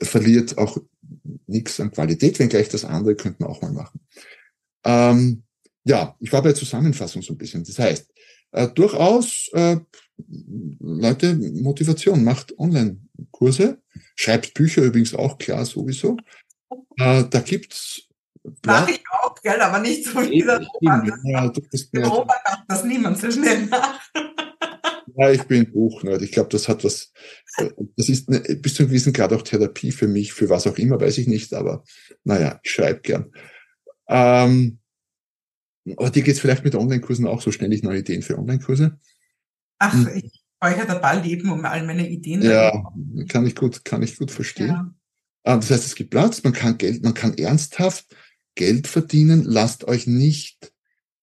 verliert 0.00 0.58
auch 0.58 0.78
nichts 1.46 1.80
an 1.80 1.90
Qualität, 1.90 2.38
wenngleich 2.38 2.68
das 2.68 2.84
andere 2.84 3.14
könnte 3.14 3.42
man 3.42 3.50
auch 3.50 3.62
mal 3.62 3.72
machen. 3.72 4.00
Ähm, 4.86 5.42
ja, 5.84 6.16
ich 6.20 6.32
war 6.32 6.42
bei 6.42 6.48
der 6.48 6.56
Zusammenfassung 6.56 7.22
so 7.22 7.34
ein 7.34 7.38
bisschen. 7.38 7.64
Das 7.64 7.78
heißt, 7.78 8.10
äh, 8.52 8.68
durchaus, 8.68 9.50
äh, 9.52 9.76
Leute, 10.80 11.34
Motivation, 11.34 12.24
macht 12.24 12.58
Online-Kurse, 12.58 13.78
schreibt 14.14 14.54
Bücher 14.54 14.82
übrigens 14.82 15.14
auch, 15.14 15.38
klar, 15.38 15.64
sowieso. 15.64 16.16
Äh, 16.98 17.24
da 17.28 17.40
gibt's 17.40 18.02
Mach 18.64 18.88
ich 18.88 19.02
auch, 19.10 19.34
gell, 19.42 19.60
aber 19.60 19.80
nicht 19.80 20.04
so 20.04 20.20
wie 20.22 20.42
der 20.42 20.60
Robert. 20.60 21.18
Ja, 21.24 21.48
du 21.48 21.60
bist 21.62 21.92
der 21.92 22.06
Robert 22.06 22.38
macht 22.48 22.64
das 22.68 22.84
niemand 22.84 23.18
so 23.18 23.30
schnell 23.30 23.66
nach. 23.66 24.00
Ja, 25.16 25.30
ich 25.30 25.42
bin 25.44 25.72
Buchnerd. 25.72 26.22
Ich 26.22 26.30
glaube, 26.30 26.50
das 26.50 26.68
hat 26.68 26.84
was, 26.84 27.12
äh, 27.56 27.70
das 27.96 28.08
ist 28.08 28.28
eine, 28.28 28.40
bis 28.40 28.74
zu 28.74 28.82
einem 28.82 28.90
gewissen 28.90 29.12
Grad 29.12 29.32
auch 29.32 29.42
Therapie 29.42 29.90
für 29.90 30.08
mich, 30.08 30.32
für 30.32 30.48
was 30.48 30.66
auch 30.66 30.76
immer, 30.78 31.00
weiß 31.00 31.18
ich 31.18 31.26
nicht, 31.26 31.54
aber 31.54 31.84
naja, 32.24 32.60
ich 32.62 32.70
schreibe 32.70 33.00
gern. 33.00 33.32
Ähm, 34.08 34.78
aber 35.96 36.10
dir 36.10 36.22
geht's 36.22 36.40
vielleicht 36.40 36.64
mit 36.64 36.74
Online-Kursen 36.74 37.26
auch 37.26 37.40
so 37.40 37.52
ständig 37.52 37.82
neue 37.82 38.00
Ideen 38.00 38.22
für 38.22 38.38
Online-Kurse? 38.38 38.98
Ach, 39.78 39.92
hm. 39.92 40.08
ich 40.14 40.42
speichere 40.56 40.86
der 40.86 40.98
Ball 40.98 41.22
leben 41.22 41.50
um 41.50 41.64
all 41.64 41.84
meine 41.86 42.08
Ideen. 42.08 42.42
Ja, 42.42 42.92
kann 43.28 43.46
ich 43.46 43.54
gut, 43.54 43.84
kann 43.84 44.02
ich 44.02 44.16
gut 44.16 44.30
verstehen. 44.30 44.68
Ja. 44.68 44.94
Ah, 45.44 45.56
das 45.56 45.70
heißt, 45.70 45.86
es 45.86 45.94
gibt 45.94 46.10
Platz, 46.10 46.42
man 46.42 46.52
kann 46.52 46.76
Geld, 46.78 47.04
man 47.04 47.14
kann 47.14 47.38
ernsthaft 47.38 48.06
Geld 48.56 48.88
verdienen. 48.88 49.44
Lasst 49.44 49.84
euch 49.84 50.06
nicht, 50.06 50.72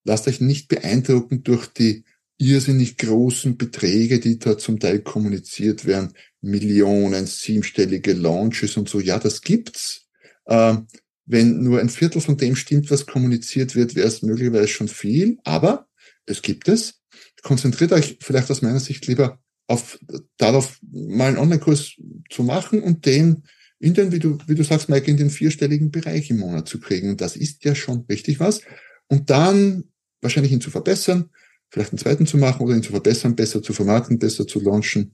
lasst 0.06 0.28
euch 0.28 0.40
nicht 0.40 0.70
beeindrucken 0.70 1.44
durch 1.44 1.68
die 1.68 2.06
irrsinnig 2.38 2.98
großen 2.98 3.58
Beträge, 3.58 4.20
die 4.20 4.40
da 4.40 4.58
zum 4.58 4.80
Teil 4.80 5.00
kommuniziert 5.00 5.86
werden. 5.86 6.14
Millionen, 6.42 7.26
siebenstellige 7.26 8.14
Launches 8.14 8.78
und 8.78 8.88
so. 8.88 9.00
Ja, 9.00 9.20
das 9.20 9.42
gibt's. 9.42 10.08
Ähm, 10.48 10.88
wenn 11.26 11.62
nur 11.64 11.80
ein 11.80 11.90
Viertel 11.90 12.22
von 12.22 12.38
dem 12.38 12.56
stimmt, 12.56 12.92
was 12.92 13.06
kommuniziert 13.06 13.76
wird, 13.76 13.96
wäre 13.96 14.08
es 14.08 14.22
möglicherweise 14.22 14.68
schon 14.68 14.88
viel, 14.88 15.38
aber 15.44 15.88
es 16.26 16.42
gibt 16.42 16.68
es. 16.68 17.02
Konzentriert 17.42 17.92
euch 17.92 18.18
vielleicht 18.22 18.50
aus 18.52 18.62
meiner 18.62 18.80
Sicht 18.80 19.08
lieber 19.08 19.40
auf, 19.68 20.00
darauf, 20.38 20.80
mal 20.92 21.30
einen 21.30 21.38
Online-Kurs 21.38 21.96
zu 22.30 22.44
machen 22.44 22.82
und 22.82 23.06
den 23.06 23.44
in 23.80 23.94
den, 23.94 24.14
wie 24.14 24.20
du, 24.20 24.38
wie 24.48 24.56
du 24.56 24.64
sagst, 24.64 24.88
Mike, 24.88 25.12
in 25.12 25.18
den 25.18 25.30
vierstelligen 25.30 25.92
Bereich 25.92 26.30
im 26.30 26.38
Monat 26.38 26.70
zu 26.70 26.80
kriegen. 26.80 27.10
Und 27.10 27.20
das 27.20 27.36
ist 27.36 27.66
ja 27.66 27.76
schon 27.76 28.06
richtig 28.10 28.40
was. 28.40 28.62
Und 29.08 29.30
dann 29.30 29.84
wahrscheinlich 30.22 30.54
ihn 30.54 30.62
zu 30.62 30.72
verbessern, 30.72 31.30
vielleicht 31.70 31.92
einen 31.92 32.00
zweiten 32.00 32.26
zu 32.26 32.38
machen 32.38 32.62
oder 32.62 32.76
ihn 32.76 32.84
zu 32.84 32.92
verbessern, 32.92 33.36
besser 33.36 33.62
zu 33.62 33.74
vermarkten, 33.74 34.20
besser 34.20 34.48
zu 34.48 34.62
launchen 34.62 35.12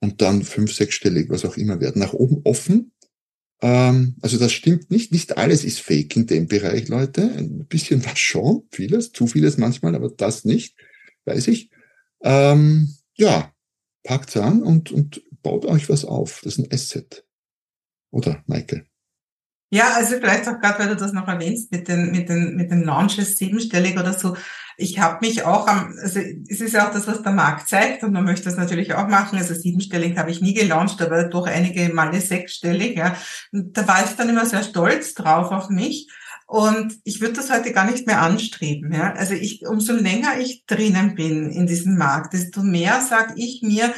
und 0.00 0.20
dann 0.20 0.42
fünf, 0.42 0.74
sechsstellig, 0.74 1.30
was 1.30 1.46
auch 1.46 1.56
immer 1.56 1.80
werden. 1.80 2.00
Nach 2.00 2.12
oben 2.12 2.42
offen, 2.44 2.92
ähm, 3.62 4.16
also 4.20 4.38
das 4.38 4.52
stimmt 4.52 4.90
nicht. 4.90 5.12
Nicht 5.12 5.36
alles 5.36 5.64
ist 5.64 5.80
fake 5.80 6.16
in 6.16 6.26
dem 6.26 6.46
Bereich, 6.46 6.88
Leute. 6.88 7.22
Ein 7.22 7.66
bisschen 7.66 8.04
was 8.06 8.18
schon, 8.18 8.62
vieles, 8.70 9.12
zu 9.12 9.26
vieles 9.26 9.58
manchmal, 9.58 9.94
aber 9.94 10.10
das 10.10 10.44
nicht, 10.44 10.76
weiß 11.24 11.48
ich. 11.48 11.70
Ähm, 12.22 12.94
ja, 13.14 13.52
packt's 14.02 14.36
an 14.36 14.62
und, 14.62 14.90
und 14.90 15.22
baut 15.42 15.64
euch 15.66 15.88
was 15.88 16.04
auf. 16.04 16.40
Das 16.42 16.54
ist 16.54 16.58
ein 16.58 16.72
Asset. 16.72 17.24
Oder, 18.10 18.42
Michael? 18.46 18.86
Ja, 19.72 19.92
also 19.94 20.16
vielleicht 20.16 20.48
auch 20.48 20.58
gerade, 20.58 20.80
weil 20.80 20.88
du 20.88 20.96
das 20.96 21.12
noch 21.12 21.28
erwähnst 21.28 21.70
mit 21.70 21.86
den 21.86 22.10
mit 22.10 22.28
den 22.28 22.56
mit 22.56 22.72
den 22.72 22.82
Launches 22.82 23.38
siebenstellig 23.38 23.98
oder 23.98 24.12
so. 24.12 24.36
Ich 24.76 24.98
habe 24.98 25.18
mich 25.24 25.44
auch 25.44 25.68
am, 25.68 25.94
also 26.02 26.20
es 26.48 26.60
ist 26.60 26.72
ja 26.72 26.88
auch 26.88 26.92
das, 26.92 27.06
was 27.06 27.22
der 27.22 27.32
Markt 27.32 27.68
zeigt 27.68 28.02
und 28.02 28.12
man 28.12 28.24
möchte 28.24 28.46
das 28.46 28.56
natürlich 28.56 28.94
auch 28.94 29.06
machen. 29.08 29.38
Also 29.38 29.54
siebenstellig 29.54 30.16
habe 30.18 30.30
ich 30.30 30.40
nie 30.40 30.54
gelauncht, 30.54 31.00
aber 31.02 31.24
doch 31.24 31.46
einige 31.46 31.92
Male 31.92 32.20
sechsstellig. 32.20 32.96
Ja, 32.96 33.14
da 33.52 33.86
war 33.86 34.04
ich 34.04 34.16
dann 34.16 34.30
immer 34.30 34.46
sehr 34.46 34.62
stolz 34.62 35.14
drauf 35.14 35.52
auf 35.52 35.68
mich. 35.68 36.08
Und 36.46 36.98
ich 37.04 37.20
würde 37.20 37.34
das 37.34 37.52
heute 37.52 37.72
gar 37.72 37.88
nicht 37.88 38.08
mehr 38.08 38.22
anstreben. 38.22 38.92
Ja? 38.92 39.12
Also 39.12 39.34
ich, 39.34 39.64
umso 39.64 39.92
länger 39.92 40.40
ich 40.40 40.64
drinnen 40.66 41.14
bin 41.14 41.48
in 41.52 41.68
diesem 41.68 41.96
Markt, 41.96 42.32
desto 42.32 42.62
mehr 42.62 43.02
sage 43.02 43.34
ich 43.36 43.60
mir, 43.62 43.94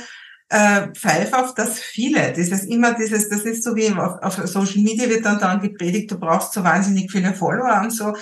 äh, 0.52 0.88
pfeif 0.92 1.32
auf 1.32 1.54
das 1.54 1.80
viele. 1.80 2.32
Dieses 2.32 2.64
immer 2.64 2.92
dieses, 2.92 3.30
das 3.30 3.40
ist 3.42 3.64
so 3.64 3.74
wie 3.74 3.90
auf, 3.90 4.22
auf 4.22 4.34
Social 4.46 4.82
Media 4.82 5.08
wird 5.08 5.24
dann 5.24 5.40
dann 5.40 5.62
gepredigt, 5.62 6.10
du 6.10 6.18
brauchst 6.18 6.52
so 6.52 6.62
wahnsinnig 6.62 7.10
viele 7.10 7.32
Follower 7.32 7.80
und 7.82 7.90
so 7.90 8.12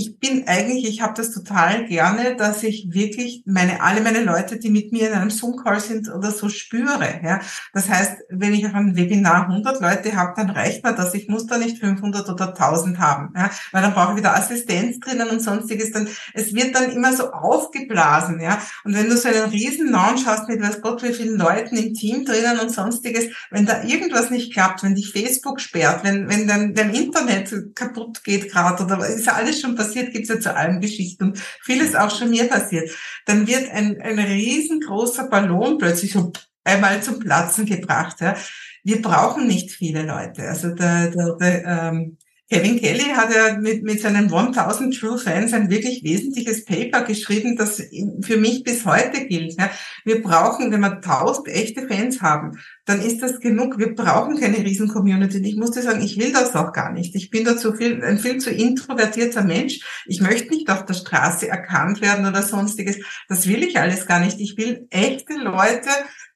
ich 0.00 0.18
bin 0.18 0.48
eigentlich, 0.48 0.88
ich 0.88 1.02
habe 1.02 1.12
das 1.14 1.30
total 1.30 1.84
gerne, 1.84 2.34
dass 2.34 2.62
ich 2.62 2.88
wirklich 2.90 3.42
meine 3.44 3.82
alle 3.82 4.00
meine 4.00 4.24
Leute, 4.24 4.58
die 4.58 4.70
mit 4.70 4.92
mir 4.92 5.08
in 5.08 5.12
einem 5.12 5.28
Zoom-Call 5.28 5.78
sind 5.78 6.08
oder 6.08 6.30
so 6.30 6.48
spüre. 6.48 7.20
Ja, 7.22 7.40
das 7.74 7.90
heißt, 7.90 8.22
wenn 8.30 8.54
ich 8.54 8.66
auf 8.66 8.72
einem 8.72 8.96
Webinar 8.96 9.48
100 9.48 9.78
Leute 9.82 10.16
habe, 10.16 10.32
dann 10.36 10.48
reicht 10.48 10.84
mir 10.84 10.94
das. 10.94 11.12
Ich 11.12 11.28
muss 11.28 11.46
da 11.46 11.58
nicht 11.58 11.78
500 11.78 12.30
oder 12.30 12.48
1000 12.48 12.98
haben, 12.98 13.34
ja, 13.36 13.50
weil 13.72 13.82
dann 13.82 13.92
brauche 13.92 14.12
ich 14.12 14.18
wieder 14.18 14.34
Assistenz 14.34 15.00
drinnen 15.00 15.28
und 15.28 15.40
sonstiges. 15.40 15.92
Dann 15.92 16.08
es 16.32 16.54
wird 16.54 16.74
dann 16.74 16.90
immer 16.92 17.14
so 17.14 17.30
aufgeblasen, 17.32 18.40
ja. 18.40 18.58
Und 18.84 18.96
wenn 18.96 19.10
du 19.10 19.18
so 19.18 19.28
einen 19.28 19.50
riesen 19.50 19.90
Launch 19.90 20.24
hast 20.24 20.48
mit 20.48 20.62
weiß 20.62 20.80
Gott 20.80 21.02
wie 21.02 21.12
vielen 21.12 21.36
Leuten 21.36 21.76
im 21.76 21.92
Team 21.92 22.24
drinnen 22.24 22.58
und 22.58 22.70
sonstiges, 22.70 23.26
wenn 23.50 23.66
da 23.66 23.82
irgendwas 23.82 24.30
nicht 24.30 24.54
klappt, 24.54 24.82
wenn 24.82 24.94
dich 24.94 25.12
Facebook 25.12 25.60
sperrt, 25.60 26.04
wenn 26.04 26.26
wenn 26.30 26.46
dein, 26.46 26.74
dein 26.74 26.94
Internet 26.94 27.76
kaputt 27.76 28.24
geht 28.24 28.50
gerade 28.50 28.82
oder 28.82 29.06
ist 29.06 29.26
ja 29.26 29.34
alles 29.34 29.60
schon 29.60 29.74
passiert, 29.74 29.89
gibt 29.94 30.24
es 30.24 30.28
ja 30.28 30.40
zu 30.40 30.54
allen 30.54 30.80
Geschichten. 30.80 31.34
Vieles 31.62 31.94
auch 31.94 32.10
schon 32.16 32.30
mir 32.30 32.48
passiert. 32.48 32.90
Dann 33.26 33.46
wird 33.46 33.70
ein, 33.70 34.00
ein 34.00 34.18
riesengroßer 34.18 35.28
Ballon 35.28 35.78
plötzlich 35.78 36.16
einmal 36.64 37.02
zum 37.02 37.18
Platzen 37.18 37.66
gebracht. 37.66 38.20
Ja. 38.20 38.36
Wir 38.82 39.02
brauchen 39.02 39.46
nicht 39.46 39.70
viele 39.72 40.02
Leute. 40.02 40.48
Also 40.48 40.74
der, 40.74 41.10
der, 41.10 41.36
der, 41.36 41.64
ähm, 41.64 42.16
Kevin 42.50 42.80
Kelly 42.80 43.10
hat 43.14 43.32
ja 43.32 43.56
mit, 43.58 43.84
mit 43.84 44.00
seinen 44.00 44.32
1000 44.32 44.98
True 44.98 45.18
Fans 45.18 45.52
ein 45.52 45.70
wirklich 45.70 46.02
wesentliches 46.02 46.64
Paper 46.64 47.02
geschrieben, 47.02 47.56
das 47.56 47.80
für 48.22 48.38
mich 48.38 48.64
bis 48.64 48.84
heute 48.84 49.24
gilt. 49.26 49.56
Wir 50.04 50.20
brauchen, 50.20 50.72
wenn 50.72 50.80
wir 50.80 50.96
1000 50.96 51.46
echte 51.46 51.86
Fans 51.86 52.20
haben, 52.20 52.58
dann 52.86 53.00
ist 53.00 53.22
das 53.22 53.38
genug. 53.38 53.78
Wir 53.78 53.94
brauchen 53.94 54.40
keine 54.40 54.58
Riesen-Community. 54.58 55.38
Ich 55.38 55.56
muss 55.56 55.70
dir 55.70 55.82
sagen, 55.82 56.02
ich 56.02 56.18
will 56.18 56.32
das 56.32 56.56
auch 56.56 56.72
gar 56.72 56.92
nicht. 56.92 57.14
Ich 57.14 57.30
bin 57.30 57.44
dazu 57.44 57.72
viel, 57.72 58.02
ein 58.02 58.18
viel 58.18 58.38
zu 58.38 58.50
introvertierter 58.50 59.44
Mensch. 59.44 59.80
Ich 60.06 60.20
möchte 60.20 60.52
nicht 60.52 60.68
auf 60.70 60.84
der 60.86 60.94
Straße 60.94 61.46
erkannt 61.46 62.00
werden 62.00 62.26
oder 62.26 62.42
sonstiges. 62.42 62.98
Das 63.28 63.46
will 63.46 63.62
ich 63.62 63.78
alles 63.78 64.06
gar 64.06 64.18
nicht. 64.18 64.40
Ich 64.40 64.56
will 64.56 64.88
echte 64.90 65.34
Leute, 65.34 65.88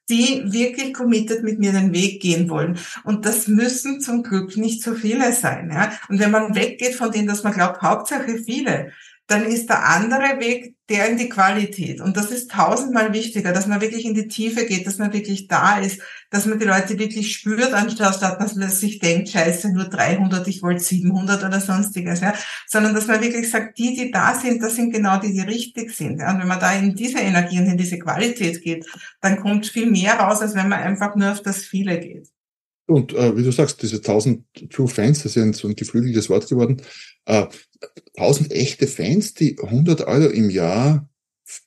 die 0.09 0.43
wirklich 0.53 0.93
committed 0.93 1.43
mit 1.43 1.59
mir 1.59 1.73
den 1.73 1.95
Weg 1.95 2.21
gehen 2.21 2.51
wollen. 2.51 2.79
Und 3.05 3.25
das 3.25 3.49
müssen 3.49 4.01
zum 4.01 4.23
Glück 4.23 4.57
nicht 4.57 4.83
so 4.83 4.95
viele 4.95 5.33
sein. 5.33 5.71
Ja? 5.73 5.93
Und 6.09 6.19
wenn 6.19 6.31
man 6.31 6.55
weggeht 6.55 6.95
von 6.95 7.11
denen, 7.11 7.29
dass 7.29 7.43
man 7.43 7.55
glaubt, 7.55 7.81
Hauptsache 7.81 8.39
viele, 8.45 8.93
dann 9.27 9.45
ist 9.45 9.69
der 9.69 9.89
andere 9.89 10.39
Weg 10.41 10.75
der 10.91 11.09
in 11.09 11.17
die 11.17 11.31
Qualität. 11.31 12.03
Und 12.03 12.17
das 12.17 12.31
ist 12.31 12.51
tausendmal 12.51 13.15
wichtiger, 13.15 13.53
dass 13.53 13.67
man 13.67 13.81
wirklich 13.81 14.05
in 14.05 14.13
die 14.15 14.29
Tiefe 14.29 14.67
geht, 14.67 14.87
dass 14.87 14.99
man 14.99 15.15
wirklich 15.15 15.49
da 15.49 15.79
ist, 15.79 16.03
dass 16.31 16.45
man 16.45 16.59
die 16.59 16.67
Leute 16.67 16.99
wirklich 16.99 17.35
spürt, 17.35 17.73
anstatt 17.73 18.21
dass 18.21 18.55
man 18.55 18.69
sich 18.69 18.99
denkt, 18.99 19.31
scheiße, 19.31 19.73
nur 19.73 19.85
300, 19.85 20.47
ich 20.47 20.63
wollte 20.63 20.83
700 20.83 21.43
oder 21.43 21.61
sonstiges, 21.61 22.21
ja. 22.21 22.35
Sondern 22.67 22.95
dass 22.95 23.07
man 23.07 23.23
wirklich 23.23 23.51
sagt, 23.51 23.79
die, 23.79 23.97
die 23.97 24.11
da 24.11 24.35
sind, 24.35 24.63
das 24.63 24.77
sind 24.77 24.93
genau 24.93 25.19
die, 25.19 25.33
die 25.33 25.41
richtig 25.41 25.91
sind. 25.93 26.21
Ja? 26.21 26.33
Und 26.33 26.41
wenn 26.41 26.49
man 26.49 26.61
da 26.61 26.75
in 26.75 26.95
diese 26.95 27.21
Energie 27.21 27.61
und 27.61 27.67
in 27.67 27.79
diese 27.79 27.99
Qualität 27.99 28.61
geht, 28.63 28.85
dann 29.23 29.41
kommt 29.41 29.67
viel 29.67 29.91
mehr 29.91 30.19
raus, 30.19 30.43
als 30.43 30.55
wenn 30.55 30.69
man 30.69 30.81
einfach 30.81 31.17
nur 31.17 31.33
auf 31.33 31.41
das 31.41 31.65
Viele 31.65 31.99
geht. 31.99 32.34
Und 32.87 33.15
äh, 33.15 33.37
wie 33.37 33.43
du 33.43 33.51
sagst, 33.51 33.83
diese 33.83 33.97
1000 33.97 34.71
True 34.71 34.89
Fans, 34.89 35.23
das 35.23 35.37
ist 35.37 35.43
ja 35.43 35.53
so 35.53 35.69
ein 35.69 35.77
geflügeltes 35.77 36.29
Wort 36.29 36.49
geworden, 36.49 36.83
äh, 37.25 37.47
1000 38.17 38.53
echte 38.53 38.87
Fans, 38.87 39.35
die 39.35 39.59
100 39.59 40.03
Euro 40.03 40.29
im 40.29 40.51
Jahr 40.51 41.09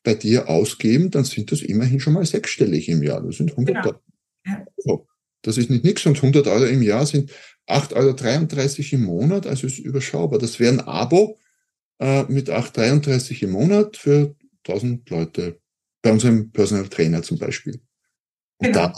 bei 0.03 0.13
dir 0.13 0.49
ausgeben, 0.49 1.11
dann 1.11 1.23
sind 1.23 1.51
das 1.51 1.61
immerhin 1.61 1.99
schon 1.99 2.13
mal 2.13 2.25
sechsstellig 2.25 2.89
im 2.89 3.03
Jahr. 3.03 3.21
Das 3.21 3.37
sind 3.37 3.51
100 3.51 3.83
genau. 3.83 4.01
Euro. 4.85 5.07
Das 5.41 5.57
ist 5.57 5.69
nicht 5.69 5.83
nichts 5.83 6.05
und 6.05 6.17
100 6.17 6.47
Euro 6.47 6.65
im 6.65 6.81
Jahr 6.81 7.05
sind 7.05 7.31
8,33 7.67 8.93
Euro 8.93 8.95
im 8.95 9.03
Monat, 9.03 9.47
also 9.47 9.67
ist 9.67 9.79
überschaubar. 9.79 10.39
Das 10.39 10.59
wäre 10.59 10.73
ein 10.73 10.81
Abo 10.81 11.37
äh, 11.99 12.23
mit 12.23 12.49
8,33 12.49 13.31
Euro 13.31 13.45
im 13.45 13.51
Monat 13.51 13.97
für 13.97 14.35
1000 14.67 15.09
Leute. 15.09 15.59
Bei 16.01 16.11
unserem 16.11 16.51
Personal 16.51 16.87
Trainer 16.87 17.23
zum 17.23 17.37
Beispiel. 17.37 17.79
Und 18.57 18.67
genau. 18.67 18.87
da 18.87 18.93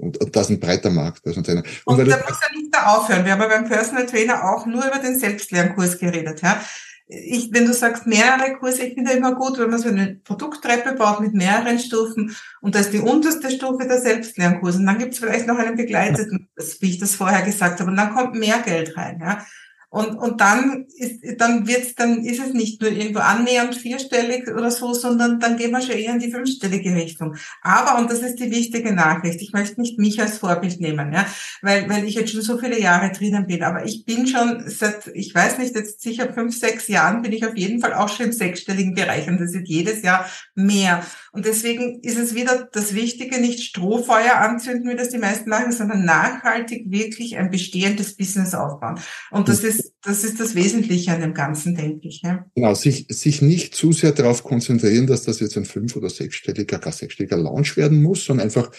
und, 0.00 0.16
und 0.18 0.34
das 0.34 0.48
ist 0.48 0.56
ein 0.56 0.60
breiter 0.60 0.90
Markt. 0.90 1.26
Das 1.26 1.36
ist 1.36 1.48
ein 1.48 1.58
und, 1.84 1.98
und 1.98 2.08
da 2.08 2.16
muss 2.16 2.40
ja 2.40 2.56
nicht 2.56 2.74
da 2.74 2.96
aufhören. 2.96 3.24
Wir 3.24 3.32
haben 3.32 3.40
ja 3.40 3.48
beim 3.48 3.68
Personal 3.68 4.06
Trainer 4.06 4.44
auch 4.44 4.66
nur 4.66 4.86
über 4.86 4.98
den 4.98 5.18
Selbstlernkurs 5.18 5.98
geredet. 5.98 6.40
Ja? 6.42 6.60
Ich, 7.06 7.52
wenn 7.52 7.66
du 7.66 7.74
sagst 7.74 8.06
mehrere 8.06 8.56
Kurse, 8.58 8.84
ich 8.84 8.94
finde 8.94 9.12
immer 9.12 9.34
gut, 9.34 9.58
wenn 9.58 9.70
man 9.70 9.80
so 9.80 9.88
eine 9.88 10.20
Produkttreppe 10.24 10.92
baut 10.92 11.20
mit 11.20 11.34
mehreren 11.34 11.78
Stufen 11.78 12.34
und 12.60 12.74
da 12.74 12.80
ist 12.80 12.92
die 12.92 13.00
unterste 13.00 13.50
Stufe 13.50 13.86
der 13.86 14.00
Selbstlernkurs 14.00 14.76
und 14.76 14.86
dann 14.86 14.98
gibt 14.98 15.14
es 15.14 15.18
vielleicht 15.18 15.46
noch 15.46 15.58
einen 15.58 15.76
begleiteten, 15.76 16.48
wie 16.80 16.90
ich 16.90 16.98
das 16.98 17.16
vorher 17.16 17.42
gesagt 17.42 17.80
habe, 17.80 17.90
und 17.90 17.96
dann 17.96 18.14
kommt 18.14 18.36
mehr 18.36 18.60
Geld 18.60 18.96
rein. 18.96 19.20
Ja? 19.20 19.44
Und, 19.92 20.16
und 20.16 20.40
dann 20.40 20.86
ist, 20.96 21.20
dann 21.38 21.66
wird's, 21.66 21.96
dann 21.96 22.24
ist 22.24 22.40
es 22.40 22.52
nicht 22.52 22.80
nur 22.80 22.92
irgendwo 22.92 23.18
annähernd 23.18 23.74
vierstellig 23.74 24.46
oder 24.48 24.70
so, 24.70 24.94
sondern 24.94 25.40
dann 25.40 25.56
gehen 25.56 25.72
wir 25.72 25.80
schon 25.80 25.96
eher 25.96 26.12
in 26.12 26.20
die 26.20 26.30
fünfstellige 26.30 26.94
Richtung. 26.94 27.34
Aber, 27.60 27.98
und 27.98 28.08
das 28.08 28.20
ist 28.20 28.36
die 28.36 28.52
wichtige 28.52 28.94
Nachricht, 28.94 29.42
ich 29.42 29.52
möchte 29.52 29.80
nicht 29.80 29.98
mich 29.98 30.20
als 30.20 30.38
Vorbild 30.38 30.80
nehmen, 30.80 31.12
ja, 31.12 31.26
weil, 31.60 31.88
weil 31.88 32.04
ich 32.04 32.14
jetzt 32.14 32.30
schon 32.30 32.42
so 32.42 32.56
viele 32.56 32.80
Jahre 32.80 33.10
drinnen 33.10 33.48
bin, 33.48 33.64
aber 33.64 33.84
ich 33.84 34.04
bin 34.04 34.28
schon 34.28 34.62
seit, 34.68 35.08
ich 35.12 35.34
weiß 35.34 35.58
nicht, 35.58 35.74
jetzt 35.74 36.00
sicher 36.00 36.32
fünf, 36.32 36.56
sechs 36.56 36.86
Jahren 36.86 37.22
bin 37.22 37.32
ich 37.32 37.44
auf 37.44 37.56
jeden 37.56 37.80
Fall 37.80 37.94
auch 37.94 38.08
schon 38.08 38.26
im 38.26 38.32
sechsstelligen 38.32 38.94
Bereich 38.94 39.26
und 39.26 39.40
das 39.40 39.52
wird 39.52 39.66
jedes 39.66 40.02
Jahr 40.02 40.24
mehr. 40.54 41.04
Und 41.32 41.46
deswegen 41.46 42.00
ist 42.02 42.18
es 42.18 42.34
wieder 42.36 42.68
das 42.72 42.94
Wichtige, 42.94 43.40
nicht 43.40 43.62
Strohfeuer 43.62 44.36
anzünden, 44.36 44.88
wie 44.88 44.96
das 44.96 45.10
die 45.10 45.18
meisten 45.18 45.50
machen, 45.50 45.72
sondern 45.72 46.04
nachhaltig 46.04 46.90
wirklich 46.90 47.36
ein 47.36 47.50
bestehendes 47.50 48.16
Business 48.16 48.54
aufbauen. 48.54 49.00
Und 49.30 49.48
das 49.48 49.64
ist 49.64 49.79
das 50.02 50.24
ist 50.24 50.40
das 50.40 50.54
Wesentliche 50.54 51.12
an 51.12 51.20
dem 51.20 51.34
Ganzen, 51.34 51.74
denke 51.74 52.08
ich. 52.08 52.22
Ja. 52.22 52.46
Genau, 52.54 52.74
sich, 52.74 53.06
sich 53.08 53.42
nicht 53.42 53.74
zu 53.74 53.92
sehr 53.92 54.12
darauf 54.12 54.44
konzentrieren, 54.44 55.06
dass 55.06 55.24
das 55.24 55.40
jetzt 55.40 55.56
ein 55.56 55.64
fünf- 55.64 55.96
oder 55.96 56.10
sechsstelliger, 56.10 56.78
gar 56.78 56.92
sechsstelliger 56.92 57.36
Launch 57.36 57.76
werden 57.76 58.02
muss, 58.02 58.24
sondern 58.24 58.46
einfach 58.46 58.70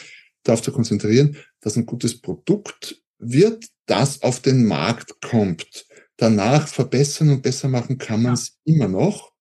darauf 0.44 0.62
zu 0.62 0.72
konzentrieren, 0.72 1.38
dass 1.62 1.76
ein 1.76 1.86
gutes 1.86 2.20
Produkt 2.20 3.02
wird, 3.20 3.66
das 3.86 4.22
auf 4.24 4.40
den 4.40 4.66
Markt 4.66 5.22
kommt. 5.22 5.86
Danach 6.18 6.68
verbessern 6.68 7.30
und 7.30 7.42
besser 7.42 7.68
machen 7.68 7.98
kann 7.98 8.24
man 8.24 8.34
es 8.34 8.60
ja. 8.66 8.76
immer 8.76 8.88
noch 8.88 9.32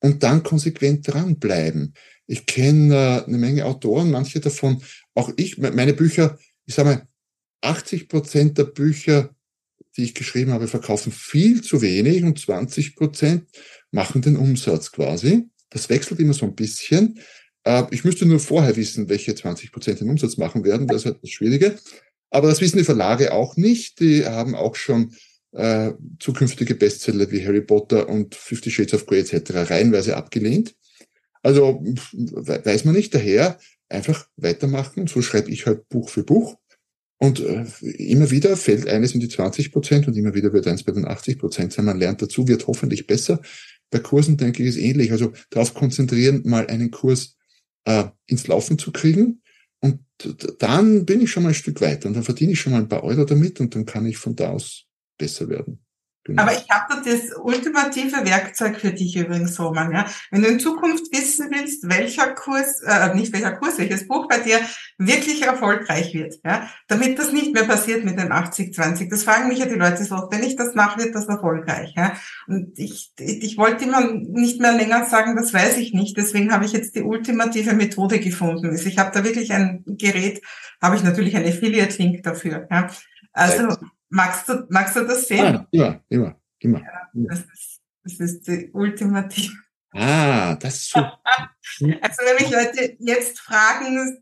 und 0.00 0.22
dann 0.22 0.42
konsequent 0.42 1.06
dranbleiben. 1.06 1.94
Ich 2.26 2.46
kenne 2.46 2.94
äh, 2.94 3.24
eine 3.26 3.38
Menge 3.38 3.64
Autoren, 3.64 4.10
manche 4.10 4.40
davon, 4.40 4.82
auch 5.14 5.30
ich, 5.36 5.58
meine 5.58 5.94
Bücher, 5.94 6.38
ich 6.64 6.74
sage 6.74 6.88
mal, 6.88 7.08
80 7.62 8.08
Prozent 8.08 8.58
der 8.58 8.64
Bücher 8.64 9.35
die 9.96 10.04
ich 10.04 10.14
geschrieben 10.14 10.52
habe, 10.52 10.68
verkaufen 10.68 11.12
viel 11.12 11.62
zu 11.62 11.82
wenig 11.82 12.22
und 12.22 12.38
20 12.38 12.96
Prozent 12.96 13.44
machen 13.90 14.22
den 14.22 14.36
Umsatz 14.36 14.92
quasi. 14.92 15.44
Das 15.70 15.88
wechselt 15.88 16.20
immer 16.20 16.34
so 16.34 16.46
ein 16.46 16.54
bisschen. 16.54 17.18
Äh, 17.64 17.84
ich 17.90 18.04
müsste 18.04 18.26
nur 18.26 18.40
vorher 18.40 18.76
wissen, 18.76 19.08
welche 19.08 19.34
20 19.34 19.72
Prozent 19.72 20.00
den 20.00 20.10
Umsatz 20.10 20.36
machen 20.36 20.64
werden. 20.64 20.86
Das 20.86 20.98
ist 20.98 21.06
halt 21.06 21.18
das 21.22 21.30
Schwierige. 21.30 21.76
Aber 22.30 22.48
das 22.48 22.60
wissen 22.60 22.78
die 22.78 22.84
Verlage 22.84 23.32
auch 23.32 23.56
nicht. 23.56 24.00
Die 24.00 24.24
haben 24.24 24.54
auch 24.54 24.76
schon 24.76 25.14
äh, 25.52 25.92
zukünftige 26.18 26.74
Bestseller 26.74 27.30
wie 27.30 27.44
Harry 27.44 27.62
Potter 27.62 28.08
und 28.08 28.34
Fifty 28.34 28.70
Shades 28.70 28.94
of 28.94 29.06
Grey 29.06 29.20
etc. 29.20 29.70
reihenweise 29.70 30.16
abgelehnt. 30.16 30.74
Also 31.42 31.82
weiß 32.12 32.84
man 32.84 32.94
nicht. 32.94 33.14
Daher 33.14 33.58
einfach 33.88 34.28
weitermachen. 34.36 35.06
So 35.06 35.22
schreibe 35.22 35.50
ich 35.50 35.66
halt 35.66 35.88
Buch 35.88 36.10
für 36.10 36.24
Buch. 36.24 36.56
Und 37.18 37.40
äh, 37.40 37.64
immer 37.80 38.30
wieder 38.30 38.56
fällt 38.56 38.86
eines 38.86 39.14
in 39.14 39.20
die 39.20 39.28
20 39.28 39.72
Prozent 39.72 40.06
und 40.06 40.16
immer 40.16 40.34
wieder 40.34 40.52
wird 40.52 40.66
eins 40.66 40.82
bei 40.82 40.92
den 40.92 41.06
80 41.06 41.38
Prozent 41.38 41.72
sein. 41.72 41.86
Man 41.86 41.98
lernt 41.98 42.20
dazu, 42.20 42.46
wird 42.46 42.66
hoffentlich 42.66 43.06
besser. 43.06 43.40
Bei 43.90 43.98
Kursen, 44.00 44.36
denke 44.36 44.62
ich, 44.62 44.70
ist 44.70 44.76
ähnlich. 44.76 45.12
Also 45.12 45.32
darauf 45.50 45.72
konzentrieren, 45.72 46.42
mal 46.44 46.66
einen 46.66 46.90
Kurs 46.90 47.36
äh, 47.84 48.04
ins 48.26 48.46
Laufen 48.46 48.78
zu 48.78 48.92
kriegen. 48.92 49.42
Und 49.80 50.00
dann 50.58 51.06
bin 51.06 51.20
ich 51.20 51.30
schon 51.30 51.42
mal 51.42 51.50
ein 51.50 51.54
Stück 51.54 51.80
weiter 51.80 52.08
und 52.08 52.14
dann 52.14 52.24
verdiene 52.24 52.52
ich 52.52 52.60
schon 52.60 52.72
mal 52.72 52.80
ein 52.80 52.88
paar 52.88 53.04
Euro 53.04 53.24
damit 53.24 53.60
und 53.60 53.74
dann 53.74 53.86
kann 53.86 54.06
ich 54.06 54.16
von 54.16 54.34
da 54.34 54.50
aus 54.50 54.84
besser 55.18 55.48
werden. 55.48 55.85
Genau. 56.26 56.42
Aber 56.42 56.52
ich 56.52 56.68
habe 56.68 56.86
da 56.88 57.10
das 57.10 57.36
ultimative 57.40 58.24
Werkzeug 58.24 58.80
für 58.80 58.90
dich 58.90 59.16
übrigens, 59.16 59.58
Roman. 59.60 59.92
Ja? 59.92 60.06
Wenn 60.30 60.42
du 60.42 60.48
in 60.48 60.58
Zukunft 60.58 61.12
wissen 61.12 61.50
willst, 61.52 61.88
welcher 61.88 62.34
Kurs, 62.34 62.82
äh, 62.82 63.14
nicht 63.14 63.32
welcher 63.32 63.52
Kurs, 63.52 63.78
welches 63.78 64.08
Buch 64.08 64.26
bei 64.28 64.40
dir 64.40 64.58
wirklich 64.98 65.42
erfolgreich 65.42 66.14
wird, 66.14 66.34
ja, 66.44 66.68
damit 66.88 67.18
das 67.18 67.32
nicht 67.32 67.52
mehr 67.52 67.64
passiert 67.64 68.04
mit 68.04 68.18
dem 68.18 68.32
80-20. 68.32 69.08
Das 69.08 69.22
fragen 69.22 69.48
mich 69.48 69.58
ja 69.58 69.66
die 69.66 69.76
Leute 69.76 70.04
so, 70.04 70.16
wenn 70.30 70.42
ich 70.42 70.56
das 70.56 70.74
mache, 70.74 70.98
wird 70.98 71.14
das 71.14 71.26
erfolgreich. 71.26 71.94
Ja? 71.96 72.14
Und 72.48 72.76
ich, 72.76 73.12
ich, 73.18 73.42
ich 73.44 73.56
wollte 73.56 73.84
immer 73.84 74.10
nicht 74.10 74.60
mehr 74.60 74.72
länger 74.72 75.04
sagen, 75.04 75.36
das 75.36 75.54
weiß 75.54 75.76
ich 75.76 75.94
nicht. 75.94 76.16
Deswegen 76.16 76.52
habe 76.52 76.64
ich 76.64 76.72
jetzt 76.72 76.96
die 76.96 77.02
ultimative 77.02 77.74
Methode 77.74 78.18
gefunden. 78.18 78.70
Also 78.70 78.88
ich 78.88 78.98
habe 78.98 79.12
da 79.14 79.22
wirklich 79.22 79.52
ein 79.52 79.84
Gerät, 79.86 80.42
habe 80.82 80.96
ich 80.96 81.04
natürlich 81.04 81.36
einen 81.36 81.46
Affiliate-Link 81.46 82.24
dafür. 82.24 82.66
Ja? 82.68 82.88
Also 83.32 83.76
Magst 84.08 84.48
du, 84.48 84.66
magst 84.70 84.96
du 84.96 85.06
das 85.06 85.26
sehen? 85.26 85.56
Ah, 85.56 85.66
immer, 85.70 86.00
immer, 86.08 86.40
immer. 86.60 86.80
Ja, 86.80 87.08
das, 87.14 87.40
ist, 87.40 87.80
das 88.04 88.20
ist 88.20 88.46
die 88.46 88.70
ultimative. 88.72 89.54
Ah, 89.92 90.54
das 90.56 90.76
ist 90.76 90.90
so. 90.90 91.00
also 91.00 91.80
wenn 91.80 92.36
mich 92.36 92.50
Leute 92.50 92.96
jetzt 93.00 93.40
fragen, 93.40 94.20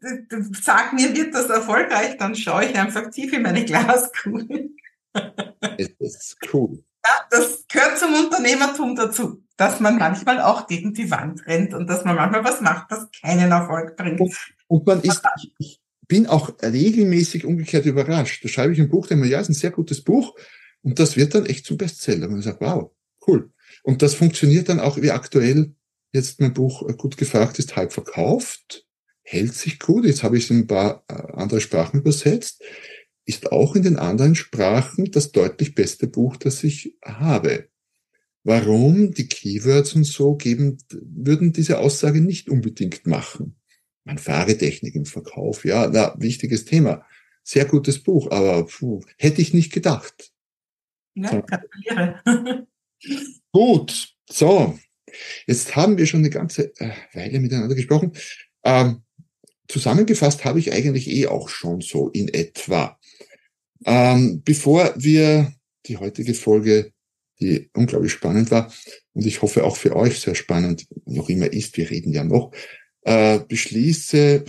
sag 0.63 0.93
mir, 0.93 1.15
wird 1.15 1.35
das 1.35 1.51
erfolgreich, 1.51 2.17
dann 2.17 2.35
schaue 2.35 2.67
ich 2.67 2.77
einfach 2.77 3.11
tief 3.11 3.33
in 3.33 3.43
meine 3.43 3.65
Glaskugel. 3.65 4.71
das 5.13 5.89
ist 5.99 6.37
cool. 6.53 6.85
Ja, 7.05 7.13
das 7.31 7.67
gehört 7.69 7.99
zum 7.99 8.15
Unternehmertum 8.15 8.97
dazu, 8.97 9.45
dass 9.57 9.81
man 9.81 9.99
manchmal 9.99 10.41
auch 10.41 10.67
gegen 10.67 10.95
die 10.95 11.11
Wand 11.11 11.47
rennt 11.47 11.75
und 11.75 11.87
dass 11.89 12.05
man 12.05 12.17
manchmal 12.17 12.45
was 12.45 12.61
macht, 12.61 12.91
das 12.91 13.09
keinen 13.21 13.51
Erfolg 13.51 13.97
bringt. 13.97 14.21
Und, 14.69 14.87
man 14.87 15.03
ist, 15.03 15.23
ich, 15.59 15.81
bin 16.09 16.27
auch 16.27 16.55
regelmäßig 16.63 17.45
umgekehrt 17.45 17.87
überrascht. 17.87 18.45
Da 18.45 18.49
schreibe 18.49 18.73
ich 18.73 18.81
ein 18.81 18.89
Buch, 18.89 19.07
denke 19.07 19.25
mir, 19.25 19.31
ja, 19.31 19.41
ist 19.41 19.49
ein 19.49 19.55
sehr 19.55 19.71
gutes 19.71 20.03
Buch. 20.03 20.35
Und 20.83 20.99
das 20.99 21.17
wird 21.17 21.35
dann 21.35 21.47
echt 21.47 21.65
zum 21.65 21.77
Bestseller. 21.77 22.29
Und 22.29 22.39
ich 22.39 22.45
sage, 22.45 22.59
wow, 22.61 22.91
cool. 23.27 23.51
Und 23.83 24.03
das 24.03 24.15
funktioniert 24.15 24.69
dann 24.69 24.81
auch 24.81 25.01
wie 25.01 25.11
aktuell 25.11 25.75
jetzt 26.13 26.41
mein 26.41 26.55
Buch 26.55 26.89
äh, 26.89 26.95
gut 26.95 27.17
gefragt 27.17 27.59
ist, 27.59 27.77
halb 27.77 27.93
verkauft, 27.93 28.87
hält 29.23 29.55
sich 29.55 29.79
gut. 29.79 30.05
Jetzt 30.05 30.23
habe 30.23 30.39
ich 30.39 30.45
es 30.45 30.51
in 30.51 30.61
ein 30.61 30.67
paar 30.67 31.05
äh, 31.09 31.15
andere 31.33 31.61
Sprachen 31.61 32.01
übersetzt. 32.01 32.63
Ist 33.27 33.53
auch 33.53 33.75
in 33.75 33.83
den 33.83 33.97
anderen 33.97 34.35
Sprachen 34.35 35.11
das 35.11 35.33
deutlich 35.33 35.75
beste 35.75 36.07
Buch, 36.07 36.37
das 36.37 36.63
ich 36.63 36.97
habe. 37.03 37.69
Warum? 38.43 39.13
Die 39.13 39.27
Keywords 39.27 39.95
und 39.95 40.05
so 40.05 40.37
geben, 40.37 40.77
würden 40.91 41.55
diese 41.55 41.79
Aussage 41.79 42.21
nicht 42.21 42.51
unbedingt 42.51 43.07
machen. 43.07 43.57
Man 44.05 44.19
Fahrtechnik 44.19 44.95
im 44.95 45.07
Verkauf, 45.07 45.65
ja, 45.65 45.89
na, 45.89 46.15
wichtiges 46.19 46.65
Thema. 46.65 47.07
Sehr 47.43 47.65
gutes 47.65 48.03
Buch, 48.03 48.31
aber 48.31 48.67
puh, 48.67 49.01
hätte 49.19 49.43
ich 49.43 49.55
nicht 49.55 49.73
gedacht. 49.73 50.33
Ja, 51.15 51.41
gratuliere. 51.41 52.67
Gut, 53.53 54.15
so. 54.29 54.79
Jetzt 55.47 55.77
haben 55.77 55.97
wir 55.97 56.07
schon 56.07 56.21
eine 56.21 56.31
ganze 56.31 56.73
äh, 56.81 56.91
Weile 57.13 57.41
miteinander 57.41 57.75
gesprochen. 57.75 58.13
Ähm, 58.65 59.03
zusammengefasst 59.69 60.45
habe 60.45 60.59
ich 60.59 60.73
eigentlich 60.73 61.09
eh 61.09 61.27
auch 61.29 61.49
schon 61.49 61.81
so 61.81 62.09
in 62.09 62.29
etwa. 62.29 62.99
Ähm, 63.87 64.43
bevor 64.45 64.93
wir 64.97 65.53
die 65.87 65.99
heutige 65.99 66.35
Folge, 66.35 66.93
die 67.41 67.71
unglaublich 67.75 68.13
spannend 68.13 68.51
war 68.51 68.73
und 69.13 69.27
ich 69.27 69.43
hoffe 69.43 69.65
auch 69.65 69.77
für 69.77 69.97
euch 69.97 70.19
sehr 70.19 70.35
spannend 70.35 70.87
noch 71.05 71.29
immer 71.29 71.53
ist, 71.53 71.77
wir 71.77 71.91
reden 71.91 72.13
ja 72.13 72.25
noch, 72.25 72.53
äh, 73.05 73.41
beschließe 73.41 74.45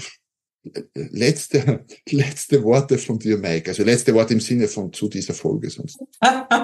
äh, 0.64 0.82
letzte, 0.93 1.86
letzte 2.10 2.64
Worte 2.64 2.97
von 2.97 3.20
dir, 3.20 3.38
Mike. 3.38 3.70
Also 3.70 3.84
letzte 3.84 4.14
Worte 4.14 4.34
im 4.34 4.39
Sinne 4.39 4.68
von 4.68 4.91
zu 4.91 5.08
dieser 5.08 5.34
Folge 5.34 5.70
sonst. 5.70 5.99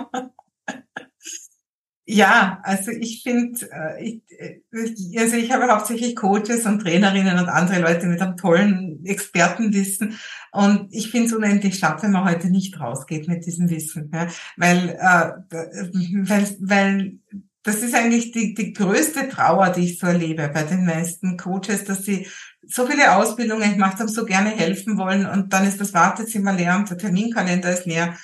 Ja, 2.13 2.59
also 2.63 2.91
ich 2.91 3.23
finde, 3.23 3.69
äh, 3.71 4.19
äh, 4.27 4.61
also 5.17 5.37
ich 5.37 5.49
habe 5.49 5.71
hauptsächlich 5.71 6.13
Coaches 6.15 6.65
und 6.65 6.79
Trainerinnen 6.79 7.39
und 7.39 7.47
andere 7.47 7.79
Leute 7.79 8.07
mit 8.07 8.19
einem 8.19 8.35
tollen 8.35 9.05
Expertenwissen 9.05 10.19
und 10.51 10.87
ich 10.91 11.09
finde 11.09 11.27
es 11.27 11.33
unendlich 11.33 11.79
schade, 11.79 12.03
wenn 12.03 12.11
man 12.11 12.25
heute 12.25 12.49
nicht 12.49 12.77
rausgeht 12.77 13.29
mit 13.29 13.45
diesem 13.45 13.69
Wissen, 13.69 14.11
ja, 14.13 14.27
weil, 14.57 14.89
äh, 14.89 15.31
weil, 16.27 16.57
weil 16.59 17.19
das 17.63 17.83
ist 17.83 17.93
eigentlich 17.93 18.31
die, 18.31 18.53
die 18.53 18.73
größte 18.73 19.29
Trauer, 19.29 19.69
die 19.69 19.85
ich 19.85 19.99
so 19.99 20.07
erlebe 20.07 20.49
bei 20.49 20.63
den 20.63 20.85
meisten 20.85 21.37
Coaches, 21.37 21.83
dass 21.83 22.03
sie 22.03 22.27
so 22.67 22.87
viele 22.87 23.15
Ausbildungen 23.15 23.73
gemacht 23.73 23.99
haben, 23.99 24.07
so 24.07 24.25
gerne 24.25 24.49
helfen 24.49 24.97
wollen 24.97 25.25
und 25.25 25.53
dann 25.53 25.67
ist 25.67 25.79
das 25.79 25.93
Wartezimmer 25.93 26.53
leer 26.53 26.75
und 26.77 26.89
der 26.89 26.97
Terminkalender 26.97 27.71
ist 27.71 27.85
leer 27.85 28.17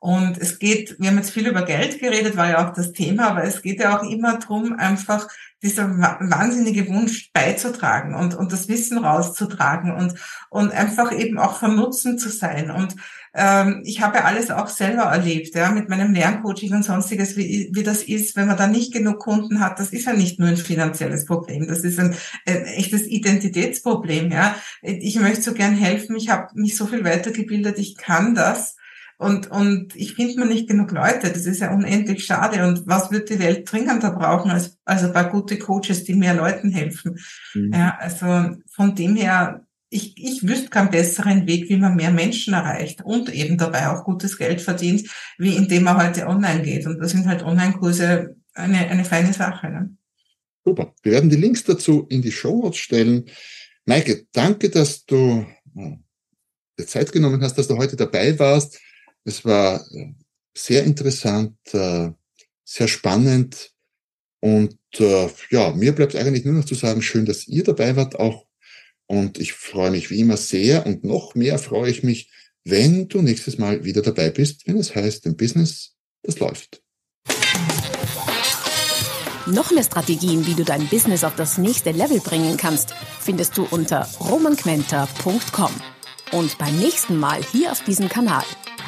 und 0.00 0.38
es 0.38 0.58
geht, 0.58 0.98
wir 0.98 1.10
haben 1.10 1.18
jetzt 1.18 1.30
viel 1.30 1.46
über 1.46 1.62
Geld 1.62 2.00
geredet, 2.00 2.36
war 2.36 2.48
ja 2.48 2.66
auch 2.66 2.72
das 2.72 2.92
Thema, 2.92 3.28
aber 3.28 3.44
es 3.44 3.60
geht 3.60 3.80
ja 3.80 3.98
auch 3.98 4.02
immer 4.02 4.38
drum, 4.38 4.74
einfach 4.78 5.28
dieser 5.62 5.90
wahnsinnige 5.90 6.88
Wunsch 6.88 7.30
beizutragen 7.34 8.14
und, 8.14 8.34
und 8.34 8.50
das 8.50 8.68
Wissen 8.68 8.96
rauszutragen 8.96 9.92
und, 9.92 10.14
und 10.48 10.72
einfach 10.72 11.12
eben 11.12 11.38
auch 11.38 11.58
von 11.58 11.76
Nutzen 11.76 12.18
zu 12.18 12.30
sein. 12.30 12.70
Und 12.70 12.96
ähm, 13.34 13.82
ich 13.84 14.00
habe 14.00 14.16
ja 14.16 14.24
alles 14.24 14.50
auch 14.50 14.68
selber 14.68 15.02
erlebt, 15.02 15.54
ja, 15.54 15.70
mit 15.70 15.90
meinem 15.90 16.14
Lerncoaching 16.14 16.72
und 16.72 16.82
sonstiges, 16.82 17.36
wie, 17.36 17.68
wie 17.74 17.82
das 17.82 18.02
ist, 18.02 18.36
wenn 18.36 18.46
man 18.46 18.56
da 18.56 18.68
nicht 18.68 18.94
genug 18.94 19.18
Kunden 19.18 19.60
hat. 19.60 19.78
Das 19.78 19.90
ist 19.90 20.06
ja 20.06 20.14
nicht 20.14 20.38
nur 20.38 20.48
ein 20.48 20.56
finanzielles 20.56 21.26
Problem, 21.26 21.68
das 21.68 21.80
ist 21.80 22.00
ein, 22.00 22.16
ein 22.46 22.64
echtes 22.64 23.06
Identitätsproblem, 23.06 24.32
ja. 24.32 24.54
Ich 24.80 25.20
möchte 25.20 25.42
so 25.42 25.52
gern 25.52 25.74
helfen, 25.74 26.16
ich 26.16 26.30
habe 26.30 26.48
mich 26.54 26.74
so 26.74 26.86
viel 26.86 27.04
weitergebildet, 27.04 27.78
ich 27.78 27.98
kann 27.98 28.34
das. 28.34 28.76
Und, 29.20 29.50
und 29.50 29.94
ich 29.96 30.14
finde 30.14 30.40
mir 30.40 30.46
nicht 30.46 30.66
genug 30.66 30.92
Leute. 30.92 31.30
Das 31.30 31.44
ist 31.44 31.60
ja 31.60 31.74
unendlich 31.74 32.24
schade. 32.24 32.66
Und 32.66 32.86
was 32.86 33.10
wird 33.10 33.28
die 33.28 33.38
Welt 33.38 33.70
dringender 33.70 34.12
brauchen 34.12 34.50
als 34.50 34.78
also 34.86 35.08
ein 35.08 35.12
paar 35.12 35.28
gute 35.28 35.58
Coaches, 35.58 36.04
die 36.04 36.14
mehr 36.14 36.32
Leuten 36.32 36.70
helfen? 36.70 37.18
Mhm. 37.52 37.70
Ja, 37.70 37.98
also 38.00 38.56
von 38.70 38.94
dem 38.94 39.16
her, 39.16 39.66
ich, 39.90 40.14
ich 40.16 40.48
wüsste 40.48 40.70
keinen 40.70 40.90
besseren 40.90 41.46
Weg, 41.46 41.68
wie 41.68 41.76
man 41.76 41.96
mehr 41.96 42.10
Menschen 42.12 42.54
erreicht 42.54 43.02
und 43.04 43.28
eben 43.28 43.58
dabei 43.58 43.88
auch 43.88 44.04
gutes 44.04 44.38
Geld 44.38 44.62
verdient, 44.62 45.10
wie 45.36 45.54
indem 45.54 45.82
man 45.82 46.02
heute 46.02 46.26
online 46.26 46.62
geht. 46.62 46.86
Und 46.86 46.98
das 46.98 47.10
sind 47.10 47.26
halt 47.26 47.42
Online-Kurse 47.42 48.36
eine, 48.54 48.88
eine 48.88 49.04
feine 49.04 49.34
Sache. 49.34 49.68
Ne? 49.68 49.94
Super. 50.64 50.94
Wir 51.02 51.12
werden 51.12 51.28
die 51.28 51.36
Links 51.36 51.62
dazu 51.64 52.06
in 52.08 52.22
die 52.22 52.32
Show 52.32 52.62
Notes 52.62 52.78
stellen. 52.78 53.26
Maike, 53.84 54.24
danke, 54.32 54.70
dass 54.70 55.04
du 55.04 55.44
äh, 55.76 55.96
dir 56.78 56.86
Zeit 56.86 57.12
genommen 57.12 57.42
hast, 57.42 57.58
dass 57.58 57.68
du 57.68 57.76
heute 57.76 57.96
dabei 57.96 58.38
warst. 58.38 58.80
Es 59.24 59.44
war 59.44 59.86
äh, 59.92 60.14
sehr 60.54 60.84
interessant, 60.84 61.56
äh, 61.72 62.10
sehr 62.64 62.88
spannend 62.88 63.72
und 64.40 64.78
äh, 64.98 65.28
ja, 65.50 65.72
mir 65.72 65.92
bleibt 65.94 66.16
eigentlich 66.16 66.44
nur 66.44 66.54
noch 66.54 66.64
zu 66.64 66.74
sagen, 66.74 67.02
schön, 67.02 67.26
dass 67.26 67.46
ihr 67.46 67.64
dabei 67.64 67.96
wart 67.96 68.18
auch 68.18 68.46
und 69.06 69.38
ich 69.38 69.52
freue 69.52 69.90
mich 69.90 70.10
wie 70.10 70.20
immer 70.20 70.36
sehr 70.36 70.86
und 70.86 71.04
noch 71.04 71.34
mehr 71.34 71.58
freue 71.58 71.90
ich 71.90 72.02
mich, 72.02 72.30
wenn 72.64 73.08
du 73.08 73.22
nächstes 73.22 73.58
Mal 73.58 73.84
wieder 73.84 74.02
dabei 74.02 74.30
bist, 74.30 74.66
wenn 74.66 74.76
es 74.76 74.94
heißt, 74.94 75.26
im 75.26 75.36
Business, 75.36 75.96
das 76.22 76.38
läuft. 76.38 76.82
Noch 79.46 79.72
mehr 79.72 79.82
Strategien, 79.82 80.46
wie 80.46 80.54
du 80.54 80.64
dein 80.64 80.86
Business 80.88 81.24
auf 81.24 81.34
das 81.34 81.58
nächste 81.58 81.90
Level 81.90 82.20
bringen 82.20 82.56
kannst, 82.56 82.94
findest 83.20 83.56
du 83.56 83.66
unter 83.70 84.08
romanquenter.com. 84.20 85.72
Und 86.32 86.58
beim 86.58 86.78
nächsten 86.78 87.18
Mal 87.18 87.42
hier 87.50 87.72
auf 87.72 87.82
diesem 87.82 88.08
Kanal 88.08 88.44